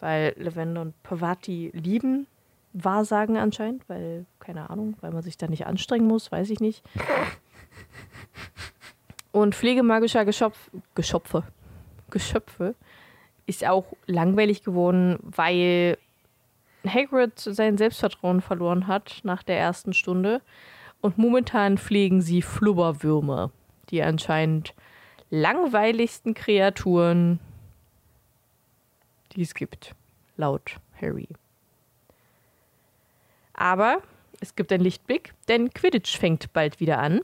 Weil 0.00 0.34
Lavender 0.36 0.82
und 0.82 1.02
Pavati 1.04 1.70
lieben 1.72 2.26
Wahrsagen 2.72 3.36
anscheinend, 3.36 3.88
weil, 3.88 4.26
keine 4.40 4.68
Ahnung, 4.68 4.96
weil 5.00 5.12
man 5.12 5.22
sich 5.22 5.38
da 5.38 5.46
nicht 5.46 5.66
anstrengen 5.66 6.06
muss, 6.06 6.30
weiß 6.30 6.50
ich 6.50 6.60
nicht. 6.60 6.82
Und 9.32 9.54
pflegemagischer 9.54 10.24
Geschöpf, 10.24 10.70
Geschöpfe, 10.94 11.44
Geschöpfe 12.10 12.74
ist 13.46 13.64
auch 13.64 13.84
langweilig 14.06 14.62
geworden, 14.64 15.18
weil 15.22 15.98
Hagrid 16.86 17.38
sein 17.38 17.78
Selbstvertrauen 17.78 18.40
verloren 18.40 18.86
hat 18.86 19.20
nach 19.22 19.42
der 19.42 19.58
ersten 19.58 19.92
Stunde. 19.92 20.40
Und 21.00 21.18
momentan 21.18 21.78
pflegen 21.78 22.20
sie 22.20 22.42
Flubberwürmer, 22.42 23.50
die 23.90 24.02
anscheinend 24.02 24.74
langweiligsten 25.30 26.34
Kreaturen, 26.34 27.40
die 29.32 29.42
es 29.42 29.54
gibt, 29.54 29.94
laut 30.36 30.76
Harry. 31.00 31.28
Aber 33.54 34.02
es 34.40 34.54
gibt 34.54 34.72
einen 34.72 34.82
Lichtblick, 34.82 35.34
denn 35.48 35.72
Quidditch 35.72 36.18
fängt 36.18 36.52
bald 36.52 36.80
wieder 36.80 36.98
an 36.98 37.20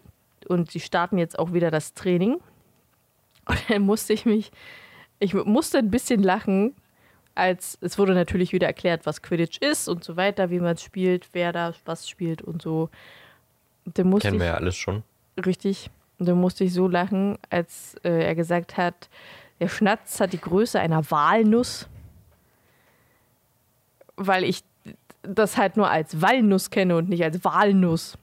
und 0.49 0.71
sie 0.71 0.81
starten 0.81 1.19
jetzt 1.19 1.39
auch 1.39 1.53
wieder 1.53 1.71
das 1.71 1.95
Training. 1.95 2.41
Und 3.47 3.59
dann 3.69 3.83
musste 3.83 4.13
ich 4.13 4.25
mich, 4.25 4.51
ich 5.23 5.35
musste 5.35 5.79
ein 5.79 5.91
bisschen 5.91 6.23
lachen, 6.23 6.75
als 7.35 7.79
es 7.81 7.97
wurde 7.97 8.13
natürlich 8.13 8.53
wieder 8.53 8.67
erklärt, 8.67 9.07
was 9.07 9.23
Quidditch 9.23 9.59
ist 9.59 9.89
und 9.89 10.03
so 10.03 10.17
weiter, 10.17 10.51
wie 10.51 10.59
man 10.59 10.75
es 10.75 10.83
spielt, 10.83 11.29
wer 11.33 11.53
da 11.53 11.73
was 11.85 12.09
spielt 12.09 12.43
und 12.43 12.61
so. 12.61 12.91
Kennen 13.95 14.41
wir 14.41 14.47
ja 14.47 14.55
alles 14.55 14.77
schon. 14.77 15.03
Richtig. 15.45 15.91
Und 16.19 16.29
dann 16.29 16.41
musste 16.41 16.65
ich 16.65 16.73
so 16.73 16.89
lachen, 16.89 17.39
als 17.51 17.95
äh, 18.05 18.27
er 18.27 18.35
gesagt 18.35 18.77
hat, 18.77 19.09
der 19.61 19.69
Schnatz 19.69 20.21
hat 20.21 20.33
die 20.33 20.41
Größe 20.41 20.79
einer 20.79 21.09
Walnuss. 21.11 21.89
Weil 24.17 24.45
ich 24.45 24.63
das 25.23 25.57
halt 25.57 25.77
nur 25.77 25.89
als 25.89 26.21
Walnuss 26.21 26.71
kenne 26.71 26.97
und 26.97 27.09
nicht 27.09 27.23
als 27.23 27.45
Walnuss. 27.45 28.19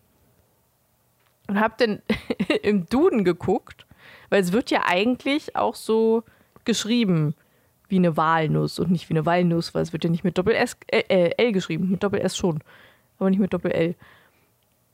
Und 1.47 1.59
hab 1.59 1.77
dann 1.77 2.01
im 2.61 2.85
Duden 2.87 3.23
geguckt, 3.23 3.85
weil 4.29 4.41
es 4.41 4.51
wird 4.51 4.69
ja 4.69 4.83
eigentlich 4.85 5.55
auch 5.55 5.75
so 5.75 6.23
geschrieben 6.69 7.33
wie 7.87 7.97
eine 7.97 8.15
Walnuss 8.15 8.77
und 8.77 8.91
nicht 8.91 9.09
wie 9.09 9.13
eine 9.13 9.25
Walnuss, 9.25 9.73
weil 9.73 9.81
es 9.81 9.91
wird 9.91 10.03
ja 10.03 10.11
nicht 10.11 10.23
mit 10.23 10.37
Doppel 10.37 10.53
S 10.53 10.77
äh, 10.91 10.99
äh, 11.09 11.31
L 11.37 11.51
geschrieben, 11.51 11.89
mit 11.89 12.03
Doppel 12.03 12.21
S 12.21 12.37
schon, 12.37 12.59
aber 13.17 13.31
nicht 13.31 13.39
mit 13.39 13.51
Doppel 13.51 13.71
L. 13.71 13.95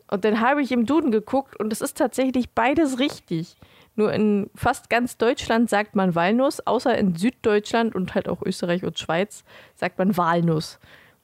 Und 0.09 0.23
dann 0.23 0.39
habe 0.39 0.61
ich 0.61 0.71
im 0.71 0.85
Duden 0.85 1.11
geguckt 1.11 1.59
und 1.59 1.73
es 1.73 1.81
ist 1.81 1.97
tatsächlich 1.97 2.51
beides 2.51 2.97
richtig. 2.97 3.57
Nur 3.97 4.13
in 4.13 4.49
fast 4.55 4.89
ganz 4.89 5.17
Deutschland 5.17 5.69
sagt 5.69 5.95
man 5.95 6.15
Walnuss, 6.15 6.65
außer 6.65 6.97
in 6.97 7.15
Süddeutschland 7.15 7.93
und 7.95 8.15
halt 8.15 8.29
auch 8.29 8.41
Österreich 8.41 8.85
und 8.85 8.97
Schweiz 8.97 9.43
sagt 9.75 9.97
man 9.97 10.15
Walnuss. 10.15 10.79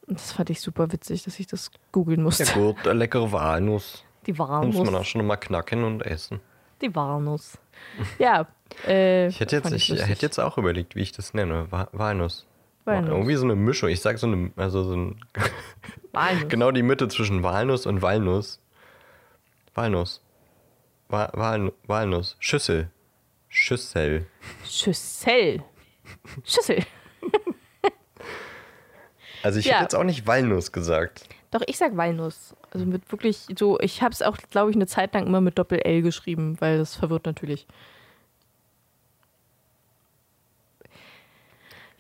Und 0.07 0.19
das 0.19 0.33
fand 0.33 0.49
ich 0.49 0.59
super 0.59 0.91
witzig, 0.91 1.23
dass 1.23 1.39
ich 1.39 1.47
das 1.47 1.71
googeln 1.93 2.23
musste. 2.23 2.43
Ja 2.43 2.53
gut, 2.53 2.85
eine 2.85 2.99
leckere 2.99 3.31
Walnuss. 3.31 4.03
Die 4.25 4.37
Walnuss. 4.37 4.75
Muss 4.75 4.85
man 4.85 4.95
auch 4.95 5.05
schon 5.05 5.25
mal 5.25 5.37
knacken 5.37 5.83
und 5.85 6.05
essen. 6.05 6.41
Die 6.81 6.93
Walnuss. 6.93 7.57
Ja. 8.19 8.47
Äh, 8.87 9.27
ich 9.27 9.39
hätte 9.39 9.55
jetzt, 9.55 9.71
ich, 9.71 9.91
ich 9.91 10.07
hätte 10.07 10.21
jetzt 10.25 10.39
auch 10.39 10.57
überlegt, 10.57 10.95
wie 10.95 11.01
ich 11.01 11.11
das 11.11 11.33
nenne. 11.33 11.67
Walnuss. 11.71 12.45
Walnuss. 12.85 13.09
Irgendwie 13.11 13.35
so 13.35 13.43
eine 13.45 13.55
Mischung. 13.55 13.89
Ich 13.89 14.01
sag 14.01 14.17
so 14.17 14.27
eine, 14.27 14.51
also 14.55 14.83
so 14.83 14.95
ein 14.95 15.19
Walnuss. 16.11 16.47
genau 16.49 16.71
die 16.71 16.81
Mitte 16.83 17.07
zwischen 17.07 17.43
Walnuss 17.43 17.85
und 17.85 18.01
Walnuss. 18.01 18.59
Walnuss. 19.75 20.21
Wa 21.09 21.29
Wal 21.33 21.71
Walnuss. 21.87 22.35
Schüssel. 22.39 22.89
Schüssel. 23.49 24.25
Schüssel. 24.65 25.63
Schüssel. 26.43 26.83
Also 29.43 29.59
ich 29.59 29.65
Ja. 29.65 29.73
hätte 29.73 29.83
jetzt 29.83 29.95
auch 29.95 30.03
nicht 30.03 30.27
Walnuss 30.27 30.71
gesagt. 30.71 31.27
Doch, 31.49 31.61
ich 31.65 31.77
sag 31.77 31.97
Walnuss. 31.97 32.55
Also 32.71 32.85
mit 32.85 33.11
wirklich 33.11 33.47
so, 33.57 33.79
ich 33.79 34.01
habe 34.01 34.13
es 34.13 34.21
auch, 34.21 34.37
glaube 34.51 34.69
ich, 34.69 34.75
eine 34.75 34.85
Zeit 34.87 35.13
lang 35.13 35.25
immer 35.25 35.41
mit 35.41 35.57
Doppel-L 35.57 36.01
geschrieben, 36.03 36.57
weil 36.59 36.77
das 36.77 36.95
verwirrt 36.95 37.25
natürlich. 37.25 37.65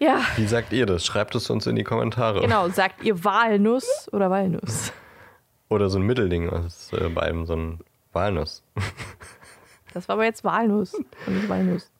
Ja, 0.01 0.21
Wie 0.35 0.47
sagt 0.47 0.73
ihr 0.73 0.87
das? 0.87 1.05
Schreibt 1.05 1.35
es 1.35 1.49
uns 1.51 1.67
in 1.67 1.75
die 1.75 1.83
Kommentare. 1.83 2.41
genau. 2.41 2.67
Sagt 2.69 3.03
ihr 3.03 3.23
Walnuss 3.23 4.09
oder 4.11 4.31
Walnuss? 4.31 4.91
Oder 5.69 5.89
so 5.91 5.99
ein 5.99 6.05
Mittelding 6.07 6.49
aus 6.49 6.91
äh, 6.93 7.07
beidem, 7.09 7.45
so 7.45 7.55
ein 7.55 7.79
Walnuss. 8.11 8.63
Das 9.93 10.07
war 10.09 10.13
aber 10.15 10.25
jetzt 10.25 10.43
Walnuss 10.43 10.93
und 10.95 11.35
nicht 11.35 11.47
Walnuss. 11.47 11.91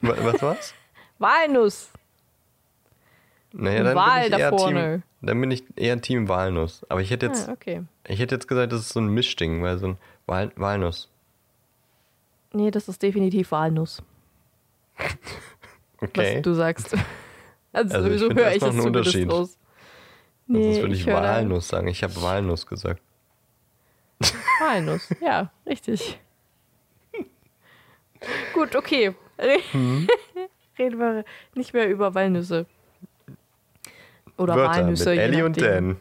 Wa- 0.00 0.16
Was 0.18 0.42
war's? 0.42 0.74
Walnuss. 1.18 1.90
Naja, 3.52 3.82
dann 3.84 3.94
Wahl 3.94 4.14
bin 4.14 4.24
ich 4.24 4.30
da 4.30 4.38
eher 4.38 4.48
vorne. 4.50 4.90
Team, 4.90 5.02
dann 5.28 5.40
bin 5.40 5.50
ich 5.52 5.64
eher 5.76 6.00
Team 6.00 6.28
Walnuss. 6.28 6.84
Aber 6.88 7.00
ich 7.00 7.10
hätte 7.10 7.26
jetzt, 7.26 7.48
Ah, 7.48 7.52
okay. 7.52 7.82
ich 8.08 8.18
hätte 8.18 8.34
jetzt 8.34 8.48
gesagt, 8.48 8.72
das 8.72 8.80
ist 8.80 8.88
so 8.90 9.00
ein 9.00 9.08
Mischding, 9.08 9.62
weil 9.62 9.78
so 9.78 9.86
ein 9.88 9.98
Wal 10.26 10.50
Walnuss. 10.56 11.08
Nee, 12.52 12.70
das 12.72 12.88
ist 12.88 13.02
definitiv 13.02 13.52
Walnuss, 13.52 14.02
Okay. 16.00 16.36
was 16.36 16.42
du 16.42 16.54
sagst. 16.54 16.96
Also, 17.72 17.94
Also 17.94 18.10
ich 18.10 18.18
so 18.18 18.26
finde, 18.26 18.42
höre 18.42 18.50
ich 18.50 18.56
ist 18.56 18.62
es 18.62 18.68
noch 18.68 18.74
ein 18.74 18.80
zumindest 18.80 19.14
Unterschied. 19.14 19.32
raus. 19.32 19.58
Sonst 20.48 20.58
Nee, 20.66 20.80
würde 20.82 20.94
ich, 20.96 21.04
da- 21.04 21.12
Walnuss 21.22 21.68
sagen. 21.68 21.86
Ich 21.86 22.02
habe 22.02 22.20
Walnuss 22.20 22.66
gesagt. 22.66 23.00
Walnuss, 24.60 25.08
ja, 25.20 25.52
richtig. 25.68 26.18
Gut, 28.54 28.74
okay. 28.74 29.14
Hm? 29.70 30.08
Reden 30.78 30.98
wir 30.98 31.24
nicht 31.54 31.72
mehr 31.72 31.88
über 31.88 32.12
Walnüsse. 32.14 32.66
Oder 34.36 34.56
Wörter 34.56 34.80
Walnüsse. 34.82 35.10
mit 35.10 35.18
Ellie 35.20 35.44
und. 35.44 35.60
Dan. 35.62 35.96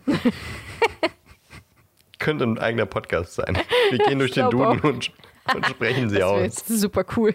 Könnte 2.18 2.46
ein 2.46 2.58
eigener 2.58 2.86
Podcast 2.88 3.36
sein. 3.36 3.58
Wir 3.92 4.00
gehen 4.00 4.18
durch 4.20 4.32
Ich 4.32 4.36
den 4.36 4.50
Duden 4.50 4.80
und, 4.82 5.12
und 5.54 5.66
sprechen 5.68 6.10
sie 6.10 6.16
Das 6.18 6.26
aus. 6.26 6.42
jetzt 6.42 6.68
super 6.68 7.06
cool. 7.16 7.34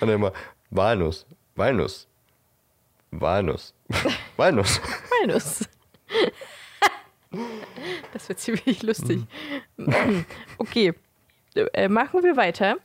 Und 0.00 0.08
immer 0.08 0.32
Walnuss, 0.70 1.26
Walnuss, 1.56 2.06
Walnuss, 3.10 3.74
Walnuss. 4.36 4.80
Walnuss. 5.20 5.68
Das 8.12 8.28
wird 8.28 8.38
ziemlich 8.38 8.82
lustig. 8.82 9.22
Okay, 10.58 10.94
äh, 11.54 11.88
machen 11.88 12.22
wir 12.22 12.36
weiter. 12.36 12.76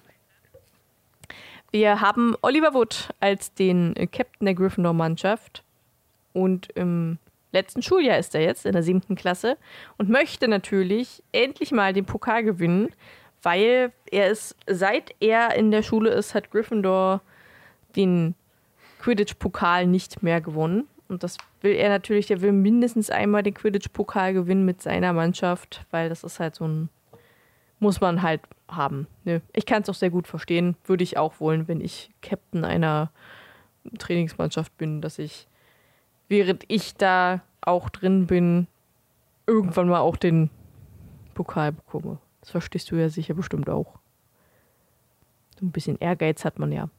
Wir 1.71 2.01
haben 2.01 2.35
Oliver 2.41 2.73
Wood 2.73 3.09
als 3.19 3.53
den 3.53 3.95
Captain 4.11 4.45
der 4.45 4.53
Gryffindor-Mannschaft. 4.53 5.63
Und 6.33 6.69
im 6.73 7.17
letzten 7.51 7.81
Schuljahr 7.81 8.17
ist 8.17 8.35
er 8.35 8.41
jetzt, 8.41 8.65
in 8.65 8.73
der 8.73 8.83
siebten 8.83 9.15
Klasse. 9.15 9.57
Und 9.97 10.09
möchte 10.09 10.47
natürlich 10.47 11.23
endlich 11.31 11.71
mal 11.71 11.93
den 11.93 12.05
Pokal 12.05 12.43
gewinnen, 12.43 12.93
weil 13.41 13.91
er 14.11 14.29
ist, 14.29 14.55
seit 14.67 15.15
er 15.19 15.55
in 15.55 15.71
der 15.71 15.81
Schule 15.81 16.11
ist, 16.11 16.35
hat 16.35 16.51
Gryffindor 16.51 17.21
den 17.95 18.35
Quidditch-Pokal 18.99 19.87
nicht 19.87 20.23
mehr 20.23 20.41
gewonnen. 20.41 20.87
Und 21.09 21.23
das 21.23 21.37
will 21.61 21.73
er 21.73 21.89
natürlich, 21.89 22.27
der 22.27 22.41
will 22.41 22.51
mindestens 22.51 23.09
einmal 23.09 23.43
den 23.43 23.53
Quidditch-Pokal 23.53 24.33
gewinnen 24.33 24.65
mit 24.65 24.81
seiner 24.81 25.13
Mannschaft, 25.13 25.85
weil 25.91 26.09
das 26.09 26.23
ist 26.23 26.39
halt 26.39 26.55
so 26.55 26.65
ein, 26.65 26.89
muss 27.79 28.01
man 28.01 28.21
halt 28.21 28.41
haben. 28.67 29.07
Ne? 29.25 29.41
Ich 29.53 29.65
kann 29.65 29.81
es 29.81 29.89
auch 29.89 29.95
sehr 29.95 30.09
gut 30.09 30.27
verstehen, 30.27 30.75
würde 30.85 31.03
ich 31.03 31.17
auch 31.17 31.39
wollen, 31.39 31.67
wenn 31.67 31.81
ich 31.81 32.11
Captain 32.21 32.65
einer 32.65 33.11
Trainingsmannschaft 33.99 34.75
bin, 34.77 35.01
dass 35.01 35.19
ich, 35.19 35.47
während 36.29 36.63
ich 36.67 36.95
da 36.95 37.41
auch 37.61 37.89
drin 37.89 38.27
bin, 38.27 38.67
irgendwann 39.45 39.89
mal 39.89 39.99
auch 39.99 40.15
den 40.15 40.49
Pokal 41.33 41.73
bekomme. 41.73 42.19
Das 42.41 42.51
verstehst 42.51 42.91
du 42.91 42.95
ja 42.95 43.09
sicher 43.09 43.33
bestimmt 43.33 43.69
auch. 43.69 43.99
So 45.59 45.65
ein 45.65 45.71
bisschen 45.71 45.97
Ehrgeiz 45.99 46.45
hat 46.45 46.59
man 46.59 46.71
ja. 46.71 46.89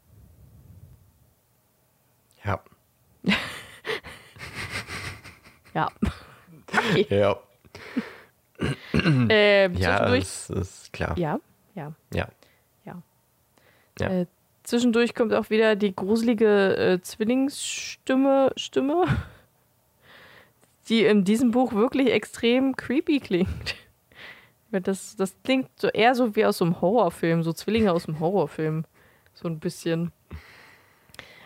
Ja, 2.45 2.61
Ja. 5.75 5.91
Okay. 6.69 7.07
ja, 7.11 7.37
Ähm, 8.93 9.75
ja, 9.77 9.97
zwischendurch. 9.97 10.21
das 10.21 10.51
ist 10.51 10.93
klar. 10.93 11.19
Ja, 11.19 11.41
ja. 11.75 11.93
Ja. 12.13 12.29
Ja. 12.85 13.03
Ja. 13.99 14.09
Äh, 14.09 14.27
zwischendurch 14.63 15.15
kommt 15.15 15.33
auch 15.35 15.51
wieder 15.51 15.75
die 15.77 15.95
gruselige 15.95 16.77
äh, 16.77 17.01
Zwillingsstimme, 17.01 18.53
Stimme, 18.57 19.05
die 20.89 21.05
in 21.05 21.25
diesem 21.25 21.51
Buch 21.51 21.73
wirklich 21.73 22.11
extrem 22.13 22.77
creepy 22.77 23.21
klingt. 23.21 23.75
Das, 24.71 25.15
das 25.17 25.35
klingt 25.45 25.69
so 25.77 25.89
eher 25.89 26.15
so 26.17 26.35
wie 26.35 26.45
aus 26.45 26.59
so 26.59 26.65
einem 26.65 26.81
Horrorfilm, 26.81 27.43
so 27.45 27.53
Zwillinge 27.53 27.93
aus 27.93 28.09
einem 28.09 28.19
Horrorfilm. 28.19 28.85
So 29.33 29.49
ein 29.49 29.61
bisschen. 29.61 30.11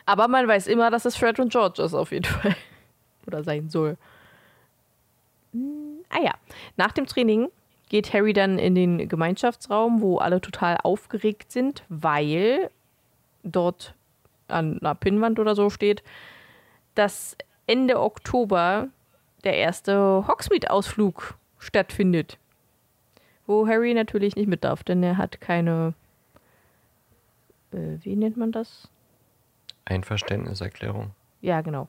Aber 0.09 0.27
man 0.27 0.49
weiß 0.49 0.69
immer, 0.69 0.91
dass 0.91 1.05
es 1.05 1.17
Fred 1.17 1.39
und 1.39 1.53
George 1.53 1.83
ist, 1.83 1.93
auf 1.93 2.13
jeden 2.13 2.25
Fall. 2.25 2.57
Oder 3.27 3.45
sein 3.45 3.69
soll. 3.69 3.99
Hm, 5.53 5.99
ah 6.09 6.23
ja, 6.23 6.33
nach 6.79 6.93
dem 6.93 7.05
Training 7.05 7.49
geht 7.91 8.15
Harry 8.15 8.33
dann 8.33 8.59
in 8.59 8.75
den 8.75 9.07
Gemeinschaftsraum, 9.07 10.01
wo 10.01 10.17
alle 10.17 10.41
total 10.41 10.79
aufgeregt 10.83 11.53
sind, 11.53 11.83
weil 11.91 12.71
dort 13.43 13.93
an 14.49 14.79
einer 14.81 14.95
Pinnwand 14.95 15.39
oder 15.41 15.55
so 15.55 15.69
steht, 15.69 16.03
dass 16.95 17.37
Ende 17.67 18.01
Oktober 18.01 18.89
der 19.45 19.59
erste 19.59 20.25
Hogsmeade-Ausflug 20.27 21.35
stattfindet. 21.59 22.39
Wo 23.47 23.69
Harry 23.69 23.93
natürlich 23.93 24.37
nicht 24.37 24.49
mit 24.49 24.65
darf, 24.65 24.83
denn 24.85 25.03
er 25.03 25.19
hat 25.19 25.43
keine. 25.43 25.93
Äh, 27.73 27.99
wie 28.01 28.17
nennt 28.17 28.39
man 28.39 28.53
das? 28.53 28.89
Einverständniserklärung. 29.89 31.11
Ja, 31.41 31.61
genau. 31.61 31.89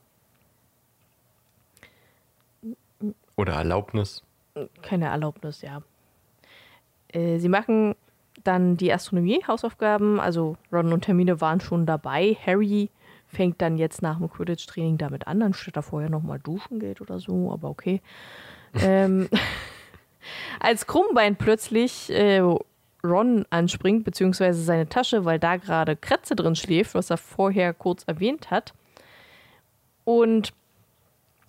Oder 3.36 3.54
Erlaubnis. 3.54 4.22
Keine 4.82 5.06
Erlaubnis, 5.06 5.62
ja. 5.62 5.82
Äh, 7.08 7.38
sie 7.38 7.48
machen 7.48 7.94
dann 8.44 8.76
die 8.76 8.92
Astronomie-Hausaufgaben. 8.92 10.20
Also 10.20 10.56
Ron 10.72 10.92
und 10.92 11.06
Hermine 11.06 11.40
waren 11.40 11.60
schon 11.60 11.86
dabei. 11.86 12.36
Harry 12.44 12.90
fängt 13.28 13.60
dann 13.62 13.78
jetzt 13.78 14.02
nach 14.02 14.18
dem 14.18 14.30
Quidditch-Training 14.30 14.98
damit 14.98 15.26
an, 15.26 15.42
anstatt 15.42 15.76
er 15.76 15.82
vorher 15.82 16.10
nochmal 16.10 16.38
duschen 16.40 16.80
geht 16.80 17.00
oder 17.00 17.20
so, 17.20 17.52
aber 17.52 17.68
okay. 17.68 18.00
ähm, 18.80 19.28
als 20.60 20.86
Krummbein 20.86 21.36
plötzlich 21.36 22.10
äh, 22.10 22.42
Ron 23.04 23.44
anspringt, 23.50 24.04
beziehungsweise 24.04 24.62
seine 24.62 24.88
Tasche, 24.88 25.24
weil 25.24 25.38
da 25.38 25.56
gerade 25.56 25.96
Kretze 25.96 26.36
drin 26.36 26.56
schläft, 26.56 26.94
was 26.94 27.10
er 27.10 27.16
vorher 27.16 27.72
kurz 27.72 28.04
erwähnt 28.06 28.50
hat. 28.50 28.74
Und 30.04 30.52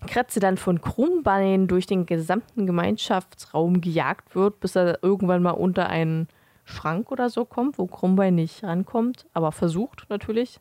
Kretze 0.08 0.40
dann 0.40 0.58
von 0.58 0.82
Krummbein 0.82 1.68
durch 1.68 1.86
den 1.86 2.06
gesamten 2.06 2.66
Gemeinschaftsraum 2.66 3.82
gejagt 3.82 4.36
wird, 4.36 4.60
bis 4.60 4.76
er 4.76 5.04
irgendwann 5.04 5.44
mal 5.44 5.52
unter 5.52 5.90
einen 5.90 6.28
Schrank 6.66 7.12
oder 7.12 7.30
so 7.30 7.46
kommt, 7.46 7.78
wo 7.78 7.86
Krummbein 7.86 8.36
nicht 8.36 8.64
rankommt, 8.64 9.26
aber 9.34 9.52
versucht 9.52 10.06
natürlich 10.10 10.60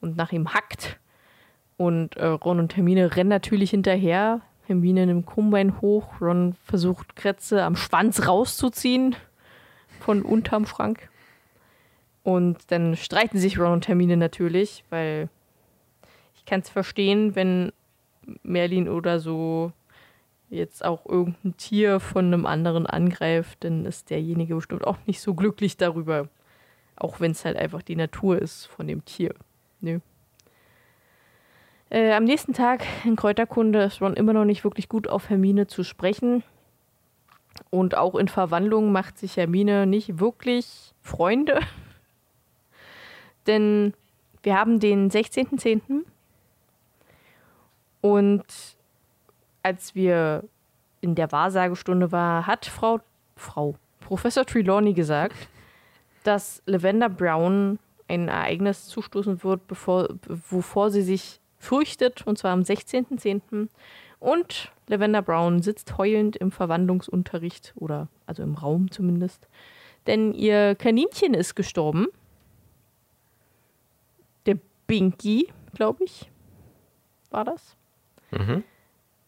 und 0.00 0.16
nach 0.16 0.32
ihm 0.32 0.52
hackt. 0.52 0.98
Und 1.76 2.16
äh, 2.16 2.26
Ron 2.26 2.60
und 2.60 2.76
Hermine 2.76 3.16
rennen 3.16 3.30
natürlich 3.30 3.70
hinterher. 3.70 4.42
Hermine 4.66 5.06
nimmt 5.06 5.26
Krummbein 5.26 5.80
hoch. 5.80 6.20
Ron 6.20 6.54
versucht 6.64 7.16
Kretze 7.16 7.62
am 7.62 7.76
Schwanz 7.76 8.26
rauszuziehen 8.26 9.16
von 9.98 10.22
unterm 10.22 10.66
Schrank. 10.66 11.08
Und 12.22 12.70
dann 12.70 12.96
streiten 12.96 13.38
sich 13.38 13.58
Ron 13.58 13.72
und 13.72 13.88
Hermine 13.88 14.16
natürlich, 14.16 14.84
weil 14.90 15.28
ich 16.36 16.44
kann 16.44 16.60
es 16.60 16.68
verstehen, 16.68 17.34
wenn 17.34 17.72
Merlin 18.42 18.88
oder 18.88 19.20
so 19.20 19.72
jetzt 20.50 20.84
auch 20.84 21.06
irgendein 21.06 21.56
Tier 21.56 22.00
von 22.00 22.26
einem 22.26 22.46
anderen 22.46 22.86
angreift, 22.86 23.64
dann 23.64 23.84
ist 23.84 24.10
derjenige 24.10 24.54
bestimmt 24.54 24.86
auch 24.86 24.98
nicht 25.06 25.20
so 25.20 25.34
glücklich 25.34 25.76
darüber. 25.76 26.28
Auch 26.96 27.20
wenn 27.20 27.32
es 27.32 27.44
halt 27.44 27.56
einfach 27.56 27.82
die 27.82 27.96
Natur 27.96 28.40
ist 28.40 28.66
von 28.66 28.86
dem 28.86 29.04
Tier. 29.04 29.34
Nö. 29.80 30.00
Äh, 31.90 32.12
am 32.12 32.24
nächsten 32.24 32.52
Tag 32.52 32.84
in 33.04 33.16
Kräuterkunde 33.16 33.84
ist 33.84 34.02
Ron 34.02 34.14
immer 34.14 34.32
noch 34.32 34.44
nicht 34.44 34.64
wirklich 34.64 34.88
gut 34.88 35.08
auf 35.08 35.30
Hermine 35.30 35.66
zu 35.66 35.84
sprechen. 35.84 36.42
Und 37.70 37.96
auch 37.96 38.14
in 38.14 38.28
Verwandlung 38.28 38.92
macht 38.92 39.18
sich 39.18 39.36
Hermine 39.36 39.86
nicht 39.86 40.20
wirklich 40.20 40.94
Freunde. 41.00 41.60
Denn 43.46 43.94
wir 44.42 44.56
haben 44.56 44.80
den 44.80 45.10
16.10. 45.10 46.04
Und 48.00 48.44
als 49.62 49.94
wir 49.94 50.44
in 51.00 51.14
der 51.14 51.32
Wahrsagestunde 51.32 52.12
waren, 52.12 52.46
hat 52.46 52.66
Frau, 52.66 53.00
Frau 53.36 53.74
Professor 54.00 54.44
Trelawney 54.44 54.94
gesagt, 54.94 55.48
dass 56.24 56.62
Lavender 56.66 57.08
Brown 57.08 57.78
ein 58.08 58.28
Ereignis 58.28 58.86
zustoßen 58.86 59.42
wird, 59.44 59.66
bevor, 59.68 60.08
wovor 60.26 60.90
sie 60.90 61.02
sich 61.02 61.40
fürchtet, 61.58 62.26
und 62.26 62.38
zwar 62.38 62.52
am 62.52 62.62
16.10. 62.62 63.68
Und 64.20 64.72
Lavender 64.88 65.22
Brown 65.22 65.62
sitzt 65.62 65.96
heulend 65.96 66.36
im 66.36 66.50
Verwandlungsunterricht, 66.50 67.72
oder 67.76 68.08
also 68.26 68.42
im 68.42 68.54
Raum 68.54 68.90
zumindest, 68.90 69.46
denn 70.06 70.32
ihr 70.32 70.74
Kaninchen 70.74 71.34
ist 71.34 71.54
gestorben. 71.54 72.08
Der 74.46 74.56
Binky, 74.86 75.48
glaube 75.74 76.04
ich, 76.04 76.30
war 77.30 77.44
das. 77.44 77.76
Mhm. 78.30 78.64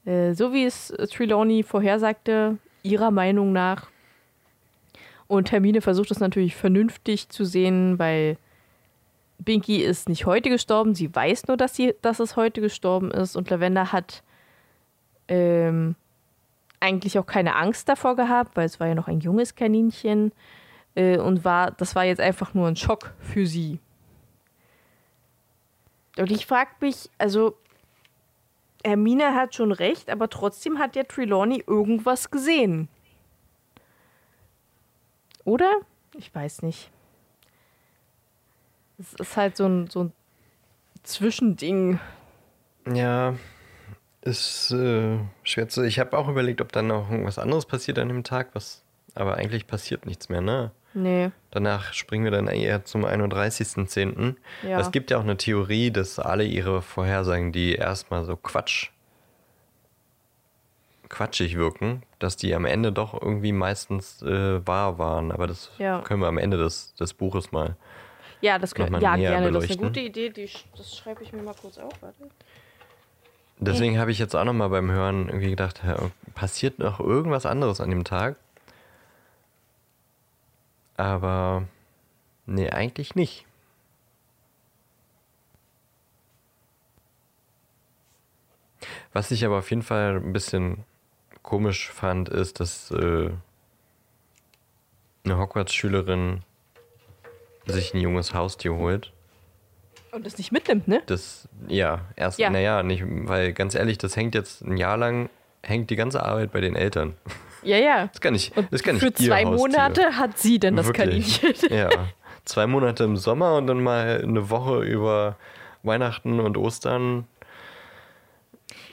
Äh, 0.07 0.33
so 0.33 0.53
wie 0.53 0.65
es 0.65 0.89
Trelawney 1.13 1.63
vorhersagte, 1.63 2.59
ihrer 2.83 3.11
Meinung 3.11 3.53
nach. 3.53 3.91
Und 5.27 5.53
Hermine 5.53 5.81
versucht 5.81 6.11
es 6.11 6.19
natürlich 6.19 6.57
vernünftig 6.57 7.29
zu 7.29 7.45
sehen, 7.45 7.99
weil 7.99 8.37
Binky 9.39 9.77
ist 9.77 10.09
nicht 10.09 10.27
heute 10.27 10.51
gestorben, 10.51 10.95
sie 10.95 11.15
weiß 11.15 11.47
nur, 11.47 11.57
dass, 11.57 11.77
sie, 11.77 11.95
dass 12.03 12.21
es 12.21 12.37
heute 12.37 12.61
gestorben 12.61 13.11
ist 13.11 13.37
und 13.37 13.49
Lavender 13.51 13.93
hat 13.93 14.23
ähm, 15.31 15.95
eigentlich 16.81 17.19
auch 17.19 17.27
keine 17.27 17.57
Angst 17.57 17.89
davor 17.89 18.17
gehabt, 18.17 18.57
weil 18.57 18.67
es 18.67 18.81
war 18.81 18.89
ja 18.89 18.95
noch 18.95 19.09
ein 19.09 19.21
junges 19.21 19.55
Kaninchen 19.55 20.33
äh, 20.95 21.19
und 21.19 21.45
war, 21.45 21.71
das 21.71 21.95
war 21.95 22.05
jetzt 22.05 22.21
einfach 22.21 22.53
nur 22.53 22.69
ein 22.69 22.77
Schock 22.77 23.15
für 23.21 23.47
sie. 23.47 23.79
Und 26.19 26.31
ich 26.31 26.47
frage 26.47 26.71
mich, 26.81 27.09
also 27.17 27.57
Hermine 28.85 29.35
hat 29.35 29.55
schon 29.55 29.73
recht, 29.73 30.11
aber 30.11 30.29
trotzdem 30.29 30.79
hat 30.79 30.97
ja 30.97 31.05
Trelawney 31.05 31.63
irgendwas 31.67 32.31
gesehen. 32.31 32.89
Oder? 35.45 35.71
Ich 36.19 36.35
weiß 36.35 36.63
nicht. 36.63 36.91
Es 38.99 39.15
ist 39.15 39.37
halt 39.37 39.57
so 39.57 39.67
ein, 39.67 39.87
so 39.89 40.05
ein 40.05 40.13
Zwischending. 41.03 42.01
Ja, 42.93 43.35
ist 44.23 44.71
äh, 44.73 45.19
schwer 45.43 45.69
zu. 45.69 45.83
Ich 45.83 45.99
habe 45.99 46.17
auch 46.17 46.29
überlegt, 46.29 46.61
ob 46.61 46.73
dann 46.73 46.89
noch 46.89 47.11
irgendwas 47.11 47.39
anderes 47.39 47.67
passiert 47.67 47.99
an 47.99 48.09
dem 48.09 48.25
Tag, 48.25 48.51
was. 48.53 48.85
Aber 49.15 49.37
eigentlich 49.37 49.67
passiert 49.67 50.07
nichts 50.07 50.29
mehr, 50.29 50.41
ne? 50.41 50.71
Nee. 50.93 51.31
Danach 51.51 51.93
springen 51.93 52.25
wir 52.25 52.31
dann 52.31 52.49
eher 52.49 52.85
zum 52.85 53.05
31.10. 53.05 54.37
Ja. 54.63 54.81
Es 54.81 54.91
gibt 54.91 55.11
ja 55.11 55.19
auch 55.19 55.23
eine 55.23 55.37
Theorie, 55.37 55.91
dass 55.91 56.19
alle 56.19 56.45
ihre 56.45 56.83
Vorhersagen, 56.83 57.53
die 57.53 57.75
erstmal 57.75 58.25
so 58.25 58.37
Quatsch, 58.37 58.91
quatschig 61.09 61.57
wirken, 61.57 62.03
dass 62.19 62.37
die 62.37 62.55
am 62.55 62.65
Ende 62.65 62.93
doch 62.93 63.21
irgendwie 63.21 63.53
meistens 63.53 64.23
äh, 64.23 64.65
wahr 64.67 64.99
waren. 64.99 65.33
Aber 65.33 65.47
das 65.47 65.71
ja. 65.79 66.01
können 66.03 66.21
wir 66.21 66.29
am 66.29 66.39
Ende 66.39 66.57
des, 66.57 66.95
des 66.95 67.15
Buches 67.15 67.53
mal 67.53 67.77
ja, 68.41 68.59
das 68.59 68.75
können 68.75 69.01
ja 69.01 69.17
gerne. 69.17 69.47
Beleuchten. 69.47 69.53
Das 69.53 69.65
ist 69.65 69.79
eine 69.79 69.89
gute 69.89 70.01
Idee. 70.01 70.31
Die, 70.31 70.49
das 70.77 70.97
schreibe 70.97 71.23
ich 71.23 71.33
mir 71.33 71.43
mal 71.43 71.55
kurz 71.61 71.79
auf. 71.79 71.93
Warte. 72.01 72.31
Deswegen 73.63 73.99
habe 73.99 74.11
ich 74.11 74.19
jetzt 74.19 74.35
auch 74.35 74.45
noch 74.45 74.55
mal 74.55 74.69
beim 74.69 74.91
Hören 74.91 75.29
irgendwie 75.29 75.51
gedacht, 75.51 75.83
passiert 76.35 76.79
noch 76.79 76.99
irgendwas 76.99 77.45
anderes 77.45 77.81
an 77.81 77.91
dem 77.91 78.05
Tag? 78.05 78.37
Aber 80.97 81.65
nee, 82.47 82.71
eigentlich 82.71 83.15
nicht. 83.15 83.45
Was 89.13 89.31
ich 89.31 89.45
aber 89.45 89.59
auf 89.59 89.69
jeden 89.71 89.83
Fall 89.83 90.17
ein 90.17 90.33
bisschen 90.33 90.85
komisch 91.43 91.91
fand, 91.91 92.31
ist, 92.31 92.61
dass 92.61 92.91
äh, 92.91 93.31
eine 95.25 95.39
Hogwarts-Schülerin 95.39 96.43
sich 97.67 97.93
ein 97.93 98.01
junges 98.01 98.33
Haustier 98.33 98.75
holt. 98.75 99.13
Und 100.13 100.27
das 100.27 100.39
nicht 100.39 100.53
mitnimmt, 100.53 100.89
ne? 100.89 101.03
Das, 101.07 101.49
ja, 101.69 102.01
erst, 102.17 102.39
ja. 102.39 102.51
naja, 102.51 102.83
nicht, 102.83 103.05
weil 103.07 103.53
ganz 103.53 103.75
ehrlich, 103.75 103.99
das 103.99 104.17
hängt 104.17 104.35
jetzt 104.35 104.63
ein 104.63 104.77
Jahr 104.77 104.97
lang, 104.97 105.31
hängt 105.63 105.91
die 105.91 105.97
ganze 105.97 106.25
Arbeit 106.25 106.53
bei 106.53 106.61
den 106.61 106.75
Eltern. 106.75 107.15
Ja, 107.63 107.77
ja. 107.77 108.07
Das 108.07 108.21
kann 108.21 108.35
ich, 108.35 108.53
das 108.71 108.83
kann 108.83 108.99
Für 108.99 109.09
ich 109.09 109.17
zwei 109.17 109.45
Monate 109.45 110.17
hat 110.17 110.39
sie 110.39 110.59
denn 110.59 110.77
das 110.77 110.87
Wirklich. 110.87 111.41
Kaninchen. 111.41 111.71
Ja. 111.77 111.89
Zwei 112.45 112.67
Monate 112.67 113.05
im 113.05 113.17
Sommer 113.17 113.57
und 113.57 113.67
dann 113.67 113.83
mal 113.83 114.23
eine 114.23 114.51
Woche 114.51 114.83
über 114.83 115.37
Weihnachten 115.83 116.41
und 116.41 116.57
Ostern. 116.57 117.27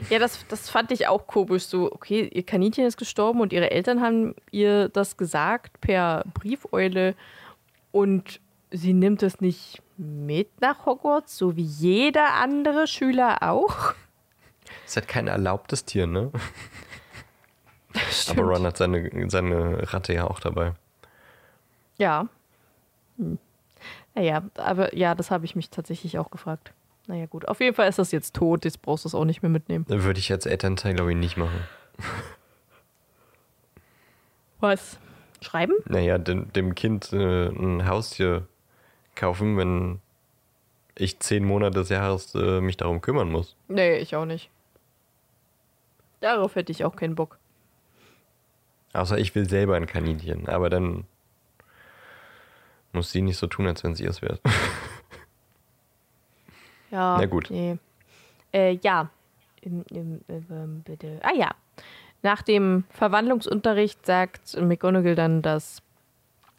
Ja, 0.09 0.19
das, 0.19 0.45
das 0.47 0.69
fand 0.69 0.91
ich 0.91 1.07
auch 1.07 1.25
komisch. 1.27 1.63
So, 1.63 1.91
okay, 1.91 2.29
ihr 2.31 2.43
Kaninchen 2.43 2.85
ist 2.85 2.97
gestorben 2.97 3.41
und 3.41 3.53
ihre 3.53 3.71
Eltern 3.71 4.01
haben 4.01 4.35
ihr 4.51 4.89
das 4.89 5.17
gesagt 5.17 5.81
per 5.81 6.23
Briefeule 6.33 7.15
und 7.91 8.39
sie 8.69 8.93
nimmt 8.93 9.23
es 9.23 9.41
nicht 9.41 9.81
mit 9.97 10.61
nach 10.61 10.85
Hogwarts, 10.85 11.37
so 11.37 11.55
wie 11.55 11.63
jeder 11.63 12.35
andere 12.35 12.87
Schüler 12.87 13.43
auch. 13.43 13.93
Ist 14.85 14.95
halt 14.95 15.07
kein 15.07 15.27
erlaubtes 15.27 15.85
Tier, 15.85 16.07
ne? 16.07 16.31
Aber 18.29 18.43
Ron 18.43 18.65
hat 18.65 18.77
seine, 18.77 19.29
seine 19.29 19.91
Ratte 19.93 20.13
ja 20.13 20.25
auch 20.25 20.39
dabei. 20.39 20.73
Ja. 21.97 22.27
Hm. 23.17 23.39
Naja, 24.15 24.43
aber 24.55 24.95
ja, 24.95 25.15
das 25.15 25.31
habe 25.31 25.45
ich 25.45 25.55
mich 25.55 25.69
tatsächlich 25.69 26.17
auch 26.17 26.31
gefragt. 26.31 26.73
Naja, 27.07 27.25
gut. 27.25 27.47
Auf 27.47 27.59
jeden 27.59 27.75
Fall 27.75 27.87
ist 27.87 27.99
das 27.99 28.11
jetzt 28.11 28.35
tot. 28.35 28.65
Jetzt 28.65 28.81
brauchst 28.81 29.05
du 29.05 29.09
es 29.09 29.15
auch 29.15 29.25
nicht 29.25 29.41
mehr 29.41 29.49
mitnehmen. 29.49 29.85
Dann 29.87 30.03
würde 30.03 30.19
ich 30.19 30.27
jetzt 30.27 30.45
Elternteil, 30.45 30.93
glaube 30.93 31.11
ich, 31.11 31.17
nicht 31.17 31.37
machen. 31.37 31.61
Was? 34.59 34.99
Schreiben? 35.41 35.73
Naja, 35.85 36.17
dem, 36.17 36.51
dem 36.51 36.75
Kind 36.75 37.13
äh, 37.13 37.47
ein 37.47 37.87
Haustier 37.87 38.47
kaufen, 39.17 39.57
wenn 39.57 39.99
ich 40.95 41.19
zehn 41.19 41.43
Monate 41.43 41.79
des 41.79 41.89
Jahres 41.89 42.33
äh, 42.35 42.61
mich 42.61 42.77
darum 42.77 43.01
kümmern 43.01 43.29
muss. 43.29 43.55
Nee, 43.67 43.97
ich 43.97 44.15
auch 44.15 44.25
nicht. 44.25 44.49
Darauf 46.21 46.55
hätte 46.55 46.71
ich 46.71 46.85
auch 46.85 46.95
keinen 46.95 47.15
Bock. 47.15 47.37
Außer 48.93 49.17
ich 49.17 49.35
will 49.35 49.47
selber 49.47 49.75
ein 49.75 49.85
Kaninchen, 49.85 50.47
aber 50.47 50.69
dann 50.69 51.05
muss 52.93 53.11
sie 53.11 53.21
nicht 53.21 53.37
so 53.37 53.45
tun, 53.47 53.67
als 53.67 53.83
wenn 53.83 53.95
sie 53.95 54.05
es 54.05 54.21
wäre. 54.21 54.39
Ja. 56.91 57.17
Na 57.19 57.25
gut. 57.25 57.49
Nee. 57.49 57.77
Äh, 58.53 58.77
ja. 58.81 59.09
Im, 59.61 59.83
im, 59.89 60.21
im, 60.27 60.81
bitte. 60.83 61.19
Ah 61.21 61.33
ja. 61.35 61.51
Nach 62.21 62.41
dem 62.41 62.85
Verwandlungsunterricht 62.91 64.05
sagt 64.05 64.55
McGonagall 64.59 65.15
dann, 65.15 65.41
dass 65.41 65.81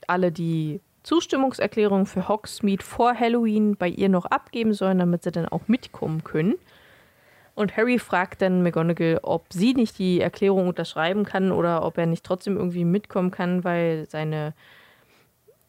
alle 0.07 0.31
die 0.31 0.81
Zustimmungserklärung 1.09 2.05
für 2.05 2.29
Hogsmeade 2.29 2.85
vor 2.85 3.19
Halloween 3.19 3.77
bei 3.77 3.89
ihr 3.89 4.11
noch 4.11 4.27
abgeben 4.27 4.75
sollen, 4.75 4.99
damit 4.99 5.23
sie 5.23 5.33
dann 5.33 5.49
auch 5.49 5.67
mitkommen 5.67 6.23
können. 6.23 6.57
Und 7.55 7.79
Harry 7.79 7.99
fragt 7.99 8.43
dann 8.43 8.63
McGonagall, 8.63 9.21
ob 9.23 9.47
sie 9.51 9.73
nicht 9.73 9.99
die 9.99 10.21
Erklärung 10.21 10.69
unterschreiben 10.69 11.25
kann 11.25 11.51
oder 11.51 11.83
ob 11.83 11.97
er 11.97 12.05
nicht 12.05 12.25
trotzdem 12.25 12.59
irgendwie 12.59 12.85
mitkommen 12.85 13.31
kann, 13.31 13.65
weil 13.65 14.05
seine 14.11 14.53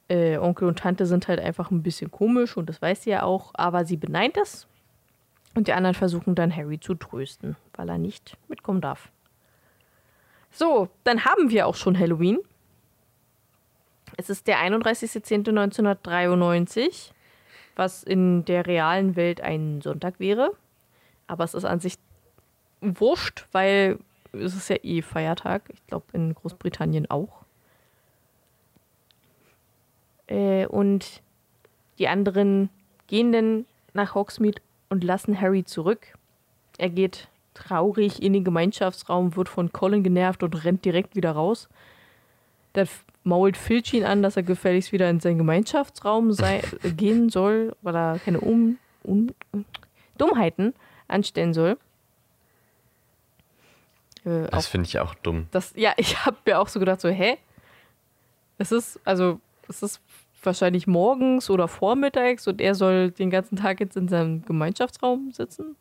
äh, 0.10 0.38
Onkel 0.38 0.68
und 0.68 0.80
Tante 0.80 1.06
sind 1.06 1.30
halt 1.30 1.40
einfach 1.40 1.72
ein 1.72 1.84
bisschen 1.84 2.12
komisch 2.12 2.58
und 2.58 2.68
das 2.68 2.82
weiß 2.82 3.04
sie 3.04 3.12
ja 3.12 3.24
auch, 3.24 3.52
aber 3.54 3.86
sie 3.86 3.96
beneint 3.96 4.36
das. 4.36 4.68
Und 5.56 5.70
die 5.70 5.74
anderen 5.74 5.96
versuchen 5.96 6.36
dann 6.36 6.54
Harry 6.54 6.82
zu 6.82 6.96
trösten, 6.96 7.56
weil 7.76 7.88
er 7.88 7.98
nicht 7.98 8.36
mitkommen 8.50 8.82
darf. 8.82 9.10
So, 10.52 10.90
dann 11.06 11.24
haben 11.24 11.50
wir 11.50 11.66
auch 11.66 11.76
schon 11.76 11.98
Halloween. 11.98 12.40
Es 14.20 14.30
ist 14.30 14.48
der 14.48 14.58
31.10.1993, 14.58 17.12
was 17.78 18.04
in 18.04 18.44
der 18.44 18.68
realen 18.68 19.16
Welt 19.16 19.40
ein 19.40 19.80
Sonntag 19.80 20.20
wäre. 20.20 20.52
Aber 21.28 21.46
es 21.46 21.54
ist 21.54 21.64
an 21.64 21.80
sich 21.80 21.96
wurscht, 22.82 23.46
weil 23.54 23.98
es 24.34 24.58
ist 24.58 24.70
ja 24.70 24.76
eh 24.84 25.02
Feiertag. 25.04 25.70
Ich 25.72 25.88
glaube 25.88 26.08
in 26.12 26.36
Großbritannien 26.36 27.10
auch. 27.10 27.46
Äh, 30.28 30.66
und 30.66 31.22
die 31.98 32.10
anderen 32.10 32.70
gehen 33.08 33.32
dann 33.32 33.66
nach 33.94 34.16
Hogsmeade 34.16 34.62
und 34.90 35.06
lassen 35.06 35.40
Harry 35.40 35.64
zurück. 35.64 36.08
Er 36.78 36.90
geht 36.90 37.30
traurig 37.54 38.22
in 38.22 38.34
den 38.34 38.44
Gemeinschaftsraum, 38.44 39.38
wird 39.38 39.48
von 39.48 39.72
Colin 39.72 40.04
genervt 40.04 40.44
und 40.44 40.66
rennt 40.66 40.84
direkt 40.84 41.16
wieder 41.16 41.32
raus. 41.32 41.70
Dann 42.74 42.90
mault 43.30 43.56
Filch 43.56 43.94
ihn 43.94 44.04
an, 44.04 44.22
dass 44.22 44.36
er 44.36 44.44
gefälligst 44.44 44.92
wieder 44.92 45.10
in 45.10 45.20
seinen 45.20 45.38
Gemeinschaftsraum 45.38 46.34
sei, 46.34 46.62
gehen 46.98 47.30
soll, 47.30 47.76
weil 47.82 47.96
er 47.96 48.20
keine 48.20 48.42
um, 48.42 48.78
um, 49.04 49.30
Dummheiten 50.18 50.74
anstellen 51.08 51.54
soll. 51.54 51.78
Äh, 54.26 54.50
das 54.50 54.68
finde 54.68 54.88
ich 54.88 55.00
auch 55.00 55.16
dumm. 55.16 55.48
Das, 55.52 55.74
ja, 55.76 55.94
ich 55.98 56.26
habe 56.26 56.38
mir 56.46 56.60
auch 56.60 56.68
so 56.68 56.80
gedacht, 56.80 57.02
so, 57.02 57.10
hä? 57.10 57.38
Es 58.58 58.72
ist, 58.72 59.00
also, 59.06 59.40
es 59.68 59.82
ist 59.82 60.02
wahrscheinlich 60.44 60.88
morgens 60.88 61.50
oder 61.50 61.68
vormittags 61.68 62.48
und 62.48 62.62
er 62.62 62.76
soll 62.76 63.12
den 63.12 63.30
ganzen 63.30 63.58
Tag 63.58 63.80
jetzt 63.80 63.96
in 63.96 64.08
seinem 64.08 64.44
Gemeinschaftsraum 64.44 65.32
sitzen. 65.32 65.76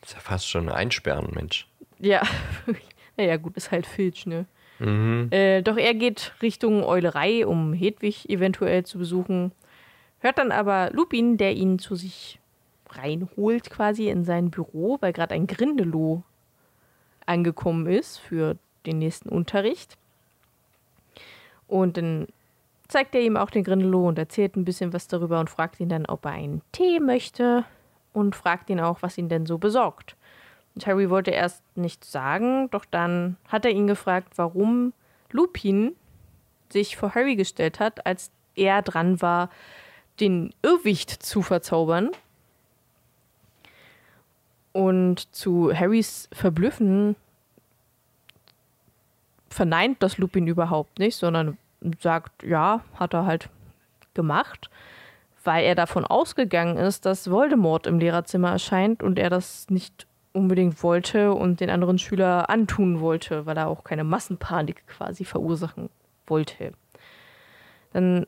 Das 0.00 0.10
ist 0.10 0.14
ja 0.16 0.20
fast 0.20 0.48
schon 0.48 0.68
einsperren, 0.68 1.30
Mensch. 1.34 1.66
Ja, 1.98 2.22
naja, 3.16 3.36
gut, 3.36 3.56
ist 3.56 3.70
halt 3.70 3.86
Filch, 3.86 4.26
ne? 4.26 4.46
Mhm. 4.78 5.28
Äh, 5.30 5.62
doch 5.62 5.76
er 5.76 5.94
geht 5.94 6.32
Richtung 6.42 6.84
Eulerei, 6.84 7.46
um 7.46 7.72
Hedwig 7.72 8.28
eventuell 8.30 8.84
zu 8.84 8.98
besuchen. 8.98 9.52
Hört 10.20 10.38
dann 10.38 10.52
aber 10.52 10.90
Lupin, 10.92 11.36
der 11.36 11.54
ihn 11.54 11.78
zu 11.78 11.94
sich 11.94 12.38
reinholt, 12.90 13.70
quasi 13.70 14.08
in 14.08 14.24
sein 14.24 14.50
Büro, 14.50 14.98
weil 15.00 15.12
gerade 15.12 15.34
ein 15.34 15.46
Grindelow 15.46 16.22
angekommen 17.26 17.86
ist 17.86 18.18
für 18.18 18.56
den 18.86 18.98
nächsten 18.98 19.28
Unterricht. 19.28 19.96
Und 21.66 21.96
dann 21.96 22.26
zeigt 22.88 23.14
er 23.14 23.20
ihm 23.20 23.36
auch 23.36 23.50
den 23.50 23.64
Grindelow 23.64 24.08
und 24.08 24.18
erzählt 24.18 24.56
ein 24.56 24.64
bisschen 24.64 24.92
was 24.92 25.08
darüber 25.08 25.38
und 25.40 25.50
fragt 25.50 25.78
ihn 25.78 25.90
dann, 25.90 26.06
ob 26.06 26.24
er 26.24 26.32
einen 26.32 26.62
Tee 26.72 27.00
möchte 27.00 27.64
und 28.12 28.34
fragt 28.34 28.70
ihn 28.70 28.80
auch, 28.80 29.02
was 29.02 29.18
ihn 29.18 29.28
denn 29.28 29.44
so 29.44 29.58
besorgt. 29.58 30.16
Harry 30.86 31.10
wollte 31.10 31.30
erst 31.30 31.62
nichts 31.76 32.12
sagen, 32.12 32.70
doch 32.70 32.84
dann 32.84 33.36
hat 33.48 33.64
er 33.64 33.70
ihn 33.70 33.86
gefragt, 33.86 34.34
warum 34.36 34.92
Lupin 35.30 35.94
sich 36.70 36.96
vor 36.96 37.14
Harry 37.14 37.36
gestellt 37.36 37.80
hat, 37.80 38.06
als 38.06 38.30
er 38.54 38.82
dran 38.82 39.22
war, 39.22 39.50
den 40.20 40.52
Irrwicht 40.62 41.10
zu 41.10 41.42
verzaubern. 41.42 42.10
Und 44.72 45.34
zu 45.34 45.72
Harrys 45.74 46.28
Verblüffen 46.32 47.16
verneint 49.48 50.02
das 50.02 50.18
Lupin 50.18 50.46
überhaupt 50.46 50.98
nicht, 50.98 51.16
sondern 51.16 51.56
sagt, 52.00 52.42
ja, 52.42 52.82
hat 52.94 53.14
er 53.14 53.24
halt 53.24 53.48
gemacht, 54.14 54.68
weil 55.44 55.64
er 55.64 55.74
davon 55.74 56.04
ausgegangen 56.04 56.76
ist, 56.76 57.06
dass 57.06 57.30
Voldemort 57.30 57.86
im 57.86 57.98
Lehrerzimmer 57.98 58.50
erscheint 58.50 59.02
und 59.02 59.18
er 59.18 59.30
das 59.30 59.70
nicht 59.70 60.07
unbedingt 60.32 60.82
wollte 60.82 61.32
und 61.32 61.60
den 61.60 61.70
anderen 61.70 61.98
Schüler 61.98 62.50
antun 62.50 63.00
wollte, 63.00 63.46
weil 63.46 63.56
er 63.56 63.68
auch 63.68 63.84
keine 63.84 64.04
Massenpanik 64.04 64.86
quasi 64.86 65.24
verursachen 65.24 65.90
wollte. 66.26 66.72
Dann 67.92 68.26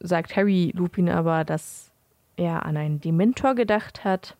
sagt 0.00 0.36
Harry 0.36 0.72
Lupin 0.74 1.08
aber, 1.08 1.44
dass 1.44 1.90
er 2.36 2.64
an 2.66 2.76
einen 2.76 3.00
Dementor 3.00 3.54
gedacht 3.54 4.04
hat 4.04 4.36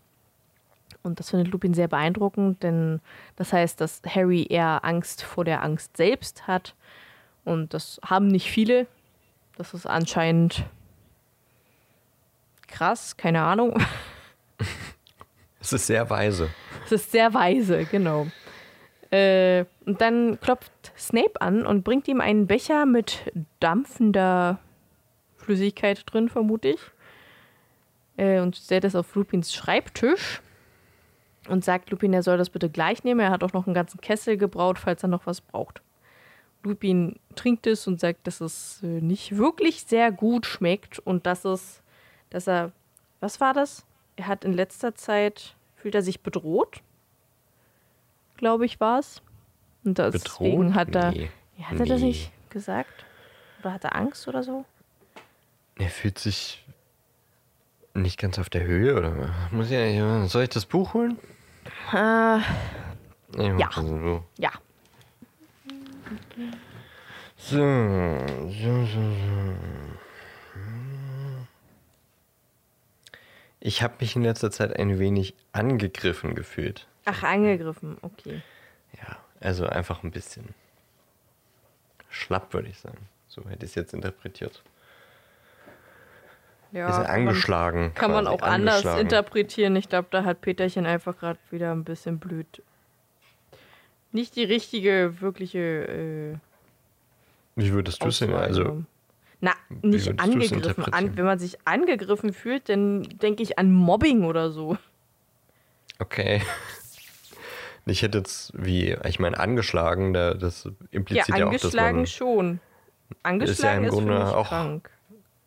und 1.03 1.19
das 1.19 1.31
findet 1.31 1.49
Lupin 1.49 1.75
sehr 1.75 1.89
beeindruckend, 1.89 2.63
denn 2.63 3.01
das 3.37 3.53
heißt, 3.53 3.81
dass 3.81 4.03
Harry 4.07 4.47
eher 4.49 4.85
Angst 4.85 5.23
vor 5.23 5.45
der 5.45 5.63
Angst 5.63 5.97
selbst 5.97 6.47
hat. 6.47 6.75
Und 7.45 7.75
das 7.75 8.01
haben 8.05 8.29
nicht 8.29 8.51
viele. 8.51 8.87
Das 9.57 9.75
ist 9.75 9.87
anscheinend 9.87 10.65
krass, 12.69 13.17
keine 13.17 13.43
Ahnung. 13.43 13.83
Es 15.63 15.73
ist 15.73 15.87
sehr 15.87 16.11
weise. 16.11 16.51
Es 16.85 16.93
ist 16.93 17.13
sehr 17.13 17.33
weise, 17.33 17.85
genau. 17.85 18.27
Äh, 19.13 19.65
und 19.87 20.01
dann 20.01 20.41
klopft 20.41 20.93
Snape 20.99 21.41
an 21.41 21.65
und 21.65 21.85
bringt 21.85 22.09
ihm 22.09 22.21
einen 22.21 22.49
Becher 22.49 22.85
mit 22.85 23.33
dampfender 23.61 24.59
Flüssigkeit 25.37 26.03
drin, 26.07 26.29
vermute 26.29 26.69
ich. 26.69 26.81
Äh, 28.17 28.41
und 28.41 28.57
stellt 28.57 28.85
es 28.85 28.97
auf 28.97 29.15
Lupins 29.15 29.55
Schreibtisch 29.55 30.43
und 31.49 31.65
sagt 31.65 31.91
Lupin, 31.91 32.13
er 32.13 32.25
soll 32.25 32.39
das 32.39 32.51
bitte 32.51 32.69
gleich 32.69 33.05
nehmen. 33.05 33.21
Er 33.21 33.31
hat 33.31 33.45
auch 33.45 33.53
noch 33.53 33.67
einen 33.67 33.75
ganzen 33.75 34.01
Kessel 34.01 34.37
gebraut, 34.37 34.81
falls 34.81 35.05
er 35.05 35.09
noch 35.09 35.27
was 35.27 35.41
braucht. 35.41 35.81
Lupin 36.65 37.21
trinkt 37.37 37.67
es 37.69 37.87
und 37.87 38.01
sagt, 38.01 38.27
dass 38.27 38.41
es 38.41 38.81
äh, 38.83 38.87
nicht 38.87 39.37
wirklich 39.37 39.85
sehr 39.85 40.11
gut 40.11 40.45
schmeckt 40.45 40.99
und 40.99 41.25
dass 41.27 41.45
es, 41.45 41.83
dass 42.31 42.49
er, 42.49 42.73
was 43.21 43.41
war 43.41 43.55
das? 43.55 43.85
Er 44.17 44.27
hat 44.27 44.45
in 44.45 44.53
letzter 44.53 44.95
Zeit, 44.95 45.55
fühlt 45.77 45.95
er 45.95 46.03
sich 46.03 46.21
bedroht, 46.21 46.83
glaube 48.37 48.67
ich, 48.67 48.81
war 48.81 48.99
es. 48.99 49.23
Und 49.85 49.99
deswegen 49.99 50.69
bedroht? 50.69 50.75
hat 50.75 50.95
er, 50.95 51.11
nee. 51.13 51.31
hat 51.63 51.79
er 51.79 51.85
nee. 51.85 51.89
das 51.89 52.01
nicht 52.01 52.33
gesagt? 52.51 53.05
Oder 53.61 53.73
hat 53.75 53.85
er 53.85 53.97
Angst 53.97 54.29
oder 54.29 54.43
so? 54.43 54.65
Er 55.77 55.89
fühlt 55.89 56.19
sich 56.19 56.65
nicht 57.95 58.19
ganz 58.19 58.39
auf 58.39 58.51
der 58.51 58.65
Höhe, 58.65 58.97
oder? 58.97 59.31
Muss 59.51 59.71
ich, 59.71 60.31
soll 60.31 60.45
ich 60.45 60.49
das 60.51 60.67
Buch 60.67 60.95
holen? 60.95 61.19
Äh, 61.93 61.97
ja. 61.97 63.71
So. 63.75 64.25
Ja. 64.39 64.51
So, 67.37 67.57
so, 67.57 68.87
so, 68.87 68.87
so. 68.87 69.92
Ich 73.65 73.81
habe 73.81 73.95
mich 74.01 74.17
in 74.17 74.23
letzter 74.23 74.51
Zeit 74.51 74.77
ein 74.77 74.99
wenig 74.99 75.35
angegriffen 75.53 76.35
gefühlt. 76.35 76.89
Ach, 77.05 77.23
angegriffen, 77.23 77.97
okay. 78.03 78.43
Ja, 78.99 79.19
also 79.39 79.67
einfach 79.67 80.03
ein 80.03 80.11
bisschen 80.11 80.49
schlapp, 82.11 82.53
würde 82.55 82.69
ich 82.69 82.81
sagen. 82.81 82.99
So 83.29 83.49
hätte 83.49 83.65
ich 83.65 83.71
es 83.71 83.75
jetzt 83.77 83.95
interpretiert. 83.95 84.65
Ja, 86.73 86.89
ist 86.89 87.09
angeschlagen. 87.09 87.93
Kann 87.95 88.11
man, 88.11 88.27
auch 88.27 88.43
anders 88.43 88.85
interpretieren. 88.99 89.77
Ich 89.77 89.89
glaube, 89.89 90.09
da 90.11 90.25
hat 90.25 90.41
Peterchen 90.41 90.85
einfach 90.85 91.17
gerade 91.17 91.39
wieder 91.51 91.71
ein 91.71 91.85
bisschen 91.85 92.19
blöd. 92.19 92.65
Nicht 94.11 94.35
die 94.35 94.45
richtige, 94.45 95.21
wirkliche. 95.21 95.87
Äh, 95.87 96.35
Wie 97.55 97.73
würdest 97.73 98.03
du 98.03 98.09
es 98.09 98.19
denn? 98.19 98.35
Also. 98.35 98.83
Na, 99.45 99.53
nicht 99.83 100.19
angegriffen. 100.21 100.85
An, 100.95 101.17
wenn 101.17 101.25
man 101.25 101.39
sich 101.39 101.59
angegriffen 101.67 102.33
fühlt, 102.33 102.69
dann 102.69 103.03
denke 103.03 103.43
ich 103.43 103.59
an 103.59 103.71
Mobbing 103.73 104.25
oder 104.25 104.51
so. 104.51 104.79
Okay. 105.99 106.41
Ich 107.85 108.03
hätte 108.03 108.19
jetzt 108.19 108.53
wie, 108.55 108.97
ich 109.09 109.19
meine, 109.19 109.41
angeschlagen, 109.41 110.13
da- 110.13 110.35
das 110.35 110.63
Ja, 110.67 110.71
impliziert 110.93 111.37
ja, 111.37 111.47
auch, 111.49 111.51
dass 111.53 111.63
angeschlagen 111.65 111.97
man 111.97 112.07
schon. 112.07 112.61
Angeschlagen 113.25 113.79
im 113.79 113.85
ist, 113.87 113.91
für 113.91 113.97
Grunde 113.97 114.19
mich 114.21 114.33
auch- 114.33 114.49
krank. 114.49 114.91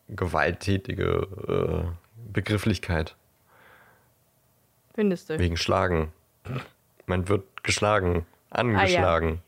gewalttätige 0.10 1.86
äh, 1.88 2.30
Begrifflichkeit 2.34 3.16
Findest 4.96 5.30
du? 5.30 5.40
wegen 5.40 5.56
Schlagen. 5.56 6.12
Man 7.06 7.30
wird 7.30 7.64
geschlagen, 7.64 8.26
Ah, 8.50 8.60
angeschlagen. 8.60 9.42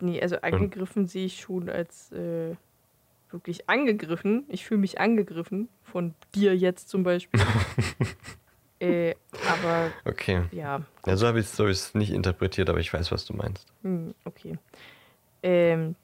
Nee, 0.00 0.20
also 0.20 0.36
angegriffen 0.40 1.06
sehe 1.06 1.26
ich 1.26 1.40
schon 1.40 1.68
als 1.68 2.12
äh, 2.12 2.54
wirklich 3.30 3.68
angegriffen. 3.68 4.44
Ich 4.48 4.64
fühle 4.66 4.80
mich 4.80 5.00
angegriffen 5.00 5.68
von 5.82 6.14
dir 6.34 6.56
jetzt 6.56 6.88
zum 6.88 7.02
Beispiel. 7.02 7.40
äh, 8.80 9.14
aber 9.48 9.90
Okay. 10.04 10.42
ja, 10.52 10.82
Ja, 11.06 11.16
so 11.16 11.26
habe 11.26 11.40
ich 11.40 11.46
es 11.46 11.56
so 11.56 11.66
ich's 11.66 11.94
nicht 11.94 12.10
interpretiert, 12.12 12.70
aber 12.70 12.78
ich 12.80 12.92
weiß, 12.92 13.10
was 13.12 13.24
du 13.24 13.34
meinst. 13.34 13.66
hm, 13.82 14.14
okay. 14.24 14.58
Ähm, 15.42 15.94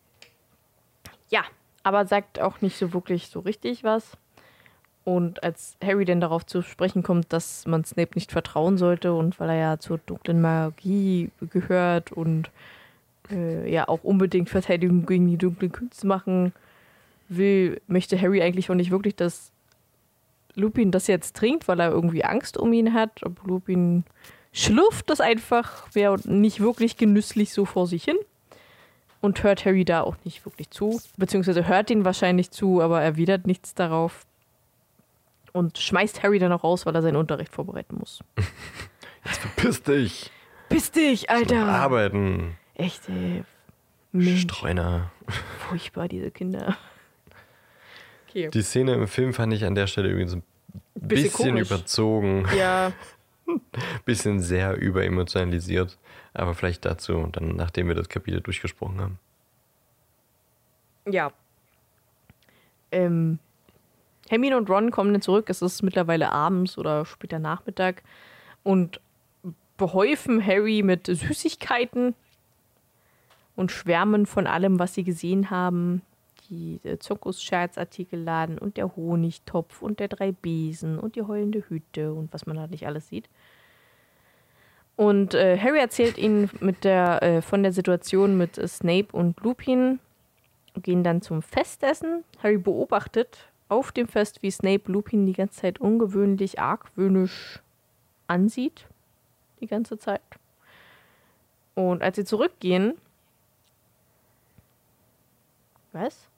ja, 1.28 1.42
aber 1.82 2.06
sagt 2.06 2.40
auch 2.40 2.60
nicht 2.60 2.76
so 2.76 2.92
wirklich 2.92 3.28
so 3.28 3.40
richtig 3.40 3.84
was. 3.84 4.16
Und 5.04 5.42
als 5.42 5.76
Harry 5.84 6.06
dann 6.06 6.20
darauf 6.20 6.46
zu 6.46 6.62
sprechen 6.62 7.02
kommt, 7.02 7.32
dass 7.32 7.66
man 7.66 7.84
Snape 7.84 8.12
nicht 8.14 8.32
vertrauen 8.32 8.78
sollte 8.78 9.12
und 9.12 9.38
weil 9.38 9.50
er 9.50 9.56
ja 9.56 9.78
zur 9.78 9.98
dunklen 9.98 10.40
Magie 10.40 11.30
gehört 11.50 12.10
und 12.12 12.50
äh, 13.30 13.70
ja 13.70 13.88
auch 13.88 14.04
unbedingt 14.04 14.50
Verteidigung 14.50 15.06
gegen 15.06 15.28
die 15.28 15.38
dunklen 15.38 15.72
Künste 15.72 16.06
machen 16.06 16.52
will, 17.28 17.80
möchte 17.86 18.20
Harry 18.20 18.42
eigentlich 18.42 18.70
auch 18.70 18.74
nicht 18.74 18.90
wirklich, 18.90 19.16
dass 19.16 19.52
Lupin 20.54 20.90
das 20.90 21.06
jetzt 21.06 21.36
trinkt, 21.36 21.68
weil 21.68 21.80
er 21.80 21.90
irgendwie 21.90 22.24
Angst 22.24 22.56
um 22.56 22.72
ihn 22.72 22.92
hat. 22.92 23.22
Aber 23.24 23.36
Lupin 23.44 24.04
schlürft 24.52 25.10
das 25.10 25.20
einfach, 25.20 25.88
wäre 25.94 26.16
nicht 26.28 26.60
wirklich 26.60 26.96
genüsslich 26.96 27.52
so 27.52 27.64
vor 27.64 27.86
sich 27.86 28.04
hin. 28.04 28.16
Und 29.20 29.42
hört 29.42 29.64
Harry 29.64 29.86
da 29.86 30.02
auch 30.02 30.16
nicht 30.24 30.44
wirklich 30.44 30.68
zu. 30.70 31.00
Beziehungsweise 31.16 31.66
hört 31.66 31.90
ihn 31.90 32.04
wahrscheinlich 32.04 32.50
zu, 32.50 32.82
aber 32.82 33.00
erwidert 33.00 33.46
nichts 33.46 33.74
darauf. 33.74 34.26
Und 35.52 35.78
schmeißt 35.78 36.22
Harry 36.22 36.38
dann 36.38 36.52
auch 36.52 36.62
raus, 36.62 36.84
weil 36.84 36.94
er 36.94 37.02
seinen 37.02 37.16
Unterricht 37.16 37.52
vorbereiten 37.52 37.96
muss. 37.98 38.22
Jetzt 39.24 39.38
verpiss 39.38 39.82
dich! 39.82 40.30
Piss 40.68 40.90
dich, 40.90 41.30
Alter! 41.30 41.64
Arbeiten! 41.64 42.56
Echt, 42.74 43.08
ey. 43.08 43.44
Mensch, 44.12 44.42
Streuner. 44.42 45.10
furchtbar, 45.68 46.08
diese 46.08 46.30
Kinder. 46.30 46.76
Okay. 48.28 48.50
Die 48.50 48.62
Szene 48.62 48.94
im 48.94 49.08
Film 49.08 49.32
fand 49.32 49.52
ich 49.52 49.64
an 49.64 49.74
der 49.74 49.86
Stelle 49.86 50.08
übrigens 50.08 50.34
ein 50.34 50.42
Bisschen 50.96 51.30
bisschen, 51.30 51.56
überzogen, 51.56 52.46
Ja, 52.56 52.92
bisschen 54.04 54.40
sehr 54.40 54.76
überemotionalisiert. 54.76 55.98
Aber 56.32 56.54
vielleicht 56.54 56.84
dazu, 56.84 57.28
dann 57.32 57.54
nachdem 57.56 57.88
wir 57.88 57.94
das 57.94 58.08
Kapitel 58.08 58.40
durchgesprochen 58.40 59.00
haben. 59.00 59.18
ja. 61.06 61.32
Ähm, 62.90 63.40
Hermine 64.28 64.56
und 64.56 64.70
Ron 64.70 64.90
kommen 64.92 65.12
dann 65.12 65.20
zurück. 65.22 65.50
Es 65.50 65.62
ist 65.62 65.82
mittlerweile 65.82 66.30
abends 66.30 66.78
oder 66.78 67.04
später 67.04 67.38
Nachmittag 67.40 68.02
und 68.62 69.00
behäufen 69.76 70.44
Harry 70.44 70.82
mit 70.82 71.06
Süßigkeiten 71.08 72.14
und 73.56 73.72
schwärmen 73.72 74.26
von 74.26 74.46
allem, 74.46 74.78
was 74.78 74.94
sie 74.94 75.04
gesehen 75.04 75.50
haben. 75.50 76.02
Die 76.50 76.80
äh, 76.84 76.98
Zirkus-Scherzartikelladen 76.98 78.58
und 78.58 78.76
der 78.76 78.96
Honigtopf 78.96 79.80
und 79.80 80.00
der 80.00 80.08
drei 80.08 80.32
Besen 80.32 80.98
und 80.98 81.16
die 81.16 81.22
heulende 81.22 81.64
Hütte 81.68 82.12
und 82.12 82.32
was 82.32 82.46
man 82.46 82.56
da 82.56 82.66
nicht 82.66 82.86
alles 82.86 83.08
sieht. 83.08 83.28
Und 84.96 85.34
äh, 85.34 85.58
Harry 85.58 85.80
erzählt 85.80 86.18
ihnen 86.18 86.50
mit 86.60 86.84
der, 86.84 87.22
äh, 87.22 87.42
von 87.42 87.62
der 87.62 87.72
Situation 87.72 88.36
mit 88.36 88.56
Snape 88.68 89.08
und 89.12 89.40
Lupin, 89.40 89.98
gehen 90.82 91.02
dann 91.02 91.22
zum 91.22 91.42
Festessen. 91.42 92.24
Harry 92.42 92.58
beobachtet 92.58 93.48
auf 93.68 93.92
dem 93.92 94.08
Fest, 94.08 94.42
wie 94.42 94.50
Snape 94.50 94.90
Lupin 94.90 95.26
die 95.26 95.32
ganze 95.32 95.60
Zeit 95.60 95.80
ungewöhnlich 95.80 96.60
argwöhnisch 96.60 97.60
ansieht. 98.26 98.86
Die 99.60 99.66
ganze 99.66 99.98
Zeit. 99.98 100.20
Und 101.74 102.02
als 102.02 102.16
sie 102.16 102.24
zurückgehen. 102.24 102.94
Was? 105.94 106.28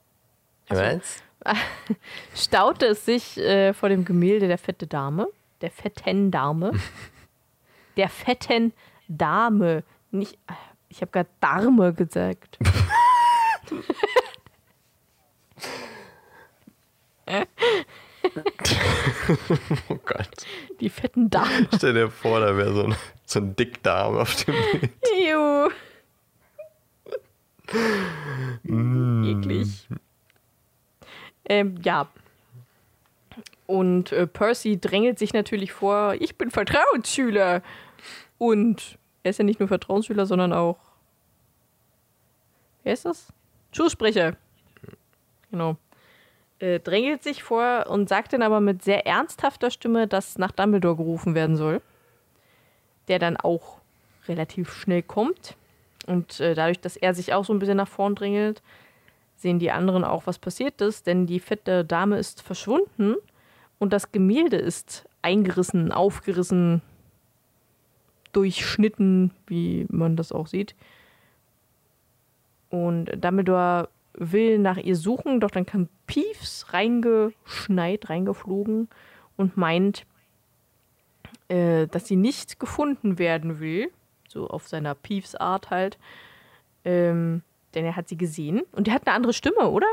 Ach 0.69 0.77
so. 0.77 0.83
Was? 0.83 1.23
staute 2.35 2.87
es 2.87 3.07
sich 3.07 3.39
äh, 3.39 3.73
vor 3.73 3.89
dem 3.89 4.05
Gemälde 4.05 4.49
der 4.49 4.59
fette 4.59 4.87
Dame, 4.87 5.29
der 5.63 5.71
fetten 5.71 6.31
Dame, 6.31 6.73
der 7.97 8.11
fetten 8.11 8.75
Dame, 9.09 9.83
nicht, 10.11 10.39
ich 10.89 11.01
habe 11.01 11.11
gerade 11.11 11.31
Dame 11.41 11.93
gesagt. 11.95 12.59
Oh 19.89 19.99
Gott. 20.05 20.29
Die 20.81 20.89
fetten 20.89 21.29
Damen. 21.31 21.69
Stell 21.75 21.95
dir 21.95 22.11
vor, 22.11 22.41
da 22.41 22.57
wäre 22.57 22.73
so 22.73 22.85
ein, 22.85 22.97
so 23.25 23.41
ein 23.41 23.57
Dickdarm 23.57 24.17
auf 24.17 24.45
dem 24.45 24.55
Bild. 24.55 24.93
Ew. 25.19 25.69
Eklig. 28.65 29.89
Ähm, 31.49 31.81
ja. 31.83 32.09
Und 33.67 34.13
äh, 34.13 34.27
Percy 34.27 34.81
drängelt 34.81 35.19
sich 35.19 35.33
natürlich 35.33 35.73
vor, 35.73 36.15
ich 36.19 36.37
bin 36.37 36.51
Vertrauensschüler. 36.51 37.63
Und 38.39 38.99
er 39.23 39.31
ist 39.31 39.39
ja 39.39 39.45
nicht 39.45 39.61
nur 39.61 39.69
Vertrauensschüler, 39.69 40.27
sondern 40.27 40.53
auch. 40.53 40.79
Wer 42.85 42.93
ist 42.93 43.05
das? 43.05 43.33
Schulsprecher. 43.73 44.37
Genau. 45.51 45.77
Äh, 46.59 46.81
drängelt 46.81 47.23
sich 47.23 47.43
vor 47.43 47.87
und 47.89 48.09
sagt 48.09 48.33
dann 48.33 48.43
aber 48.43 48.61
mit 48.61 48.83
sehr 48.83 49.07
ernsthafter 49.07 49.71
Stimme, 49.71 50.07
dass 50.07 50.39
nach 50.39 50.53
Dumbledore 50.53 50.97
gerufen 50.97 51.35
werden 51.35 51.57
soll. 51.57 51.83
Der 53.09 53.19
dann 53.19 53.37
auch 53.37 53.81
relativ 54.29 54.73
schnell 54.73 55.03
kommt. 55.03 55.57
Und 56.07 56.41
äh, 56.41 56.55
dadurch, 56.55 56.81
dass 56.81 56.97
er 56.97 57.15
sich 57.15 57.35
auch 57.35 57.45
so 57.45 57.53
ein 57.53 57.59
bisschen 57.59 57.77
nach 57.77 57.89
vorn 57.89 58.15
drängelt, 58.15 58.63
sehen 59.37 59.59
die 59.59 59.71
anderen 59.71 60.05
auch, 60.05 60.27
was 60.27 60.39
passiert 60.39 60.81
ist, 60.81 61.07
denn 61.07 61.27
die 61.27 61.41
fette 61.41 61.85
Dame 61.85 62.19
ist 62.19 62.43
verschwunden 62.43 63.17
und 63.79 63.93
das 63.93 64.13
Gemälde 64.13 64.57
ist 64.57 65.07
eingerissen, 65.23 65.93
aufgerissen, 65.93 66.81
durchschnitten, 68.33 69.31
wie 69.47 69.87
man 69.91 70.17
das 70.17 70.33
auch 70.33 70.47
sieht. 70.47 70.75
Und 72.71 73.11
Dumbledore 73.23 73.89
will 74.15 74.59
nach 74.59 74.79
ihr 74.79 74.97
suchen, 74.97 75.41
doch 75.41 75.51
dann 75.51 75.67
kam 75.67 75.89
Peeves 76.07 76.73
reingeschneit, 76.73 78.09
reingeflogen 78.09 78.89
und 79.37 79.57
meint, 79.57 80.07
äh, 81.49 81.87
dass 81.87 82.07
sie 82.07 82.17
nicht 82.17 82.59
gefunden 82.59 83.19
werden 83.19 83.61
will, 83.61 83.91
so 84.37 84.49
auf 84.49 84.69
seiner 84.69 84.95
Peeves-Art 84.95 85.71
halt. 85.71 85.99
Ähm, 86.85 87.43
denn 87.75 87.85
er 87.85 87.97
hat 87.97 88.09
sie 88.09 88.17
gesehen 88.17 88.63
und 88.73 88.87
er 88.89 88.95
hat 88.95 89.07
eine 89.07 89.17
andere 89.17 89.33
Stimme, 89.33 89.69
oder? 89.71 89.87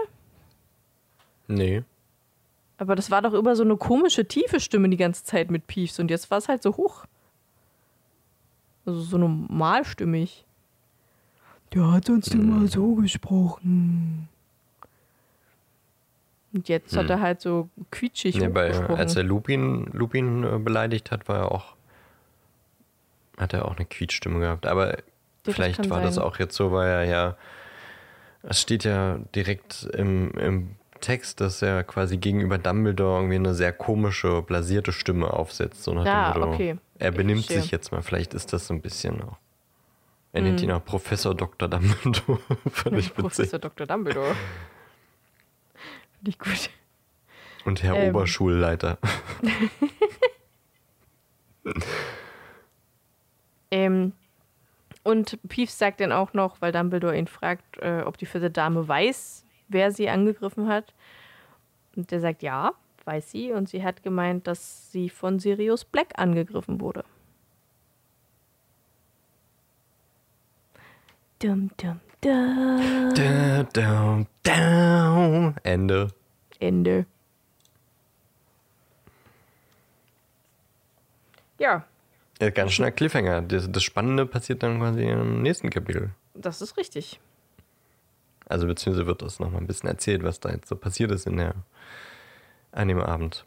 Nee. 1.47 1.83
Aber 2.77 2.95
das 2.95 3.09
war 3.09 3.21
doch 3.21 3.33
immer 3.33 3.55
so 3.55 3.63
eine 3.63 3.77
komische, 3.77 4.25
tiefe 4.27 4.59
Stimme 4.59 4.89
die 4.89 4.97
ganze 4.97 5.23
Zeit 5.23 5.49
mit 5.49 5.67
Peeves 5.67 5.99
und 5.99 6.09
jetzt 6.11 6.29
war 6.29 6.37
es 6.37 6.47
halt 6.49 6.61
so 6.61 6.75
hoch. 6.77 7.05
Also 8.85 8.99
so 9.01 9.17
normalstimmig. 9.17 10.45
Der 11.73 11.91
hat 11.91 12.05
sonst 12.05 12.33
immer 12.33 12.67
so 12.67 12.95
gesprochen. 12.95 14.27
Und 16.53 16.69
jetzt 16.69 16.95
hat 16.95 17.09
er 17.09 17.19
halt 17.19 17.41
so 17.41 17.69
quietschig 17.89 18.35
Nee, 18.35 18.49
bei, 18.49 18.67
gesprochen. 18.67 18.95
als 18.95 19.15
er 19.15 19.23
Lupin, 19.23 19.85
Lupin 19.91 20.43
äh, 20.43 20.59
beleidigt 20.59 21.09
hat, 21.11 21.27
war 21.27 21.37
er 21.37 21.51
auch. 21.51 21.75
Hat 23.37 23.53
er 23.53 23.65
auch 23.65 23.75
eine 23.77 23.85
Quietschstimme 23.85 24.39
gehabt. 24.39 24.65
Aber 24.65 24.97
das 25.43 25.55
vielleicht 25.55 25.89
war 25.89 26.01
das 26.01 26.15
sein. 26.15 26.23
auch 26.23 26.39
jetzt 26.39 26.55
so, 26.55 26.71
weil 26.71 26.87
er 26.89 27.03
ja. 27.05 27.37
Es 28.43 28.59
steht 28.59 28.83
ja 28.83 29.19
direkt 29.33 29.87
im, 29.93 30.31
im 30.31 30.75
Text, 30.99 31.39
dass 31.39 31.61
er 31.61 31.83
quasi 31.83 32.17
gegenüber 32.17 32.57
Dumbledore 32.57 33.19
irgendwie 33.19 33.35
eine 33.35 33.53
sehr 33.53 33.71
komische, 33.71 34.41
blasierte 34.41 34.91
Stimme 34.91 35.31
aufsetzt. 35.31 35.83
So 35.83 35.93
nach 35.93 36.05
Ja, 36.05 36.31
dem 36.33 36.39
Motto, 36.41 36.53
okay. 36.53 36.77
Er 36.99 37.11
benimmt 37.11 37.45
sich 37.45 37.71
jetzt 37.71 37.91
mal. 37.91 38.01
Vielleicht 38.01 38.33
ist 38.33 38.51
das 38.53 38.67
so 38.67 38.73
ein 38.73 38.81
bisschen 38.81 39.21
auch. 39.21 39.37
Er 40.33 40.41
nennt 40.41 40.61
ihn 40.61 40.71
auch 40.71 40.83
Professor 40.83 41.35
Dr. 41.35 41.69
Dumbledore. 41.69 42.39
Fand 42.71 42.97
ich. 42.97 43.13
Professor 43.15 43.59
Dr. 43.59 43.85
Dumbledore. 43.87 44.35
Finde 46.17 46.29
ich 46.29 46.39
gut. 46.39 46.69
Und 47.65 47.83
Herr 47.83 47.95
Ähm. 47.95 48.09
Oberschulleiter. 48.09 48.97
Ähm, 53.73 54.13
und 55.01 55.39
Peeves 55.49 55.79
sagt 55.79 55.99
dann 55.99 56.11
auch 56.11 56.33
noch, 56.33 56.61
weil 56.61 56.71
Dumbledore 56.71 57.17
ihn 57.17 57.25
fragt, 57.25 57.79
äh, 57.79 58.03
ob 58.05 58.19
die 58.19 58.27
vierte 58.27 58.51
Dame 58.51 58.87
weiß, 58.87 59.43
wer 59.67 59.91
sie 59.91 60.09
angegriffen 60.09 60.67
hat. 60.67 60.93
Und 61.95 62.11
der 62.11 62.19
sagt, 62.19 62.43
ja, 62.43 62.73
weiß 63.05 63.31
sie. 63.31 63.51
Und 63.51 63.67
sie 63.67 63.83
hat 63.83 64.03
gemeint, 64.03 64.45
dass 64.45 64.91
sie 64.91 65.09
von 65.09 65.39
Sirius 65.39 65.85
Black 65.85 66.13
angegriffen 66.17 66.79
wurde. 66.79 67.03
Dum, 71.39 71.71
dum, 71.77 71.99
dum. 72.21 73.13
Da, 73.15 73.63
da, 73.73 74.25
da. 74.43 75.55
Ende. 75.63 76.09
Ende. 76.59 77.07
Ja, 81.57 81.85
Ja, 82.43 82.49
ganz 82.49 82.73
schöner 82.73 82.91
Cliffhanger. 82.91 83.41
Das, 83.41 83.71
das 83.71 83.83
Spannende 83.83 84.25
passiert 84.25 84.63
dann 84.63 84.79
quasi 84.79 85.03
im 85.07 85.41
nächsten 85.41 85.69
Kapitel. 85.69 86.11
das 86.33 86.61
ist 86.61 86.75
richtig. 86.77 87.19
Also 88.45 88.67
beziehungsweise 88.67 89.07
wird 89.07 89.21
das 89.21 89.39
nochmal 89.39 89.61
ein 89.61 89.67
bisschen 89.67 89.87
erzählt, 89.87 90.23
was 90.23 90.39
da 90.41 90.49
jetzt 90.49 90.67
so 90.67 90.75
passiert 90.75 91.11
ist 91.11 91.25
in 91.25 91.37
der 91.37 91.55
an 92.73 92.89
dem 92.89 92.99
Abend. 92.99 93.45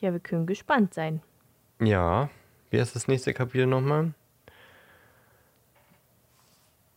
Ja, 0.00 0.12
wir 0.12 0.20
können 0.20 0.46
gespannt 0.46 0.92
sein. 0.92 1.22
Ja, 1.80 2.28
wie 2.70 2.78
heißt 2.80 2.94
das 2.94 3.08
nächste 3.08 3.32
Kapitel 3.32 3.66
nochmal? 3.66 4.12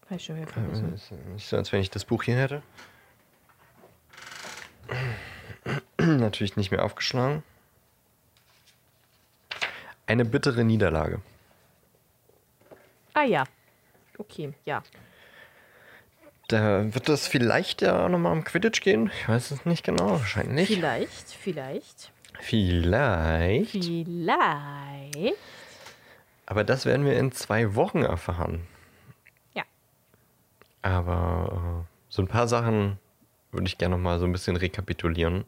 Weiß 0.10 0.24
schon 0.24 0.36
wieder 0.36 0.50
Äh, 0.50 0.52
vergessen. 0.54 0.94
ist 0.94 1.12
Nicht 1.34 1.48
so, 1.48 1.56
als 1.58 1.72
wenn 1.72 1.80
ich 1.82 1.90
das 1.90 2.04
Buch 2.04 2.24
hier 2.24 2.36
hätte. 2.36 2.62
Natürlich 6.00 6.58
nicht 6.58 6.72
mehr 6.72 6.84
aufgeschlagen. 6.84 7.42
Eine 10.08 10.26
bittere 10.26 10.64
Niederlage. 10.64 11.22
Ah 13.14 13.24
ja. 13.24 13.44
Okay, 14.18 14.54
ja. 14.66 14.84
Da 16.48 16.94
wird 16.94 17.10
es 17.10 17.28
vielleicht 17.28 17.82
ja 17.82 18.08
nochmal 18.08 18.34
um 18.34 18.44
Quidditch 18.44 18.82
gehen. 18.82 19.10
Ich 19.20 19.28
weiß 19.28 19.52
es 19.52 19.66
nicht 19.66 19.84
genau, 19.84 20.12
wahrscheinlich. 20.12 20.68
Vielleicht, 20.68 21.30
vielleicht, 21.32 22.12
Vielleicht. 22.40 23.72
vielleicht. 23.72 25.38
Aber 26.46 26.64
das 26.64 26.86
werden 26.86 27.06
wir 27.06 27.18
in 27.18 27.32
zwei 27.32 27.74
Wochen 27.76 28.04
erfahren. 28.04 28.68
Ja. 29.56 29.64
Aber 30.84 31.84
äh, 31.84 31.88
so 32.10 32.22
ein 32.22 32.28
paar 32.28 32.48
Sachen 32.48 33.00
würde 33.52 33.66
ich 33.68 33.78
gerne 33.80 33.96
noch 33.96 34.04
mal 34.04 34.20
so 34.20 34.26
ein 34.26 34.32
bisschen 34.32 34.56
rekapitulieren. 34.56 35.46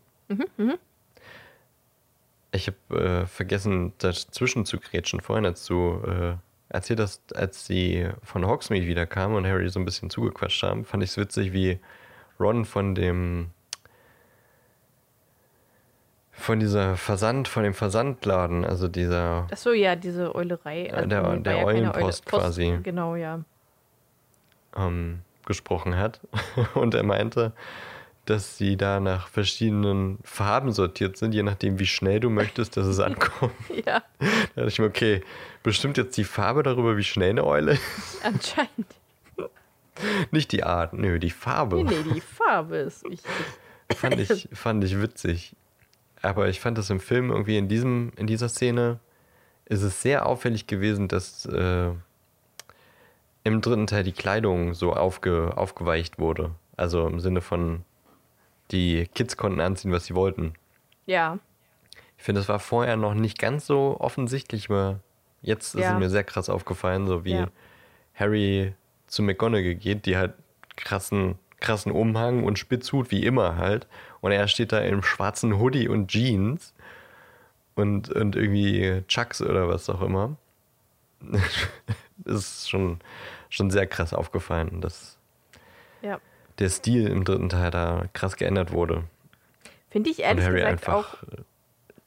Ich 2.51 2.67
habe 2.89 2.99
äh, 3.23 3.25
vergessen, 3.25 3.93
dazwischen 3.97 4.65
zu 4.65 4.79
grätschen 4.79 5.19
vorhin, 5.19 5.45
als 5.45 5.65
du 5.65 6.01
äh, 6.05 6.35
erzählt 6.69 6.99
hast, 6.99 7.35
als 7.35 7.65
sie 7.65 8.09
von 8.23 8.45
Hogsmeade 8.45 8.87
wiederkam 8.87 9.33
und 9.35 9.45
Harry 9.45 9.69
so 9.69 9.79
ein 9.79 9.85
bisschen 9.85 10.09
zugequatscht 10.09 10.63
haben, 10.63 10.85
fand 10.85 11.03
ich 11.03 11.11
es 11.11 11.17
witzig, 11.17 11.51
wie 11.53 11.79
Ron 12.39 12.65
von 12.65 12.95
dem 12.95 13.51
von 16.31 16.59
dieser 16.59 16.97
Versand, 16.97 17.47
von 17.47 17.63
dem 17.63 17.73
Versandladen, 17.73 18.63
also 18.63 18.87
dieser 18.87 19.47
Achso, 19.51 19.71
ja, 19.71 19.95
diese 19.95 20.35
Eulerei. 20.35 20.85
Ja, 20.87 21.05
der- 21.05 21.37
der 21.37 21.53
keine 21.55 21.65
Eulenpost 21.65 22.25
Post, 22.25 22.25
quasi. 22.27 22.79
Genau, 22.83 23.15
ja. 23.15 23.43
ähm, 24.75 25.21
gesprochen 25.45 25.97
hat. 25.97 26.19
Und 26.75 26.93
er 26.93 27.03
meinte, 27.03 27.53
dass 28.29 28.57
sie 28.57 28.77
da 28.77 28.99
nach 28.99 29.27
verschiedenen 29.27 30.19
Farben 30.23 30.71
sortiert 30.71 31.17
sind, 31.17 31.33
je 31.33 31.43
nachdem, 31.43 31.79
wie 31.79 31.85
schnell 31.85 32.19
du 32.19 32.29
möchtest, 32.29 32.77
dass 32.77 32.87
es 32.87 32.99
ankommt. 32.99 33.53
Ja, 33.85 34.03
Da 34.19 34.27
dachte 34.55 34.67
ich 34.67 34.79
mir, 34.79 34.85
okay, 34.85 35.23
bestimmt 35.63 35.97
jetzt 35.97 36.17
die 36.17 36.23
Farbe 36.23 36.63
darüber, 36.63 36.97
wie 36.97 37.03
schnell 37.03 37.31
eine 37.31 37.45
Eule 37.45 37.73
ist. 37.73 38.19
anscheinend. 38.23 38.95
Nicht 40.31 40.51
die 40.51 40.63
Art, 40.63 40.93
nö, 40.93 41.19
die 41.19 41.29
Farbe. 41.29 41.83
Nee, 41.83 41.95
nee, 42.05 42.13
die 42.15 42.21
Farbe 42.21 42.77
ist 42.77 43.03
wichtig. 43.03 43.31
Fand, 43.95 44.19
ich, 44.19 44.49
fand 44.53 44.83
ich 44.83 45.01
witzig. 45.01 45.55
Aber 46.21 46.49
ich 46.49 46.59
fand 46.59 46.77
das 46.77 46.89
im 46.89 46.99
Film 46.99 47.31
irgendwie 47.31 47.57
in, 47.57 47.67
diesem, 47.67 48.11
in 48.17 48.27
dieser 48.27 48.49
Szene 48.49 48.99
ist 49.65 49.81
es 49.81 50.01
sehr 50.01 50.25
auffällig 50.25 50.67
gewesen, 50.67 51.07
dass 51.07 51.45
äh, 51.45 51.91
im 53.43 53.61
dritten 53.61 53.87
Teil 53.87 54.03
die 54.03 54.11
Kleidung 54.11 54.73
so 54.73 54.93
aufge, 54.93 55.53
aufgeweicht 55.55 56.19
wurde. 56.19 56.51
Also 56.75 57.07
im 57.07 57.19
Sinne 57.19 57.41
von, 57.41 57.83
die 58.71 59.07
Kids 59.13 59.37
konnten 59.37 59.59
anziehen, 59.61 59.91
was 59.91 60.05
sie 60.05 60.15
wollten. 60.15 60.53
Ja, 61.05 61.39
Ich 62.17 62.23
finde, 62.23 62.41
das 62.41 62.49
war 62.49 62.59
vorher 62.59 62.97
noch 62.97 63.13
nicht 63.13 63.37
ganz 63.37 63.67
so 63.67 63.97
offensichtlich, 63.99 64.69
aber 64.69 64.99
jetzt 65.41 65.75
ist 65.75 65.81
Ja. 65.81 65.93
es 65.93 65.99
mir 65.99 66.09
sehr 66.09 66.23
krass 66.23 66.49
aufgefallen, 66.49 67.05
so 67.07 67.23
wie 67.23 67.33
Ja. 67.35 67.47
Harry 68.15 68.73
zu 69.05 69.21
McGonagall 69.21 69.75
geht, 69.75 70.05
die 70.07 70.17
halt 70.17 70.33
krassen, 70.75 71.37
krassen 71.59 71.91
Umhang 71.91 72.43
und 72.43 72.57
Spitzhut 72.59 73.11
wie 73.11 73.23
immer 73.23 73.55
halt. 73.57 73.87
Und 74.21 74.31
er 74.31 74.47
steht 74.47 74.71
da 74.71 74.79
im 74.79 75.03
schwarzen 75.03 75.59
Hoodie 75.59 75.87
und 75.87 76.07
Jeans 76.09 76.73
und, 77.75 78.09
und 78.09 78.35
irgendwie 78.35 79.03
Chucks 79.07 79.41
oder 79.41 79.69
was 79.69 79.87
auch 79.89 80.01
immer. 80.01 80.35
das 82.17 82.35
ist 82.35 82.69
schon, 82.69 82.99
schon 83.49 83.69
sehr 83.71 83.87
krass 83.87 84.13
aufgefallen, 84.13 84.81
dass 84.81 85.17
ja. 86.01 86.19
Der 86.59 86.69
Stil 86.69 87.07
im 87.07 87.23
dritten 87.23 87.49
Teil 87.49 87.71
da 87.71 88.05
krass 88.13 88.35
geändert 88.35 88.71
wurde. 88.71 89.03
Finde 89.89 90.09
ich 90.09 90.19
ehrlich 90.19 90.45
gesagt 90.45 90.87
auch 90.89 91.13
einfach 91.13 91.23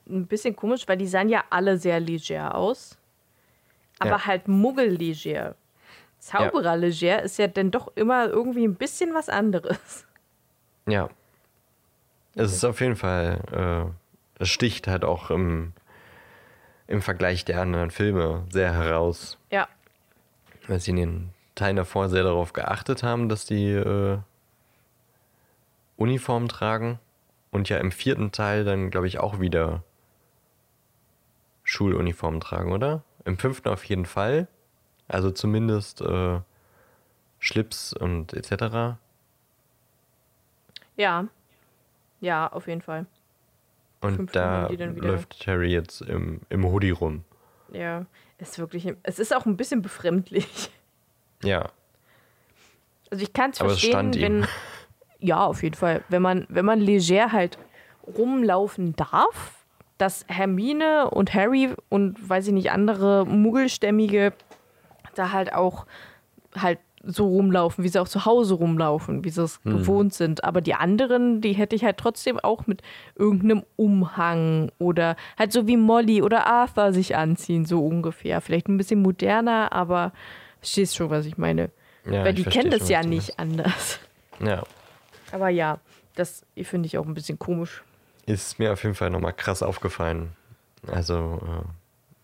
ein 0.08 0.26
bisschen 0.26 0.56
komisch, 0.56 0.86
weil 0.88 0.96
die 0.96 1.06
sahen 1.06 1.28
ja 1.28 1.44
alle 1.50 1.78
sehr 1.78 2.00
leger 2.00 2.54
aus. 2.54 2.98
Aber 3.98 4.10
Ja. 4.10 4.26
halt 4.26 4.48
Muggel-leger. 4.48 5.54
Zauberer-leger 6.18 7.22
ist 7.22 7.38
ja 7.38 7.46
dann 7.46 7.70
doch 7.70 7.92
immer 7.94 8.26
irgendwie 8.28 8.64
ein 8.64 8.74
bisschen 8.74 9.14
was 9.14 9.28
anderes. 9.28 10.04
Ja. 10.86 11.08
Es 12.34 12.52
ist 12.52 12.64
auf 12.64 12.80
jeden 12.80 12.96
Fall, 12.96 13.92
äh, 14.38 14.42
es 14.42 14.48
sticht 14.48 14.86
halt 14.86 15.04
auch 15.04 15.30
im, 15.30 15.72
im 16.86 17.02
Vergleich 17.02 17.44
der 17.44 17.60
anderen 17.60 17.90
Filme 17.90 18.44
sehr 18.50 18.72
heraus, 18.72 19.38
Ja, 19.50 19.68
weil 20.68 20.78
sie 20.80 20.90
in 20.92 20.96
den 20.96 21.30
Teilen 21.54 21.76
davor 21.76 22.08
sehr 22.08 22.22
darauf 22.22 22.52
geachtet 22.52 23.02
haben, 23.02 23.28
dass 23.28 23.46
die 23.46 23.70
äh, 23.72 24.18
Uniform 26.00 26.48
tragen 26.48 26.98
und 27.50 27.68
ja 27.68 27.76
im 27.76 27.92
vierten 27.92 28.32
Teil 28.32 28.64
dann, 28.64 28.90
glaube 28.90 29.06
ich, 29.06 29.18
auch 29.18 29.38
wieder 29.38 29.84
Schuluniformen 31.62 32.40
tragen, 32.40 32.72
oder? 32.72 33.02
Im 33.26 33.36
fünften 33.38 33.68
auf 33.68 33.84
jeden 33.84 34.06
Fall. 34.06 34.48
Also 35.08 35.30
zumindest 35.30 36.00
äh, 36.00 36.40
Schlips 37.38 37.92
und 37.92 38.32
etc. 38.32 38.96
ja. 40.96 41.28
Ja, 42.22 42.48
auf 42.52 42.66
jeden 42.66 42.82
Fall. 42.82 43.06
Und 44.02 44.16
Fünften 44.16 44.34
da 44.34 44.68
läuft 44.68 45.46
Harry 45.46 45.72
jetzt 45.72 46.02
im, 46.02 46.42
im 46.50 46.66
Hoodie 46.66 46.90
rum. 46.90 47.24
Ja, 47.72 48.04
ist 48.36 48.58
wirklich. 48.58 48.94
Es 49.02 49.18
ist 49.18 49.34
auch 49.34 49.46
ein 49.46 49.56
bisschen 49.56 49.80
befremdlich. 49.80 50.70
Ja, 51.42 51.70
Also 53.10 53.22
ich 53.22 53.32
kann 53.32 53.52
es 53.52 53.58
verstehen, 53.58 54.14
wenn. 54.14 54.46
Ja, 55.20 55.44
auf 55.44 55.62
jeden 55.62 55.74
Fall. 55.76 56.02
Wenn 56.08 56.22
man, 56.22 56.46
wenn 56.48 56.64
man 56.64 56.80
leger 56.80 57.32
halt 57.32 57.58
rumlaufen 58.16 58.96
darf, 58.96 59.64
dass 59.98 60.24
Hermine 60.28 61.10
und 61.10 61.34
Harry 61.34 61.70
und 61.90 62.28
weiß 62.28 62.46
ich 62.48 62.52
nicht, 62.54 62.70
andere 62.72 63.26
Muggelstämmige 63.26 64.32
da 65.14 65.32
halt 65.32 65.52
auch 65.52 65.86
halt 66.56 66.78
so 67.02 67.26
rumlaufen, 67.28 67.82
wie 67.82 67.88
sie 67.88 67.98
auch 67.98 68.08
zu 68.08 68.24
Hause 68.26 68.54
rumlaufen, 68.54 69.24
wie 69.24 69.30
sie 69.30 69.42
es 69.42 69.60
Hm. 69.64 69.72
gewohnt 69.78 70.14
sind. 70.14 70.44
Aber 70.44 70.60
die 70.60 70.74
anderen, 70.74 71.40
die 71.40 71.52
hätte 71.52 71.74
ich 71.74 71.84
halt 71.84 71.96
trotzdem 71.96 72.38
auch 72.38 72.66
mit 72.66 72.82
irgendeinem 73.16 73.62
Umhang 73.76 74.70
oder 74.78 75.16
halt 75.38 75.52
so 75.52 75.66
wie 75.66 75.76
Molly 75.78 76.22
oder 76.22 76.46
Arthur 76.46 76.92
sich 76.92 77.16
anziehen, 77.16 77.64
so 77.64 77.84
ungefähr. 77.84 78.40
Vielleicht 78.40 78.68
ein 78.68 78.76
bisschen 78.76 79.00
moderner, 79.02 79.72
aber 79.72 80.12
verstehst 80.58 80.96
schon, 80.96 81.08
was 81.10 81.24
ich 81.24 81.38
meine. 81.38 81.70
ja 82.10 82.24
Weil 82.24 82.34
die 82.34 82.44
kennen 82.44 82.70
das 82.70 82.88
ja 82.88 83.02
nicht 83.02 83.38
anders. 83.38 83.98
Ja, 84.44 84.62
Aber 85.32 85.48
ja, 85.48 85.78
das 86.14 86.44
finde 86.62 86.86
ich 86.86 86.98
auch 86.98 87.06
ein 87.06 87.14
bisschen 87.14 87.38
komisch. 87.38 87.82
ist 88.26 88.58
mir 88.58 88.72
auf 88.72 88.82
jeden 88.82 88.94
Fall 88.94 89.10
nochmal 89.10 89.32
krass 89.32 89.62
aufgefallen. 89.62 90.32
Also, 90.86 91.40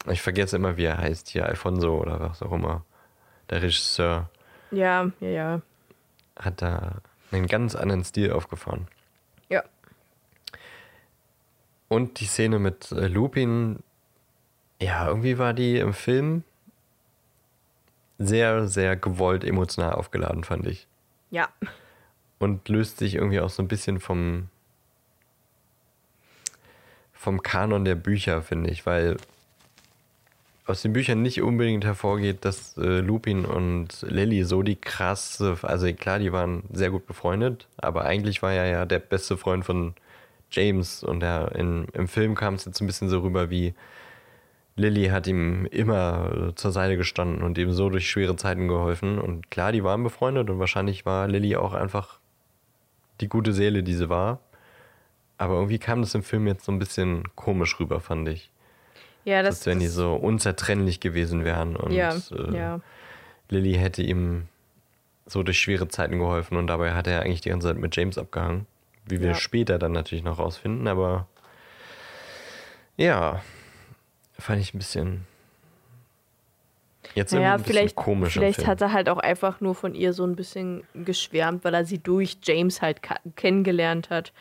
äh, 0.06 0.12
ich 0.12 0.22
vergesse 0.22 0.56
immer, 0.56 0.76
wie 0.76 0.84
er 0.84 0.98
heißt 0.98 1.28
hier, 1.28 1.46
Alfonso 1.46 1.98
oder 2.00 2.20
was 2.20 2.42
auch 2.42 2.52
immer. 2.52 2.84
Der 3.50 3.62
Regisseur 3.62 4.28
Ja, 4.70 5.10
ja, 5.20 5.28
ja. 5.28 5.60
hat 6.38 6.62
da 6.62 6.96
einen 7.32 7.46
ganz 7.46 7.74
anderen 7.74 8.04
Stil 8.04 8.32
aufgefahren. 8.32 8.88
Ja. 9.48 9.62
Und 11.88 12.18
die 12.20 12.26
Szene 12.26 12.58
mit 12.58 12.90
äh, 12.92 13.06
Lupin, 13.06 13.80
ja, 14.80 15.06
irgendwie 15.06 15.38
war 15.38 15.54
die 15.54 15.78
im 15.78 15.92
Film 15.94 16.42
sehr, 18.18 18.66
sehr 18.68 18.96
gewollt 18.96 19.44
emotional 19.44 19.92
aufgeladen, 19.92 20.42
fand 20.44 20.66
ich. 20.66 20.86
Ja. 21.30 21.48
Und 22.38 22.68
löst 22.68 22.98
sich 22.98 23.14
irgendwie 23.14 23.40
auch 23.40 23.50
so 23.50 23.62
ein 23.62 23.68
bisschen 23.68 24.00
vom 24.00 24.48
vom 27.12 27.42
Kanon 27.42 27.84
der 27.84 27.96
Bücher, 27.96 28.42
finde 28.42 28.70
ich, 28.70 28.86
weil 28.86 29.16
aus 30.66 30.82
den 30.82 30.92
Büchern 30.92 31.22
nicht 31.22 31.42
unbedingt 31.42 31.84
hervorgeht, 31.84 32.44
dass 32.44 32.76
äh, 32.76 33.00
Lupin 33.00 33.44
und 33.44 34.02
Lily 34.02 34.44
so 34.44 34.62
die 34.62 34.76
krasse, 34.76 35.56
also 35.62 35.92
klar, 35.92 36.18
die 36.18 36.32
waren 36.32 36.64
sehr 36.72 36.90
gut 36.90 37.06
befreundet, 37.06 37.68
aber 37.78 38.04
eigentlich 38.04 38.42
war 38.42 38.52
er 38.52 38.66
ja 38.66 38.84
der 38.84 38.98
beste 38.98 39.36
Freund 39.36 39.64
von 39.64 39.94
James 40.50 41.02
und 41.02 41.22
er 41.22 41.54
in, 41.54 41.86
im 41.92 42.08
Film 42.08 42.34
kam 42.34 42.54
es 42.54 42.64
jetzt 42.64 42.80
ein 42.80 42.86
bisschen 42.86 43.08
so 43.08 43.20
rüber 43.20 43.50
wie 43.50 43.74
Lily 44.76 45.06
hat 45.06 45.26
ihm 45.26 45.66
immer 45.66 46.52
zur 46.54 46.70
Seite 46.70 46.96
gestanden 46.96 47.42
und 47.42 47.56
ihm 47.56 47.72
so 47.72 47.88
durch 47.88 48.08
schwere 48.10 48.36
Zeiten 48.36 48.68
geholfen 48.68 49.18
und 49.18 49.50
klar, 49.50 49.72
die 49.72 49.82
waren 49.82 50.02
befreundet 50.02 50.50
und 50.50 50.58
wahrscheinlich 50.58 51.06
war 51.06 51.28
Lily 51.28 51.56
auch 51.56 51.72
einfach 51.72 52.18
die 53.20 53.28
gute 53.28 53.52
Seele, 53.52 53.82
die 53.82 53.94
sie 53.94 54.08
war. 54.08 54.40
Aber 55.38 55.54
irgendwie 55.54 55.78
kam 55.78 56.00
das 56.00 56.14
im 56.14 56.22
Film 56.22 56.46
jetzt 56.46 56.64
so 56.64 56.72
ein 56.72 56.78
bisschen 56.78 57.24
komisch 57.34 57.78
rüber, 57.78 58.00
fand 58.00 58.28
ich. 58.28 58.50
Ja, 59.24 59.42
das, 59.42 59.56
Als 59.56 59.66
wenn 59.66 59.80
die 59.80 59.88
so 59.88 60.14
unzertrennlich 60.14 61.00
gewesen 61.00 61.44
wären 61.44 61.76
und 61.76 61.92
ja, 61.92 62.14
äh, 62.14 62.56
ja. 62.56 62.80
Lily 63.48 63.74
hätte 63.74 64.02
ihm 64.02 64.48
so 65.26 65.42
durch 65.42 65.58
schwere 65.58 65.88
Zeiten 65.88 66.18
geholfen 66.18 66.56
und 66.56 66.68
dabei 66.68 66.94
hat 66.94 67.06
er 67.06 67.22
eigentlich 67.22 67.40
die 67.40 67.50
ganze 67.50 67.68
Zeit 67.68 67.76
mit 67.76 67.94
James 67.96 68.18
abgehangen. 68.18 68.66
Wie 69.04 69.20
wir 69.20 69.28
Ja. 69.30 69.34
später 69.34 69.78
dann 69.78 69.92
natürlich 69.92 70.24
noch 70.24 70.38
rausfinden, 70.38 70.86
aber 70.88 71.26
ja, 72.96 73.42
fand 74.38 74.60
ich 74.60 74.74
ein 74.74 74.78
bisschen. 74.78 75.26
Jetzt 77.16 77.32
Naja, 77.32 77.54
ein 77.54 77.62
bisschen 77.62 77.72
vielleicht, 77.72 77.96
komisch. 77.96 78.34
vielleicht 78.34 78.56
Film. 78.56 78.68
hat 78.68 78.80
er 78.82 78.92
halt 78.92 79.08
auch 79.08 79.16
einfach 79.16 79.62
nur 79.62 79.74
von 79.74 79.94
ihr 79.94 80.12
so 80.12 80.24
ein 80.24 80.36
bisschen 80.36 80.84
geschwärmt, 80.94 81.64
weil 81.64 81.72
er 81.72 81.86
sie 81.86 81.98
durch 81.98 82.36
James 82.42 82.82
halt 82.82 83.00
kennengelernt 83.36 84.10
hat 84.10 84.34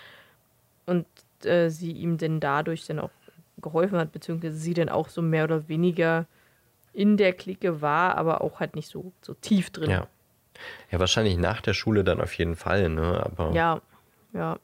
und 0.86 1.06
äh, 1.46 1.70
sie 1.70 1.94
ihm 1.94 2.18
denn 2.18 2.42
dadurch 2.42 2.86
dann 2.86 3.00
auch 3.00 3.12
geholfen 3.62 3.98
hat, 3.98 4.12
beziehungsweise 4.12 4.58
sie 4.58 4.74
dann 4.74 4.90
auch 4.90 5.08
so 5.08 5.22
mehr 5.22 5.46
oder 5.46 5.70
weniger 5.70 6.26
in 6.92 7.16
der 7.16 7.32
Clique 7.32 7.82
war, 7.82 8.18
aber 8.18 8.42
auch 8.42 8.60
halt 8.60 8.76
nicht 8.76 8.90
so, 8.90 9.14
so 9.22 9.34
tief 9.36 9.70
drin. 9.70 9.90
Ja. 9.90 10.08
Ja, 10.92 11.00
wahrscheinlich 11.00 11.38
nach 11.38 11.62
der 11.62 11.74
Schule 11.74 12.04
dann 12.04 12.20
auf 12.20 12.34
jeden 12.34 12.58
Fall, 12.58 12.90
ne? 12.90 13.22
Aber 13.26 13.52
ja. 13.54 13.82
ja. 14.34 14.58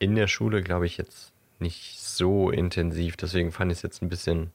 in 0.00 0.16
der 0.16 0.26
Schule 0.26 0.62
glaube 0.62 0.86
ich 0.86 0.96
jetzt 0.96 1.32
nicht 1.60 2.00
so 2.00 2.50
intensiv. 2.50 3.16
Deswegen 3.16 3.52
fand 3.52 3.70
ich 3.70 3.78
es 3.78 3.82
jetzt 3.82 4.02
ein 4.02 4.08
bisschen 4.08 4.50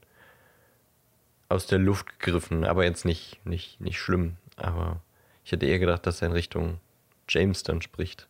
aus 1.50 1.68
der 1.68 1.80
Luft 1.80 2.20
gegriffen, 2.20 2.64
aber 2.66 2.84
jetzt 2.86 3.06
nicht, 3.06 3.40
nicht, 3.46 3.80
nicht 3.82 4.00
schlimm. 4.00 4.36
Aber 4.58 5.02
ich 5.44 5.52
hätte 5.52 5.66
eher 5.66 5.80
gedacht, 5.80 6.06
dass 6.08 6.22
er 6.22 6.28
in 6.28 6.34
Richtung 6.34 6.80
James 7.30 7.64
dann 7.64 7.82
spricht. 7.82 8.28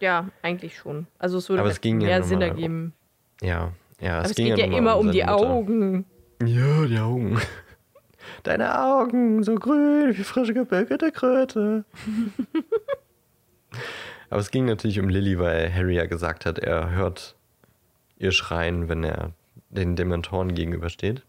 Ja, 0.00 0.28
eigentlich 0.42 0.76
schon. 0.76 1.06
Also 1.18 1.38
es 1.38 1.48
würde 1.48 1.60
Aber 1.60 1.68
halt 1.68 1.76
es 1.76 1.80
ging 1.80 2.00
ja 2.00 2.06
mehr 2.08 2.18
nun 2.20 2.28
Sinn 2.28 2.38
mal- 2.40 2.48
ergeben. 2.48 2.92
Ja, 3.40 3.72
ja. 4.00 4.18
Aber 4.18 4.26
es 4.26 4.34
ging 4.34 4.46
geht 4.54 4.58
ja 4.58 4.66
mal 4.66 4.78
immer 4.78 4.98
um 4.98 5.10
die 5.10 5.20
Mutter. 5.22 5.34
Augen. 5.36 6.04
Ja, 6.44 6.84
die 6.86 6.98
Augen. 6.98 7.40
Deine 8.44 8.78
Augen, 8.80 9.42
so 9.42 9.54
grün 9.56 10.16
wie 10.16 10.22
frische 10.24 10.54
gebökelte 10.54 11.10
Kröte. 11.10 11.84
Aber 14.30 14.40
es 14.40 14.50
ging 14.50 14.66
natürlich 14.66 15.00
um 15.00 15.08
Lilly, 15.08 15.38
weil 15.38 15.72
Harry 15.74 15.96
ja 15.96 16.06
gesagt 16.06 16.44
hat, 16.46 16.58
er 16.58 16.90
hört 16.90 17.34
ihr 18.18 18.32
schreien, 18.32 18.88
wenn 18.88 19.04
er 19.04 19.32
den 19.70 19.96
Dementoren 19.96 20.54
gegenübersteht. 20.54 21.22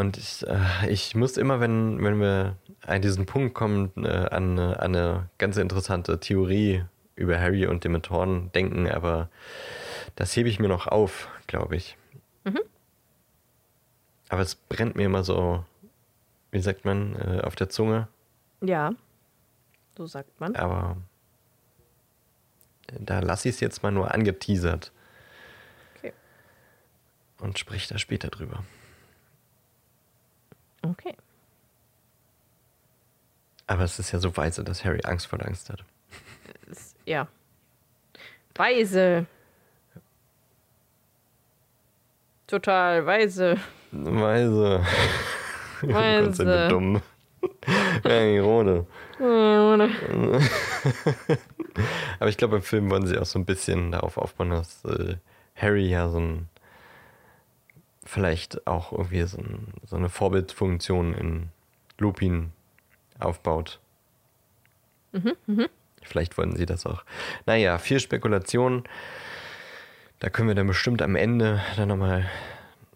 Und 0.00 0.16
ich, 0.16 0.46
äh, 0.46 0.88
ich 0.90 1.14
muss 1.14 1.36
immer, 1.36 1.60
wenn, 1.60 2.02
wenn 2.02 2.18
wir 2.20 2.56
an 2.86 3.02
diesen 3.02 3.26
Punkt 3.26 3.54
kommen, 3.54 3.92
äh, 4.02 4.08
an, 4.08 4.58
eine- 4.58 4.80
an 4.80 4.96
eine 4.96 5.28
ganz 5.36 5.58
interessante 5.58 6.18
Theorie 6.18 6.84
über 7.16 7.38
Harry 7.38 7.66
und 7.66 7.84
Dementoren 7.84 8.50
denken, 8.52 8.88
aber 8.88 9.28
das 10.16 10.34
hebe 10.36 10.48
ich 10.48 10.58
mir 10.58 10.68
noch 10.68 10.86
auf, 10.86 11.28
glaube 11.46 11.76
ich. 11.76 11.98
Aber 14.30 14.40
es 14.42 14.54
brennt 14.54 14.94
mir 14.96 15.04
immer 15.06 15.22
so, 15.24 15.64
wie 16.52 16.60
sagt 16.60 16.84
man, 16.86 17.16
äh, 17.16 17.40
auf 17.42 17.54
der 17.56 17.68
Zunge. 17.68 18.06
Ja. 18.62 18.92
So 19.98 20.06
sagt 20.06 20.40
man. 20.40 20.54
Aber 20.56 20.96
da 22.98 23.18
lasse 23.18 23.48
ich 23.48 23.56
es 23.56 23.60
jetzt 23.60 23.82
mal 23.82 23.90
nur 23.90 24.14
angeteasert 24.14 24.92
Okay. 25.98 26.12
und 27.40 27.58
sprich 27.58 27.88
da 27.88 27.98
später 27.98 28.28
drüber. 28.28 28.62
Okay. 30.82 31.14
Aber 33.66 33.84
es 33.84 33.98
ist 33.98 34.12
ja 34.12 34.18
so 34.18 34.36
weise, 34.36 34.64
dass 34.64 34.84
Harry 34.84 35.00
Angst 35.04 35.26
vor 35.26 35.38
der 35.38 35.48
Angst 35.48 35.70
hat. 35.70 35.84
Ja. 37.04 37.28
Weise. 38.54 39.26
Total 42.46 43.06
weise. 43.06 43.58
Weise. 43.92 44.84
Weise. 45.82 46.26
Gott 46.26 46.36
sei 46.36 46.44
Dank 46.44 46.70
dumm. 46.70 47.02
Irone. 48.04 48.86
Aber 52.18 52.28
ich 52.28 52.36
glaube, 52.36 52.56
im 52.56 52.62
Film 52.62 52.90
wollen 52.90 53.06
sie 53.06 53.18
auch 53.18 53.26
so 53.26 53.38
ein 53.38 53.44
bisschen 53.44 53.92
darauf 53.92 54.16
aufbauen, 54.18 54.50
dass 54.50 54.84
äh, 54.84 55.16
Harry 55.56 55.88
ja 55.88 56.08
so 56.08 56.18
ein 56.18 56.48
vielleicht 58.10 58.66
auch 58.66 58.92
irgendwie 58.92 59.22
so, 59.22 59.38
ein, 59.38 59.68
so 59.86 59.96
eine 59.96 60.08
Vorbildfunktion 60.08 61.14
in 61.14 61.48
Lupin 61.98 62.52
aufbaut. 63.18 63.78
Vielleicht 66.02 66.36
wollen 66.38 66.56
sie 66.56 66.66
das 66.66 66.86
auch. 66.86 67.04
Naja, 67.46 67.78
viel 67.78 68.00
Spekulation. 68.00 68.84
Da 70.18 70.28
können 70.30 70.48
wir 70.48 70.54
dann 70.54 70.66
bestimmt 70.66 71.02
am 71.02 71.16
Ende 71.16 71.60
dann 71.76 71.88
nochmal 71.88 72.28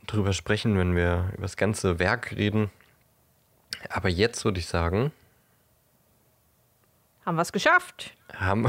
drüber 0.06 0.32
sprechen, 0.32 0.76
wenn 0.78 0.94
wir 0.94 1.30
über 1.32 1.42
das 1.42 1.56
ganze 1.56 1.98
Werk 1.98 2.32
reden. 2.36 2.70
Aber 3.88 4.08
jetzt 4.08 4.44
würde 4.44 4.58
ich 4.60 4.66
sagen, 4.66 5.12
Haben 7.24 7.36
wir 7.36 7.42
es 7.42 7.52
geschafft. 7.52 8.14
haben, 8.34 8.66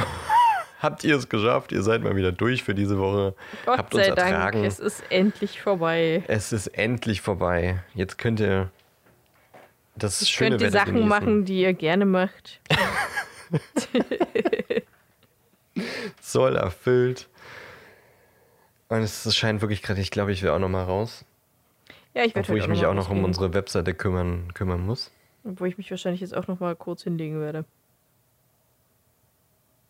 habt 0.85 1.03
ihr 1.03 1.17
es 1.17 1.27
geschafft. 1.27 1.71
Ihr 1.71 1.83
seid 1.83 2.03
mal 2.03 2.15
wieder 2.15 2.31
durch 2.31 2.63
für 2.63 2.75
diese 2.75 2.97
Woche. 2.97 3.33
Gott 3.65 3.77
habt 3.77 3.93
uns 3.93 4.05
sei 4.05 4.11
Dank, 4.11 4.31
ertragen. 4.31 4.63
es 4.63 4.79
ist 4.79 5.03
endlich 5.09 5.61
vorbei. 5.61 6.23
Es 6.27 6.53
ist 6.53 6.67
endlich 6.67 7.21
vorbei. 7.21 7.83
Jetzt 7.93 8.17
könnt 8.17 8.39
ihr 8.39 8.69
das 9.95 10.21
Ich 10.21 10.29
schöne 10.29 10.51
könnt 10.51 10.61
ihr 10.61 10.67
Wetter 10.67 10.79
Sachen 10.79 10.93
genießen. 10.93 11.09
machen, 11.09 11.45
die 11.45 11.61
ihr 11.61 11.73
gerne 11.73 12.05
macht. 12.05 12.61
Soll 16.21 16.55
erfüllt. 16.55 17.27
Und 18.87 18.99
es 18.99 19.35
scheint 19.35 19.61
wirklich 19.61 19.81
gerade, 19.81 19.99
ich 19.99 20.11
glaube, 20.11 20.31
ich 20.31 20.43
will 20.43 20.51
auch 20.51 20.59
noch 20.59 20.69
mal 20.69 20.83
raus. 20.83 21.25
Ja, 22.13 22.23
ich 22.23 22.35
werde 22.35 22.47
Obwohl 22.47 22.57
ich 22.57 22.63
heute 22.63 22.71
mich 22.71 22.85
auch 22.85 22.93
noch 22.93 23.09
um 23.09 23.23
unsere 23.23 23.53
Webseite 23.53 23.93
kümmern, 23.93 24.53
kümmern 24.53 24.85
muss. 24.85 25.11
Obwohl 25.43 25.67
ich 25.67 25.77
mich 25.77 25.89
wahrscheinlich 25.91 26.21
jetzt 26.21 26.35
auch 26.35 26.47
noch 26.47 26.59
mal 26.59 26.75
kurz 26.75 27.03
hinlegen 27.03 27.41
werde. 27.41 27.65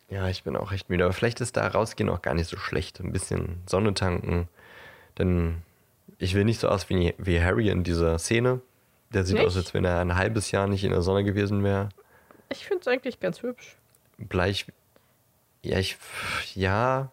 Ja, 0.08 0.28
ich 0.28 0.44
bin 0.44 0.56
auch 0.56 0.70
recht 0.70 0.88
müde. 0.88 1.04
Aber 1.04 1.12
vielleicht 1.12 1.40
ist 1.40 1.56
da 1.56 1.66
rausgehen 1.66 2.08
auch 2.08 2.22
gar 2.22 2.34
nicht 2.34 2.48
so 2.48 2.56
schlecht. 2.56 3.00
Ein 3.00 3.12
bisschen 3.12 3.62
Sonne 3.66 3.94
tanken. 3.94 4.48
Denn 5.18 5.62
ich 6.18 6.34
will 6.34 6.44
nicht 6.44 6.60
so 6.60 6.68
aus 6.68 6.88
wie, 6.88 7.14
wie 7.18 7.40
Harry 7.42 7.68
in 7.68 7.82
dieser 7.82 8.18
Szene. 8.18 8.60
Der 9.12 9.24
sieht 9.24 9.36
Nicht? 9.36 9.46
aus, 9.46 9.56
als 9.56 9.74
wenn 9.74 9.84
er 9.84 10.00
ein 10.00 10.16
halbes 10.16 10.50
Jahr 10.50 10.66
nicht 10.66 10.84
in 10.84 10.90
der 10.90 11.02
Sonne 11.02 11.24
gewesen 11.24 11.62
wäre. 11.64 11.88
Ich 12.48 12.66
finde 12.66 12.80
es 12.82 12.88
eigentlich 12.88 13.20
ganz 13.20 13.42
hübsch. 13.42 13.76
Bleich. 14.18 14.66
Ja, 15.62 15.78
ich. 15.78 15.96
Ja. 16.54 17.10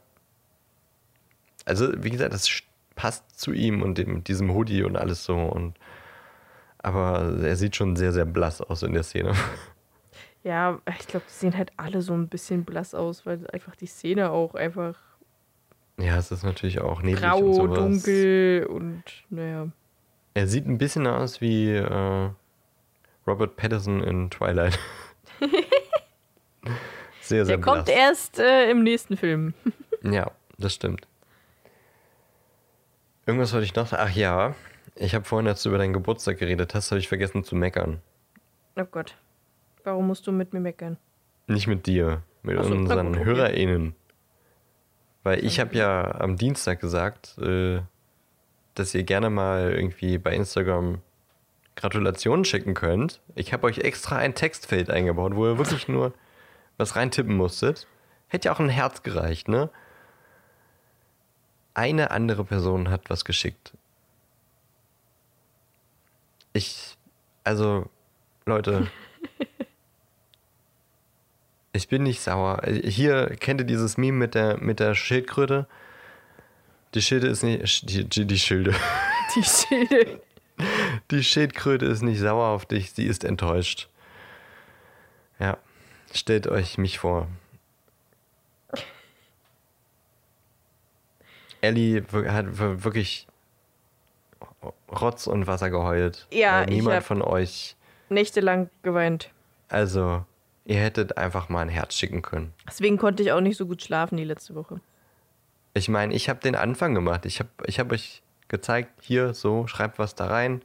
Also, 1.65 1.91
wie 2.03 2.09
gesagt, 2.09 2.33
das 2.33 2.49
passt 2.95 3.39
zu 3.39 3.51
ihm 3.53 3.81
und 3.81 3.97
dem, 3.97 4.23
diesem 4.23 4.53
Hoodie 4.53 4.83
und 4.83 4.95
alles 4.95 5.23
so. 5.23 5.35
Und, 5.35 5.75
aber 6.77 7.37
er 7.41 7.55
sieht 7.55 7.75
schon 7.75 7.95
sehr, 7.95 8.11
sehr 8.13 8.25
blass 8.25 8.61
aus 8.61 8.83
in 8.83 8.93
der 8.93 9.03
Szene. 9.03 9.33
Ja, 10.43 10.79
ich 10.99 11.07
glaube, 11.07 11.25
die 11.29 11.33
sehen 11.33 11.57
halt 11.57 11.71
alle 11.77 12.01
so 12.01 12.13
ein 12.13 12.27
bisschen 12.27 12.65
blass 12.65 12.93
aus, 12.93 13.25
weil 13.25 13.47
einfach 13.53 13.75
die 13.75 13.85
Szene 13.85 14.29
auch 14.31 14.55
einfach 14.55 14.97
Ja, 15.97 16.17
es 16.17 16.31
ist 16.31 16.43
natürlich 16.43 16.81
auch 16.81 17.01
neblig 17.01 17.23
und 17.23 17.29
grau, 17.29 17.53
sowas. 17.53 17.77
dunkel 17.79 18.65
und 18.69 19.03
naja. 19.29 19.69
Er 20.33 20.47
sieht 20.47 20.67
ein 20.67 20.77
bisschen 20.77 21.07
aus 21.07 21.39
wie 21.41 21.69
äh, 21.69 22.29
Robert 23.25 23.55
Pattinson 23.55 24.03
in 24.03 24.29
Twilight. 24.29 24.77
sehr, 27.21 27.45
sehr 27.45 27.57
Der 27.57 27.61
kommt 27.63 27.85
blass. 27.85 27.95
erst 27.97 28.39
äh, 28.39 28.69
im 28.69 28.83
nächsten 28.83 29.17
Film. 29.17 29.53
Ja, 30.05 30.31
das 30.57 30.73
stimmt. 30.73 31.07
Irgendwas 33.25 33.53
wollte 33.53 33.63
ich 33.63 33.73
noch. 33.73 33.93
Ach 33.93 34.09
ja, 34.09 34.53
ich 34.95 35.15
habe 35.15 35.23
vorhin, 35.23 35.47
als 35.47 35.63
du 35.63 35.69
über 35.69 35.77
deinen 35.77 35.93
Geburtstag 35.93 36.39
geredet 36.39 36.75
hast, 36.75 36.91
habe 36.91 36.99
ich 36.99 37.07
vergessen 37.07 37.45
zu 37.45 37.55
meckern. 37.55 38.01
Oh 38.75 38.83
Gott. 38.83 39.15
Warum 39.83 40.07
musst 40.07 40.25
du 40.27 40.31
mit 40.31 40.53
mir 40.53 40.59
meckern? 40.59 40.97
Nicht 41.47 41.67
mit 41.67 41.85
dir, 41.87 42.23
mit 42.41 42.61
so, 42.63 42.71
unseren 42.73 43.07
gut, 43.07 43.17
okay. 43.17 43.25
HörerInnen. 43.25 43.95
Weil 45.23 45.43
ich 45.43 45.59
habe 45.59 45.75
ja 45.75 46.19
am 46.19 46.37
Dienstag 46.37 46.79
gesagt, 46.79 47.37
äh, 47.37 47.81
dass 48.75 48.93
ihr 48.93 49.03
gerne 49.03 49.29
mal 49.29 49.73
irgendwie 49.73 50.17
bei 50.17 50.33
Instagram 50.33 51.01
Gratulationen 51.75 52.45
schicken 52.45 52.73
könnt. 52.73 53.21
Ich 53.35 53.53
habe 53.53 53.65
euch 53.67 53.79
extra 53.79 54.17
ein 54.17 54.35
Textfeld 54.35 54.89
eingebaut, 54.89 55.35
wo 55.35 55.47
ihr 55.47 55.57
wirklich 55.57 55.87
nur 55.87 56.13
was 56.77 56.95
reintippen 56.95 57.35
musstet. 57.35 57.87
Hätte 58.27 58.47
ja 58.47 58.53
auch 58.53 58.59
ein 58.59 58.69
Herz 58.69 59.03
gereicht, 59.03 59.47
ne? 59.47 59.69
Eine 61.73 62.11
andere 62.11 62.43
Person 62.43 62.89
hat 62.89 63.09
was 63.09 63.25
geschickt. 63.25 63.73
Ich, 66.53 66.97
also, 67.43 67.89
Leute. 68.45 68.87
ich 71.73 71.87
bin 71.89 72.03
nicht 72.03 72.21
sauer. 72.21 72.61
Hier 72.65 73.35
kennt 73.39 73.61
ihr 73.61 73.65
dieses 73.67 73.97
Meme 73.97 74.17
mit 74.17 74.35
der, 74.35 74.57
mit 74.57 74.79
der 74.79 74.95
Schildkröte? 74.95 75.67
Die 76.93 77.01
Schilde 77.01 77.27
ist 77.27 77.43
nicht. 77.43 77.89
Die, 77.89 78.03
die, 78.07 78.25
die 78.25 78.39
Schilde. 78.39 78.73
Die 79.35 79.43
Schilde. 79.43 80.21
Die 81.09 81.23
Schildkröte 81.23 81.85
ist 81.87 82.03
nicht 82.03 82.19
sauer 82.19 82.49
auf 82.49 82.65
dich, 82.67 82.91
sie 82.91 83.05
ist 83.05 83.23
enttäuscht. 83.23 83.89
Ja, 85.39 85.57
stellt 86.13 86.45
euch 86.45 86.77
mich 86.77 86.99
vor. 86.99 87.27
Ellie 91.61 92.03
hat 92.27 92.59
wir- 92.59 92.83
wirklich 92.83 93.27
Rotz 94.91 95.25
und 95.27 95.47
Wasser 95.47 95.69
geheult. 95.69 96.27
Ja, 96.31 96.61
ich 96.63 96.69
niemand 96.69 96.97
hab- 96.97 97.03
von 97.05 97.21
euch. 97.21 97.75
Nächtelang 98.09 98.69
geweint. 98.83 99.31
Also, 99.69 100.25
ihr 100.65 100.77
hättet 100.77 101.17
einfach 101.17 101.49
mal 101.49 101.61
ein 101.61 101.69
Herz 101.69 101.95
schicken 101.95 102.21
können. 102.21 102.53
Deswegen 102.67 102.97
konnte 102.97 103.23
ich 103.23 103.31
auch 103.31 103.41
nicht 103.41 103.57
so 103.57 103.65
gut 103.65 103.81
schlafen 103.81 104.17
die 104.17 104.23
letzte 104.23 104.55
Woche. 104.55 104.79
Ich 105.73 105.89
meine, 105.89 106.13
ich 106.13 106.29
habe 106.29 106.39
den 106.39 106.55
Anfang 106.55 106.93
gemacht. 106.93 107.25
Ich 107.25 107.39
habe 107.39 107.49
ich 107.65 107.79
hab 107.79 107.91
euch 107.91 108.21
gezeigt, 108.47 108.91
hier 109.01 109.33
so, 109.33 109.67
schreibt 109.67 109.97
was 109.99 110.15
da 110.15 110.27
rein, 110.27 110.61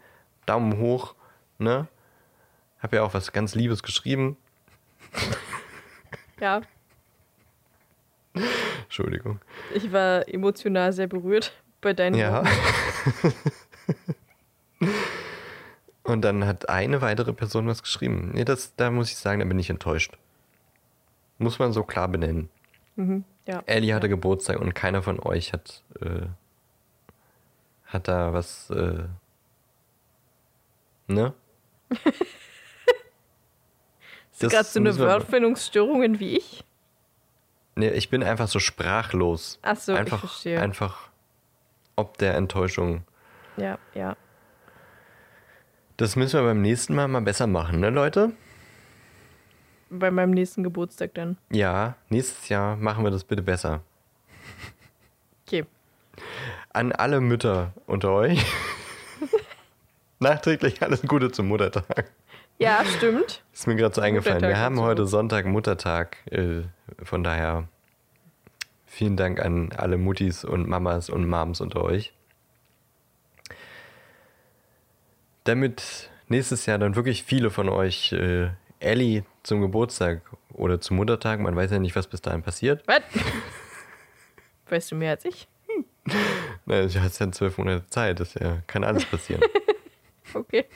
Daumen 0.47 0.79
hoch, 0.79 1.15
ne? 1.59 1.89
Hab 2.81 2.93
ja 2.93 3.03
auch 3.03 3.15
was 3.15 3.33
ganz 3.33 3.55
Liebes 3.55 3.83
geschrieben. 3.83 4.37
Ja, 6.41 6.63
Entschuldigung. 8.85 9.41
ich 9.75 9.93
war 9.93 10.29
emotional 10.29 10.93
sehr 10.93 11.09
berührt 11.09 11.53
bei 11.81 11.93
deinen 11.93 12.15
Ja. 12.15 12.45
Und 16.09 16.23
dann 16.23 16.47
hat 16.47 16.71
eine 16.71 17.03
weitere 17.03 17.35
Person 17.35 17.67
was 17.67 17.83
geschrieben. 17.83 18.31
Nee, 18.33 18.45
das, 18.45 18.75
da 18.77 18.91
muss 18.91 19.11
ich 19.11 19.17
sagen, 19.19 19.41
da 19.41 19.45
bin 19.45 19.59
ich 19.59 19.69
enttäuscht. 19.69 20.17
Muss 21.37 21.59
man 21.59 21.75
so 21.75 21.83
klar 21.83 22.09
benennen. 22.09 22.49
Mhm, 22.97 23.25
ja. 23.47 23.63
Ellie 23.67 23.95
hatte 23.95 24.09
Geburtstag 24.09 24.59
und 24.59 24.75
keiner 24.75 25.03
von 25.03 25.21
euch 25.21 25.53
hat, 25.53 25.85
äh, 26.01 26.29
hat 27.85 28.09
da 28.09 28.33
was, 28.33 28.71
äh, 28.71 29.05
ne? 31.09 31.35
Hast 34.41 34.51
gerade 34.51 34.65
so 34.65 34.81
eine 34.81 34.99
Wortfindungsstörungen 34.99 36.21
wie 36.21 36.39
ich? 36.39 36.65
Nee, 37.75 37.91
ich 37.91 38.09
bin 38.09 38.23
einfach 38.23 38.49
so 38.49 38.61
sprachlos. 38.61 39.59
Ach 39.61 39.77
so, 39.77 39.93
ich 39.93 39.99
einfach, 39.99 40.21
verstehe. 40.21 40.59
Einfach 40.59 41.11
ob 41.97 42.17
der 42.17 42.35
Enttäuschung. 42.35 43.03
Ja, 43.59 43.79
ja. 43.95 44.17
Das 45.99 46.15
müssen 46.15 46.39
wir 46.39 46.45
beim 46.47 46.63
nächsten 46.63 46.95
Mal 46.95 47.09
mal 47.09 47.23
besser 47.23 47.49
machen, 47.49 47.81
ne, 47.81 47.91
Leute? 47.91 48.31
Bei 49.91 50.13
meinem 50.13 50.31
nächsten 50.31 50.63
Geburtstag 50.63 51.13
dann. 51.15 51.39
Ja, 51.51 51.97
nächstes 52.09 52.49
Jahr 52.49 52.77
machen 52.77 53.03
wir 53.03 53.11
das 53.11 53.25
bitte 53.25 53.43
besser. 53.43 53.83
Okay. 55.45 55.67
An 56.73 56.93
alle 56.93 57.21
Mütter 57.21 57.73
unter 57.87 58.13
euch. 58.13 58.47
Nachträglich 60.21 60.81
alles 60.83 61.03
Gute 61.03 61.33
zum 61.33 61.49
Muttertag. 61.49 62.13
Ja, 62.61 62.85
stimmt. 62.85 63.43
Ist 63.53 63.67
mir 63.67 63.75
gerade 63.75 63.95
so 63.97 64.01
eingefallen. 64.01 64.37
Muttertag 64.37 64.57
Wir 64.57 64.63
haben 64.63 64.81
heute 64.81 65.05
Sonntag 65.05 65.47
Muttertag. 65.47 66.19
Äh, 66.31 66.63
von 67.03 67.25
daher 67.25 67.67
vielen 68.87 69.17
Dank 69.17 69.41
an 69.41 69.71
alle 69.77 69.99
Muttis 69.99 70.45
und 70.45 70.69
Mamas 70.69 71.11
und 71.11 71.29
Moms 71.29 71.61
unter 71.61 71.83
euch. 71.83 72.13
Damit 75.49 76.11
nächstes 76.29 76.67
Jahr 76.67 76.77
dann 76.77 76.95
wirklich 76.95 77.23
viele 77.23 77.49
von 77.49 77.71
euch 77.71 78.13
äh, 78.13 78.51
Ellie 78.81 79.25
zum 79.43 79.63
Geburtstag 79.63 80.21
oder 80.53 80.79
zum 80.79 80.99
Muttertag, 80.99 81.41
man 81.41 81.57
weiß 81.57 81.71
ja 81.71 81.79
nicht, 81.79 81.97
was 81.97 82.07
bis 82.07 82.21
dahin 82.21 82.43
passiert. 82.43 82.87
Was? 82.87 83.01
Weißt 84.69 84.91
du 84.91 84.97
mehr 84.97 85.13
als 85.13 85.25
ich? 85.25 85.49
Na, 86.67 86.83
du 86.83 87.01
hast 87.01 87.19
ja 87.19 87.33
zwölf 87.33 87.57
Monate 87.57 87.87
Zeit, 87.87 88.21
das 88.21 88.35
ja, 88.35 88.59
kann 88.67 88.85
alles 88.85 89.07
passieren. 89.07 89.43
Okay. 90.35 90.67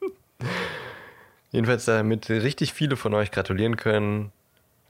Jedenfalls, 1.50 1.84
damit 1.84 2.30
richtig 2.30 2.72
viele 2.72 2.96
von 2.96 3.12
euch 3.12 3.30
gratulieren 3.30 3.76
können, 3.76 4.32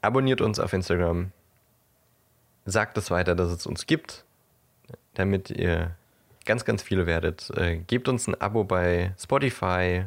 abonniert 0.03 0.41
uns 0.41 0.61
auf 0.61 0.73
Instagram. 0.73 1.33
Sagt 2.67 2.97
es 2.97 3.11
weiter, 3.11 3.35
dass 3.35 3.51
es 3.51 3.67
uns 3.67 3.89
gibt, 3.89 4.25
damit 5.15 5.51
ihr 5.51 5.97
ganz, 6.47 6.65
ganz 6.65 6.83
viele 6.83 7.07
werdet. 7.07 7.51
Äh, 7.57 7.79
gebt 7.79 8.09
uns 8.09 8.27
ein 8.27 8.41
Abo 8.41 8.65
bei 8.65 9.13
Spotify, 9.19 10.07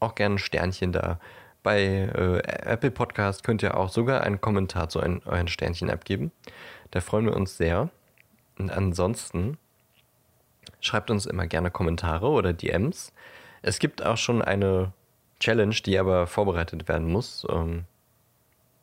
auch 0.00 0.14
gerne 0.14 0.36
ein 0.36 0.38
Sternchen 0.38 0.92
da. 0.92 1.20
Bei 1.62 1.80
äh, 1.82 2.38
Apple 2.64 2.90
Podcast 2.90 3.44
könnt 3.44 3.62
ihr 3.62 3.76
auch 3.76 3.88
sogar 3.88 4.22
einen 4.22 4.40
Kommentar 4.40 4.88
zu 4.88 5.00
ein, 5.00 5.22
euren 5.24 5.48
Sternchen 5.48 5.90
abgeben. 5.90 6.32
Da 6.90 7.00
freuen 7.00 7.26
wir 7.26 7.36
uns 7.36 7.56
sehr. 7.56 7.90
Und 8.58 8.70
ansonsten 8.70 9.58
schreibt 10.80 11.10
uns 11.10 11.26
immer 11.26 11.46
gerne 11.46 11.70
Kommentare 11.70 12.28
oder 12.28 12.52
DMs. 12.52 13.12
Es 13.62 13.78
gibt 13.78 14.04
auch 14.04 14.16
schon 14.16 14.42
eine 14.42 14.92
Challenge, 15.40 15.74
die 15.74 15.98
aber 15.98 16.26
vorbereitet 16.26 16.88
werden 16.88 17.10
muss. 17.10 17.46
Ähm, 17.50 17.84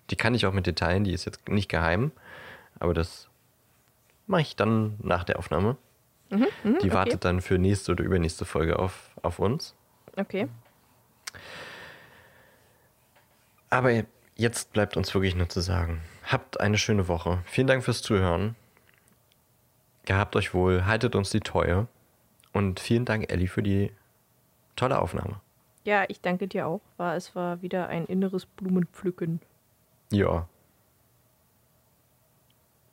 die 0.09 0.15
kann 0.15 0.35
ich 0.35 0.45
auch 0.45 0.53
mit 0.53 0.67
Detailen, 0.67 1.05
die 1.05 1.13
ist 1.13 1.25
jetzt 1.25 1.47
nicht 1.47 1.69
geheim, 1.69 2.11
aber 2.79 2.93
das 2.93 3.29
mache 4.27 4.41
ich 4.41 4.55
dann 4.55 4.95
nach 5.01 5.23
der 5.23 5.39
Aufnahme. 5.39 5.77
Die 6.81 6.93
wartet 6.93 7.25
dann 7.25 7.41
für 7.41 7.57
nächste 7.57 7.91
oder 7.91 8.03
übernächste 8.03 8.45
Folge 8.45 8.79
auf, 8.79 9.11
auf 9.21 9.39
uns. 9.39 9.75
Okay. 10.17 10.47
Aber 13.69 13.91
jetzt 14.35 14.73
bleibt 14.73 14.97
uns 14.97 15.13
wirklich 15.13 15.35
nur 15.35 15.49
zu 15.49 15.61
sagen, 15.61 16.01
habt 16.23 16.59
eine 16.59 16.77
schöne 16.77 17.07
Woche. 17.07 17.39
Vielen 17.45 17.67
Dank 17.67 17.83
fürs 17.83 18.01
Zuhören. 18.01 18.55
Gehabt 20.05 20.35
euch 20.35 20.53
wohl, 20.53 20.85
haltet 20.85 21.15
uns 21.15 21.29
die 21.29 21.39
Treue. 21.39 21.87
Und 22.51 22.79
vielen 22.79 23.05
Dank, 23.05 23.31
Ellie, 23.31 23.47
für 23.47 23.63
die 23.63 23.91
tolle 24.75 24.99
Aufnahme. 24.99 25.39
Ja, 25.85 26.05
ich 26.07 26.21
danke 26.21 26.47
dir 26.47 26.67
auch. 26.67 26.81
War, 26.97 27.15
es 27.15 27.35
war 27.35 27.61
wieder 27.61 27.87
ein 27.87 28.05
inneres 28.05 28.45
Blumenpflücken. 28.45 29.41
Ja, 30.11 30.47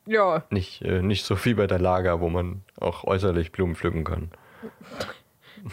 Ja. 0.06 0.44
nicht, 0.50 0.82
äh, 0.82 1.02
nicht 1.02 1.24
so 1.24 1.42
wie 1.44 1.54
bei 1.54 1.66
der 1.66 1.78
Lager, 1.78 2.20
wo 2.20 2.28
man 2.28 2.62
auch 2.80 3.04
äußerlich 3.04 3.52
Blumen 3.52 3.76
pflücken 3.76 4.04
kann. 4.04 4.30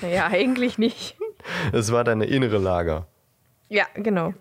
Naja, 0.01 0.27
eigentlich 0.27 0.77
nicht. 0.77 1.15
Es 1.71 1.93
war 1.93 2.03
deine 2.03 2.25
innere 2.25 2.57
Lager. 2.57 3.07
Ja, 3.69 3.85
genau. 3.93 4.33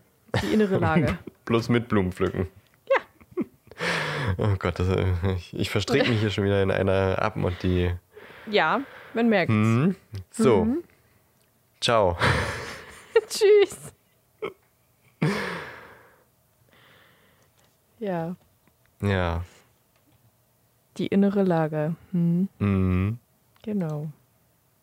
Die 0.42 0.52
innere 0.52 0.78
Lage. 0.78 1.18
Bloß 1.44 1.68
mit 1.68 1.86
Blumen 1.88 2.10
pflücken. 2.12 2.48
Ja. 2.88 3.44
Oh 4.38 4.56
Gott, 4.58 4.78
das, 4.80 4.88
ich, 5.36 5.54
ich 5.56 5.70
verstricke 5.70 6.10
mich 6.10 6.18
hier 6.20 6.30
schon 6.30 6.44
wieder 6.44 6.62
in 6.62 6.70
einer 6.72 7.16
und 7.44 7.62
die. 7.62 7.92
Ja, 8.50 8.80
man 9.14 9.28
merkt 9.28 9.50
Hm, 9.50 9.94
so. 10.30 10.66
Ciao. 11.80 12.18
Tschüss. 13.28 13.92
Ja, 17.98 18.36
Ja. 19.00 19.44
Die 20.98 21.06
innere 21.08 21.42
Lage. 21.42 21.94
Hm, 22.12 22.48
Mhm. 22.58 23.18
genau. 23.62 24.08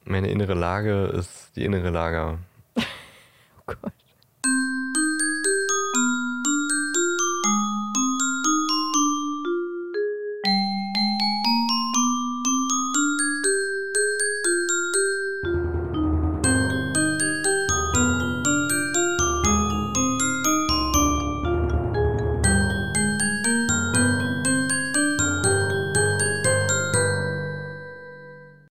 Meine 0.06 0.30
innere 0.30 0.54
Lage 0.54 1.06
ist 1.06 1.56
die 1.56 1.64
innere 1.66 1.90
Lager. 1.90 2.40
Oh 3.66 3.74
Gott. 3.82 3.94